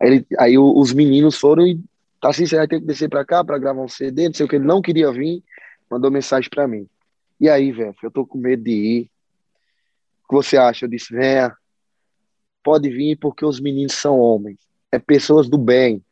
Aí, 0.01 0.07
ele, 0.07 0.27
aí 0.39 0.57
os 0.57 0.93
meninos 0.93 1.37
foram 1.37 1.65
e, 1.65 1.79
tá 2.19 2.29
assim, 2.29 2.45
você 2.45 2.55
vai 2.57 2.67
ter 2.67 2.79
que 2.79 2.85
descer 2.85 3.09
pra 3.09 3.25
cá 3.25 3.43
pra 3.43 3.57
gravar 3.57 3.81
um 3.81 3.87
CD, 3.87 4.27
não 4.27 4.33
sei 4.33 4.45
o 4.45 4.49
que, 4.49 4.55
ele 4.55 4.65
não 4.65 4.81
queria 4.81 5.11
vir, 5.11 5.43
mandou 5.89 6.11
mensagem 6.11 6.49
pra 6.49 6.67
mim. 6.67 6.87
E 7.39 7.49
aí, 7.49 7.71
velho, 7.71 7.95
eu 8.01 8.11
tô 8.11 8.25
com 8.25 8.37
medo 8.37 8.63
de 8.63 8.71
ir. 8.71 9.11
O 10.23 10.29
que 10.29 10.35
você 10.35 10.57
acha? 10.57 10.85
Eu 10.85 10.89
disse, 10.89 11.13
venha, 11.13 11.55
pode 12.63 12.89
vir 12.89 13.17
porque 13.17 13.45
os 13.45 13.59
meninos 13.59 13.93
são 13.93 14.17
homens. 14.17 14.57
é 14.91 14.97
pessoas 14.97 15.47
do 15.47 15.57
bem. 15.57 16.03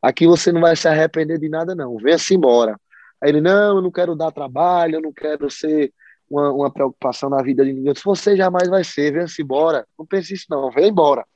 Aqui 0.00 0.26
você 0.26 0.52
não 0.52 0.60
vai 0.60 0.76
se 0.76 0.88
arrepender 0.88 1.38
de 1.38 1.48
nada, 1.48 1.74
não. 1.74 1.96
Venha-se 1.96 2.34
embora. 2.34 2.78
Aí 3.20 3.30
ele, 3.30 3.40
não, 3.40 3.76
eu 3.76 3.82
não 3.82 3.90
quero 3.90 4.16
dar 4.16 4.32
trabalho, 4.32 4.96
eu 4.96 5.00
não 5.00 5.12
quero 5.12 5.48
ser 5.50 5.92
uma, 6.32 6.52
uma 6.52 6.70
preocupação 6.70 7.28
na 7.28 7.42
vida 7.42 7.64
de 7.64 7.72
ninguém. 7.72 7.92
Disse, 7.92 8.04
você 8.04 8.36
jamais 8.36 8.68
vai 8.68 8.82
ser, 8.82 9.12
venha-se 9.12 9.42
embora. 9.42 9.86
Não 9.98 10.06
pense 10.06 10.32
isso, 10.32 10.46
não, 10.48 10.70
venha 10.70 10.88
embora. 10.88 11.26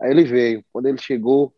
Aí 0.00 0.10
ele 0.10 0.24
veio. 0.24 0.64
Quando 0.72 0.86
ele 0.86 0.98
chegou, 0.98 1.52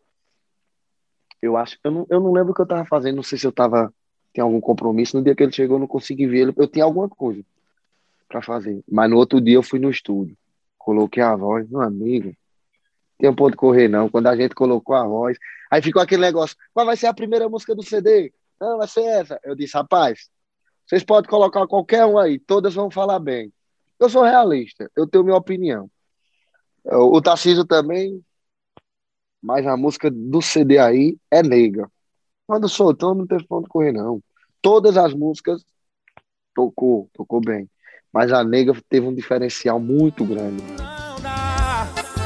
eu 1.41 1.57
acho, 1.57 1.77
eu 1.83 1.91
não, 1.91 2.07
eu 2.09 2.19
não 2.19 2.31
lembro 2.31 2.51
o 2.51 2.55
que 2.55 2.61
eu 2.61 2.63
estava 2.63 2.85
fazendo, 2.85 3.17
não 3.17 3.23
sei 3.23 3.37
se 3.37 3.45
eu 3.45 3.51
estava 3.51 3.93
tinha 4.33 4.43
algum 4.43 4.61
compromisso. 4.61 5.17
No 5.17 5.23
dia 5.23 5.35
que 5.35 5.43
ele 5.43 5.51
chegou, 5.51 5.75
eu 5.75 5.81
não 5.81 5.87
consegui 5.87 6.27
ver 6.27 6.39
ele. 6.39 6.53
Eu 6.55 6.67
tinha 6.67 6.85
alguma 6.85 7.09
coisa 7.09 7.43
para 8.27 8.41
fazer. 8.41 8.81
Mas 8.89 9.09
no 9.09 9.17
outro 9.17 9.41
dia 9.41 9.55
eu 9.55 9.63
fui 9.63 9.79
no 9.79 9.89
estúdio, 9.89 10.37
coloquei 10.77 11.21
a 11.21 11.35
voz, 11.35 11.67
meu 11.69 11.81
amigo. 11.81 12.33
Tem 13.17 13.29
um 13.29 13.35
ponto 13.35 13.57
correr, 13.57 13.87
não. 13.89 14.07
Quando 14.07 14.27
a 14.27 14.35
gente 14.35 14.55
colocou 14.55 14.95
a 14.95 15.05
voz, 15.05 15.37
aí 15.69 15.81
ficou 15.81 16.01
aquele 16.01 16.21
negócio: 16.21 16.55
qual 16.73 16.85
vai 16.85 16.95
ser 16.95 17.07
a 17.07 17.13
primeira 17.13 17.49
música 17.49 17.75
do 17.75 17.83
CD? 17.83 18.31
Não, 18.61 18.77
vai 18.77 18.87
ser 18.87 19.03
essa. 19.03 19.39
Eu 19.43 19.55
disse, 19.55 19.73
rapaz, 19.73 20.29
vocês 20.89 21.03
podem 21.03 21.29
colocar 21.29 21.67
qualquer 21.67 22.03
um 22.03 22.17
aí, 22.17 22.39
todas 22.39 22.73
vão 22.73 22.89
falar 22.89 23.19
bem. 23.19 23.53
Eu 23.99 24.09
sou 24.09 24.23
realista, 24.23 24.89
eu 24.95 25.05
tenho 25.05 25.23
minha 25.23 25.37
opinião. 25.37 25.87
O 26.83 27.21
Tarcísio 27.21 27.63
também, 27.63 28.19
mas 29.39 29.67
a 29.67 29.77
música 29.77 30.09
do 30.09 30.41
CD 30.41 30.79
aí 30.79 31.15
é 31.29 31.43
nega. 31.43 31.87
Quando 32.47 32.67
soltou, 32.67 33.13
não 33.13 33.27
teve 33.27 33.45
ponto 33.45 33.69
correr, 33.69 33.91
não. 33.91 34.19
Todas 34.63 34.97
as 34.97 35.13
músicas 35.13 35.63
tocou, 36.55 37.07
tocou 37.13 37.39
bem. 37.39 37.69
Mas 38.11 38.31
a 38.31 38.43
nega 38.43 38.73
teve 38.89 39.05
um 39.05 39.13
diferencial 39.13 39.79
muito 39.79 40.25
grande. 40.25 40.63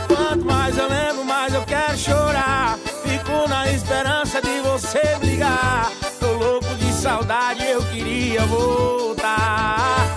Quanto 0.07 0.45
mais 0.45 0.77
eu 0.77 0.87
lembro, 0.87 1.25
mais 1.25 1.53
eu 1.53 1.65
quero 1.65 1.97
chorar. 1.97 2.77
Fico 2.77 3.49
na 3.49 3.69
esperança 3.69 4.41
de 4.41 4.61
você 4.61 5.17
brigar. 5.19 6.02
Saudade, 7.03 7.65
eu 7.65 7.81
queria 7.87 8.45
voltar. 8.45 10.07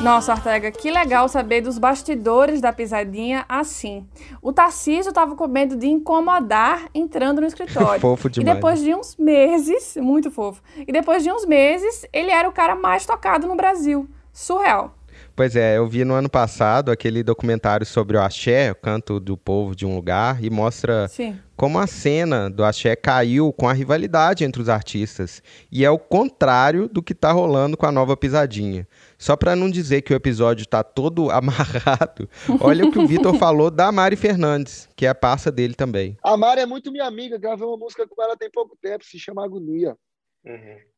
Nossa, 0.00 0.32
Ortega, 0.32 0.70
que 0.70 0.90
legal 0.90 1.28
saber 1.28 1.60
dos 1.60 1.76
bastidores 1.76 2.62
da 2.62 2.72
pisadinha 2.72 3.44
assim. 3.46 4.08
O 4.40 4.54
Tarcísio 4.54 5.10
estava 5.10 5.36
com 5.36 5.46
medo 5.46 5.76
de 5.76 5.86
incomodar 5.86 6.86
entrando 6.94 7.42
no 7.42 7.46
escritório. 7.46 8.00
Fofo 8.00 8.28
E 8.28 8.30
demais. 8.30 8.54
depois 8.56 8.80
de 8.80 8.94
uns 8.94 9.18
meses, 9.18 9.98
muito 9.98 10.30
fofo. 10.30 10.62
E 10.78 10.90
depois 10.90 11.22
de 11.22 11.30
uns 11.30 11.44
meses, 11.44 12.06
ele 12.10 12.30
era 12.30 12.48
o 12.48 12.52
cara 12.52 12.74
mais 12.74 13.04
tocado 13.04 13.46
no 13.46 13.54
Brasil. 13.54 14.08
Surreal. 14.32 14.94
Pois 15.36 15.56
é, 15.56 15.78
eu 15.78 15.86
vi 15.88 16.04
no 16.04 16.14
ano 16.14 16.30
passado 16.30 16.92
aquele 16.92 17.20
documentário 17.24 17.84
sobre 17.84 18.16
o 18.16 18.20
axé, 18.20 18.70
o 18.70 18.74
canto 18.76 19.18
do 19.18 19.36
povo 19.36 19.74
de 19.74 19.84
um 19.84 19.96
lugar, 19.96 20.42
e 20.44 20.48
mostra 20.48 21.08
Sim. 21.08 21.36
como 21.56 21.76
a 21.76 21.88
cena 21.88 22.48
do 22.48 22.62
axé 22.62 22.94
caiu 22.94 23.52
com 23.52 23.68
a 23.68 23.72
rivalidade 23.72 24.44
entre 24.44 24.62
os 24.62 24.68
artistas. 24.68 25.42
E 25.72 25.84
é 25.84 25.90
o 25.90 25.98
contrário 25.98 26.88
do 26.88 27.02
que 27.02 27.16
tá 27.16 27.32
rolando 27.32 27.76
com 27.76 27.84
a 27.84 27.90
nova 27.90 28.16
pisadinha. 28.16 28.86
Só 29.18 29.36
pra 29.36 29.56
não 29.56 29.68
dizer 29.68 30.02
que 30.02 30.12
o 30.12 30.16
episódio 30.16 30.68
tá 30.68 30.84
todo 30.84 31.28
amarrado, 31.32 32.30
olha 32.60 32.86
o 32.86 32.92
que 32.92 32.98
o 33.00 33.06
Vitor 33.06 33.34
falou 33.34 33.72
da 33.72 33.90
Mari 33.90 34.14
Fernandes, 34.14 34.88
que 34.94 35.04
é 35.04 35.08
a 35.08 35.14
parça 35.16 35.50
dele 35.50 35.74
também. 35.74 36.16
A 36.22 36.36
Mari 36.36 36.60
é 36.60 36.66
muito 36.66 36.92
minha 36.92 37.06
amiga, 37.06 37.38
gravei 37.38 37.66
uma 37.66 37.76
música 37.76 38.06
com 38.06 38.22
ela 38.22 38.36
tem 38.36 38.48
pouco 38.52 38.76
tempo, 38.80 39.04
se 39.04 39.18
chama 39.18 39.44
Agonia. 39.44 39.96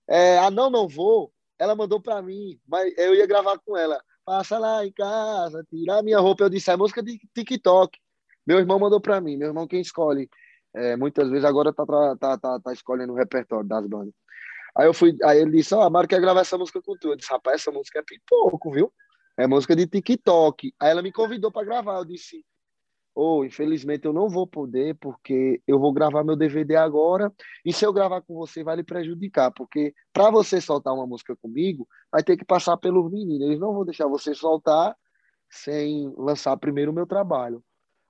É, 0.06 0.38
a 0.38 0.50
Não 0.50 0.68
Não 0.68 0.86
Vou, 0.86 1.32
ela 1.58 1.74
mandou 1.74 2.02
pra 2.02 2.20
mim, 2.20 2.60
mas 2.68 2.92
eu 2.98 3.14
ia 3.14 3.26
gravar 3.26 3.58
com 3.64 3.74
ela. 3.74 3.98
Passa 4.26 4.58
lá 4.58 4.84
em 4.84 4.90
casa, 4.90 5.64
tirar 5.70 6.02
minha 6.02 6.18
roupa. 6.18 6.42
Eu 6.42 6.50
disse, 6.50 6.68
é 6.68 6.76
música 6.76 7.00
de 7.00 7.16
TikTok. 7.32 7.96
Meu 8.44 8.58
irmão 8.58 8.76
mandou 8.76 9.00
pra 9.00 9.20
mim, 9.20 9.36
meu 9.36 9.48
irmão 9.48 9.68
quem 9.68 9.80
escolhe. 9.80 10.28
É, 10.74 10.96
muitas 10.96 11.30
vezes 11.30 11.44
agora 11.44 11.72
tá, 11.72 11.86
tá, 12.18 12.36
tá, 12.36 12.60
tá 12.60 12.72
escolhendo 12.72 13.12
o 13.12 13.16
repertório 13.16 13.68
das 13.68 13.86
bandas. 13.86 14.12
Aí 14.76 14.86
eu 14.86 14.92
fui, 14.92 15.16
aí 15.22 15.38
ele 15.38 15.52
disse, 15.52 15.72
ó, 15.76 15.82
a 15.82 15.88
Mari 15.90 16.08
quer 16.08 16.20
gravar 16.20 16.40
essa 16.40 16.58
música 16.58 16.82
com 16.82 16.96
tu. 16.98 17.12
Eu 17.12 17.16
disse, 17.16 17.30
rapaz, 17.30 17.62
essa 17.62 17.70
música 17.70 18.00
é 18.00 18.02
pipoco, 18.02 18.72
viu? 18.72 18.92
É 19.38 19.46
música 19.46 19.76
de 19.76 19.86
TikTok. 19.86 20.74
Aí 20.80 20.90
ela 20.90 21.02
me 21.02 21.12
convidou 21.12 21.52
pra 21.52 21.64
gravar. 21.64 21.98
Eu 21.98 22.04
disse, 22.04 22.44
Ô, 23.18 23.42
infelizmente 23.46 24.04
eu 24.04 24.12
não 24.12 24.28
vou 24.28 24.46
poder, 24.46 24.94
porque 24.96 25.62
eu 25.66 25.78
vou 25.80 25.90
gravar 25.90 26.22
meu 26.22 26.36
DVD 26.36 26.76
agora, 26.76 27.32
e 27.64 27.72
se 27.72 27.82
eu 27.86 27.90
gravar 27.90 28.20
com 28.20 28.34
você 28.34 28.62
vai 28.62 28.76
lhe 28.76 28.84
prejudicar, 28.84 29.50
porque 29.50 29.94
para 30.12 30.30
você 30.30 30.60
soltar 30.60 30.92
uma 30.92 31.06
música 31.06 31.34
comigo, 31.34 31.88
vai 32.12 32.22
ter 32.22 32.36
que 32.36 32.44
passar 32.44 32.76
pelos 32.76 33.10
meninos. 33.10 33.46
Eles 33.48 33.58
não 33.58 33.72
vão 33.72 33.86
deixar 33.86 34.06
você 34.06 34.34
soltar 34.34 34.94
sem 35.48 36.12
lançar 36.18 36.58
primeiro 36.58 36.92
o 36.92 36.94
meu 36.94 37.06
trabalho. 37.06 37.64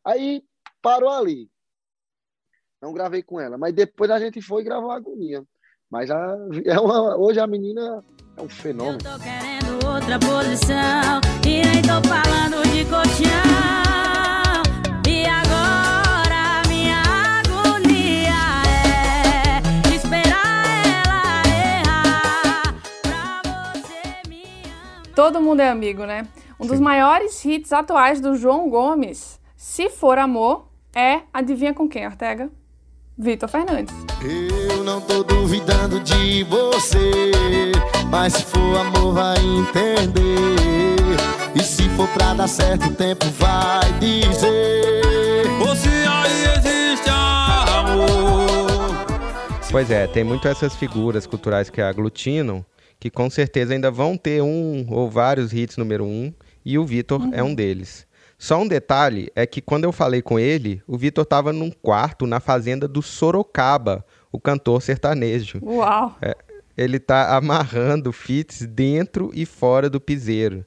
Aí 0.05 0.43
parou 0.83 1.11
ali. 1.11 1.49
Não 2.83 2.93
gravei 2.93 3.23
com 3.23 3.41
ela, 3.41 3.57
mas 3.57 3.73
depois 3.73 4.11
a 4.11 4.19
gente 4.19 4.43
foi 4.43 4.65
gravar 4.65 4.95
a 4.95 4.97
agonia. 4.97 5.45
Mas 5.89 6.11
a, 6.11 6.37
é 6.65 6.81
uma- 6.81 7.17
hoje 7.17 7.39
a 7.39 7.47
menina 7.47 8.05
é 8.37 8.43
um 8.43 8.49
fenômeno. 8.49 8.99
Querendo 8.99 9.87
outra 9.87 10.19
posição 10.19 11.21
E 11.47 11.63
nem 11.65 11.81
tô 11.83 12.03
falando 12.09 12.61
de 12.73 12.85
colchão 12.87 13.86
Todo 25.17 25.41
mundo 25.41 25.61
é 25.61 25.71
amigo, 25.71 26.05
né? 26.05 26.29
Um 26.61 26.67
dos 26.67 26.79
maiores 26.79 27.43
hits 27.43 27.73
atuais 27.73 28.21
do 28.21 28.37
João 28.37 28.69
Gomes, 28.69 29.41
Se 29.57 29.89
For 29.89 30.19
Amor, 30.19 30.69
é 30.95 31.23
Adivinha 31.33 31.73
com 31.73 31.89
quem, 31.89 32.05
Ortega? 32.07 32.51
Vitor 33.17 33.49
Fernandes. 33.49 33.95
Eu 34.23 34.85
não 34.85 35.01
tô 35.01 35.23
duvidando 35.23 36.01
de 36.01 36.45
você, 36.45 37.31
mas 38.11 38.35
se 38.35 38.45
for 38.45 38.77
amor 38.77 39.15
vai 39.15 39.39
entender. 39.39 40.97
E 41.55 41.63
se 41.63 41.89
for 41.97 42.07
pra 42.09 42.35
dar 42.35 42.47
certo, 42.47 42.89
o 42.89 42.95
tempo 42.95 43.25
vai 43.39 43.91
dizer. 43.99 45.47
Ou 45.67 45.75
se 45.75 45.89
aí 45.89 46.45
existe 46.59 47.09
amor. 47.09 49.07
Pois 49.71 49.91
é, 49.91 50.07
tem 50.07 50.25
muito 50.25 50.47
essas 50.47 50.77
figuras 50.77 51.27
culturais 51.27 51.71
que 51.71 51.81
aglutinam, 51.81 52.63
que 52.99 53.11
com 53.11 53.29
certeza 53.29 53.75
ainda 53.75 53.91
vão 53.91 54.17
ter 54.17 54.43
um 54.43 54.87
ou 54.91 55.11
vários 55.11 55.53
hits 55.53 55.77
número 55.77 56.05
um, 56.05 56.33
e 56.65 56.79
o 56.79 56.85
Vitor 56.85 57.21
é 57.33 57.43
um 57.43 57.55
deles. 57.55 58.07
Só 58.39 58.61
um 58.61 58.69
detalhe 58.69 59.31
é 59.35 59.47
que 59.47 59.63
quando 59.63 59.85
eu 59.85 59.93
falei 59.93 60.21
com 60.21 60.39
ele, 60.39 60.83
o 60.87 60.99
Vitor 60.99 61.23
estava 61.23 61.53
num 61.53 61.71
quarto 61.71 62.27
na 62.27 62.39
fazenda 62.39 62.87
do 62.87 63.01
Sorocaba, 63.01 64.05
o 64.31 64.39
cantor 64.39 64.83
sertanejo. 64.83 65.59
Uau! 65.63 66.17
É, 66.21 66.37
ele 66.77 66.99
tá 66.99 67.35
amarrando 67.37 68.13
fits 68.13 68.67
dentro 68.67 69.31
e 69.33 69.47
fora 69.47 69.89
do 69.89 70.01
piseiro. 70.01 70.67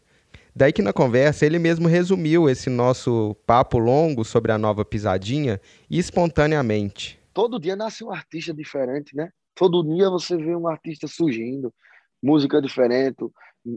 Daí 0.55 0.73
que 0.73 0.81
na 0.81 0.91
conversa 0.91 1.45
ele 1.45 1.59
mesmo 1.59 1.87
resumiu 1.87 2.49
esse 2.49 2.69
nosso 2.69 3.35
papo 3.45 3.77
longo 3.77 4.25
sobre 4.25 4.51
a 4.51 4.57
nova 4.57 4.83
pisadinha 4.83 5.61
espontaneamente. 5.89 7.19
todo 7.33 7.59
dia 7.59 7.75
nasce 7.75 8.03
um 8.03 8.11
artista 8.11 8.53
diferente, 8.53 9.15
né? 9.15 9.29
Todo 9.55 9.83
dia 9.83 10.09
você 10.09 10.35
vê 10.35 10.55
um 10.55 10.67
artista 10.67 11.07
surgindo, 11.07 11.71
música 12.21 12.61
diferente, 12.61 13.29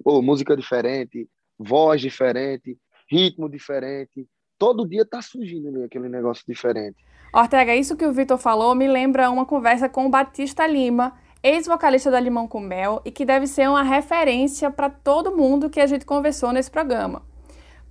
ou 0.05 0.23
música 0.23 0.57
diferente, 0.57 1.29
voz 1.59 2.01
diferente, 2.01 2.77
ritmo 3.11 3.49
diferente. 3.49 4.27
Todo 4.59 4.89
dia 4.89 5.05
tá 5.05 5.21
surgindo 5.21 5.71
né, 5.71 5.85
aquele 5.85 6.09
negócio 6.09 6.45
diferente. 6.47 6.97
Ortega, 7.33 7.75
isso 7.75 7.97
que 7.97 8.07
o 8.07 8.13
Vitor 8.13 8.39
falou 8.39 8.75
me 8.75 8.87
lembra 8.87 9.31
uma 9.31 9.47
conversa 9.47 9.89
com 9.89 10.07
o 10.07 10.11
Batista 10.11 10.67
Lima, 10.67 11.19
ex-vocalista 11.43 12.11
da 12.11 12.21
Limão 12.21 12.47
com 12.47 12.61
Mel, 12.61 13.01
e 13.05 13.11
que 13.11 13.25
deve 13.25 13.47
ser 13.47 13.69
uma 13.69 13.83
referência 13.83 14.71
para 14.71 14.91
todo 14.91 15.37
mundo 15.37 15.71
que 15.71 15.81
a 15.81 15.87
gente 15.87 16.05
conversou 16.05 16.53
nesse 16.53 16.71
programa. 16.71 17.23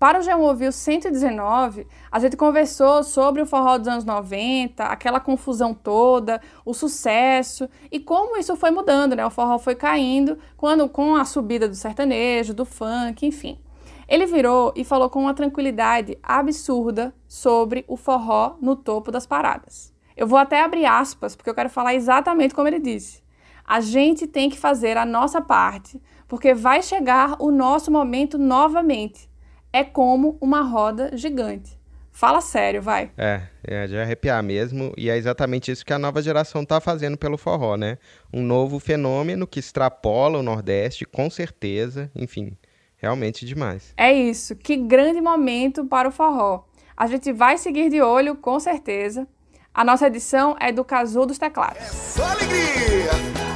Para 0.02 0.18
o 0.20 0.24
G1 0.24 0.40
Ouviu 0.40 0.72
119, 0.72 1.86
a 2.12 2.18
gente 2.18 2.36
conversou 2.36 3.04
sobre 3.04 3.40
o 3.40 3.46
forró 3.46 3.78
dos 3.78 3.88
anos 3.88 4.04
90, 4.04 4.84
aquela 4.84 5.20
confusão 5.20 5.76
toda, 5.76 6.42
o 6.66 6.74
sucesso 6.74 7.70
e 7.92 8.00
como 8.00 8.36
isso 8.36 8.56
foi 8.56 8.72
mudando, 8.72 9.16
né? 9.16 9.24
O 9.24 9.30
forró 9.30 9.60
foi 9.60 9.76
caindo 9.76 10.40
quando 10.58 10.90
com 10.90 11.16
a 11.16 11.24
subida 11.24 11.70
do 11.70 11.76
sertanejo, 11.76 12.52
do 12.52 12.66
funk, 12.66 13.28
enfim. 13.28 13.60
Ele 14.08 14.26
virou 14.26 14.74
e 14.76 14.84
falou 14.84 15.08
com 15.08 15.20
uma 15.20 15.36
tranquilidade 15.36 16.18
absurda 16.24 17.14
sobre 17.28 17.86
o 17.88 17.96
forró 17.96 18.56
no 18.60 18.76
topo 18.76 19.12
das 19.12 19.28
paradas. 19.28 19.94
Eu 20.18 20.26
vou 20.26 20.40
até 20.40 20.64
abrir 20.64 20.88
aspas, 20.88 21.36
porque 21.36 21.52
eu 21.52 21.56
quero 21.56 21.70
falar 21.70 21.94
exatamente 21.94 22.56
como 22.56 22.68
ele 22.68 22.80
disse. 22.80 23.22
A 23.64 23.80
gente 23.80 24.26
tem 24.26 24.50
que 24.50 24.58
fazer 24.58 24.98
a 24.98 25.06
nossa 25.06 25.40
parte, 25.42 26.02
porque 26.28 26.56
vai 26.56 26.82
chegar 26.82 27.36
o 27.38 27.52
nosso 27.52 27.92
momento 27.92 28.40
novamente. 28.40 29.30
É 29.74 29.84
como 29.84 30.38
uma 30.42 30.62
roda 30.62 31.16
gigante. 31.16 31.80
Fala 32.12 32.42
sério, 32.42 32.82
vai. 32.82 33.10
É, 33.18 33.42
é 33.64 33.88
de 33.88 33.98
arrepiar 33.98 34.44
mesmo, 34.44 34.94
e 34.98 35.10
é 35.10 35.18
exatamente 35.18 35.72
isso 35.72 35.86
que 35.86 35.94
a 35.94 36.00
nova 36.00 36.22
geração 36.22 36.66
tá 36.66 36.82
fazendo 36.82 37.18
pelo 37.18 37.38
forró, 37.38 37.78
né? 37.78 37.98
Um 38.34 38.44
novo 38.44 38.80
fenômeno 38.80 39.48
que 39.48 39.60
extrapola 39.60 40.38
o 40.38 40.44
Nordeste, 40.44 41.06
com 41.06 41.30
certeza, 41.30 42.12
enfim, 42.14 42.58
realmente 42.98 43.46
demais. 43.46 43.94
É 43.96 44.12
isso, 44.12 44.56
que 44.56 44.76
grande 44.76 45.22
momento 45.22 45.86
para 45.86 46.10
o 46.10 46.12
forró. 46.12 46.66
A 46.96 47.08
gente 47.08 47.32
vai 47.32 47.58
seguir 47.58 47.90
de 47.90 48.02
olho, 48.02 48.36
com 48.36 48.60
certeza. 48.60 49.26
A 49.74 49.86
nossa 49.86 50.08
edição 50.08 50.56
é 50.60 50.72
do 50.72 50.84
Casu 50.84 51.26
dos 51.26 51.38
Teclados. 51.38 51.82
Só 51.88 52.26
alegria! 52.26 53.51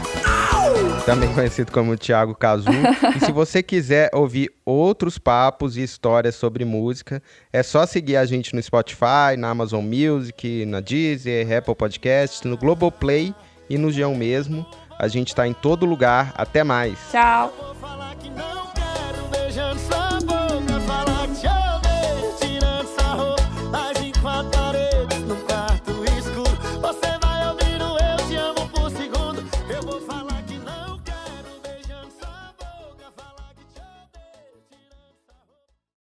Também 1.05 1.32
conhecido 1.34 1.72
como 1.72 1.97
Thiago 1.97 2.36
Cazu. 2.36 2.70
e 3.16 3.20
se 3.20 3.32
você 3.32 3.61
quiser 3.61 4.09
ouvir 4.13 4.51
outros 4.66 5.18
papos 5.18 5.78
e 5.78 5.84
histórias 5.84 6.36
sobre 6.36 6.66
música, 6.66 7.22
é 7.53 7.61
só 7.61 7.86
seguir 7.86 8.18
a 8.18 8.26
gente 8.26 8.55
no 8.55 8.61
Spotify, 8.61 9.38
na 9.38 9.49
Amazon 9.49 9.84
Music, 9.86 10.66
na 10.66 10.80
Deezer, 10.80 11.57
Apple 11.57 11.76
Podcasts, 11.76 12.41
no 12.43 12.57
Globoplay 12.57 13.34
e 13.70 13.78
no 13.78 13.91
Geão 13.91 14.16
mesmo. 14.16 14.66
A 14.97 15.07
gente 15.07 15.30
está 15.30 15.47
em 15.47 15.53
todo 15.53 15.86
lugar. 15.86 16.34
Até 16.38 16.63
mais. 16.63 16.97
Tchau. 17.11 17.53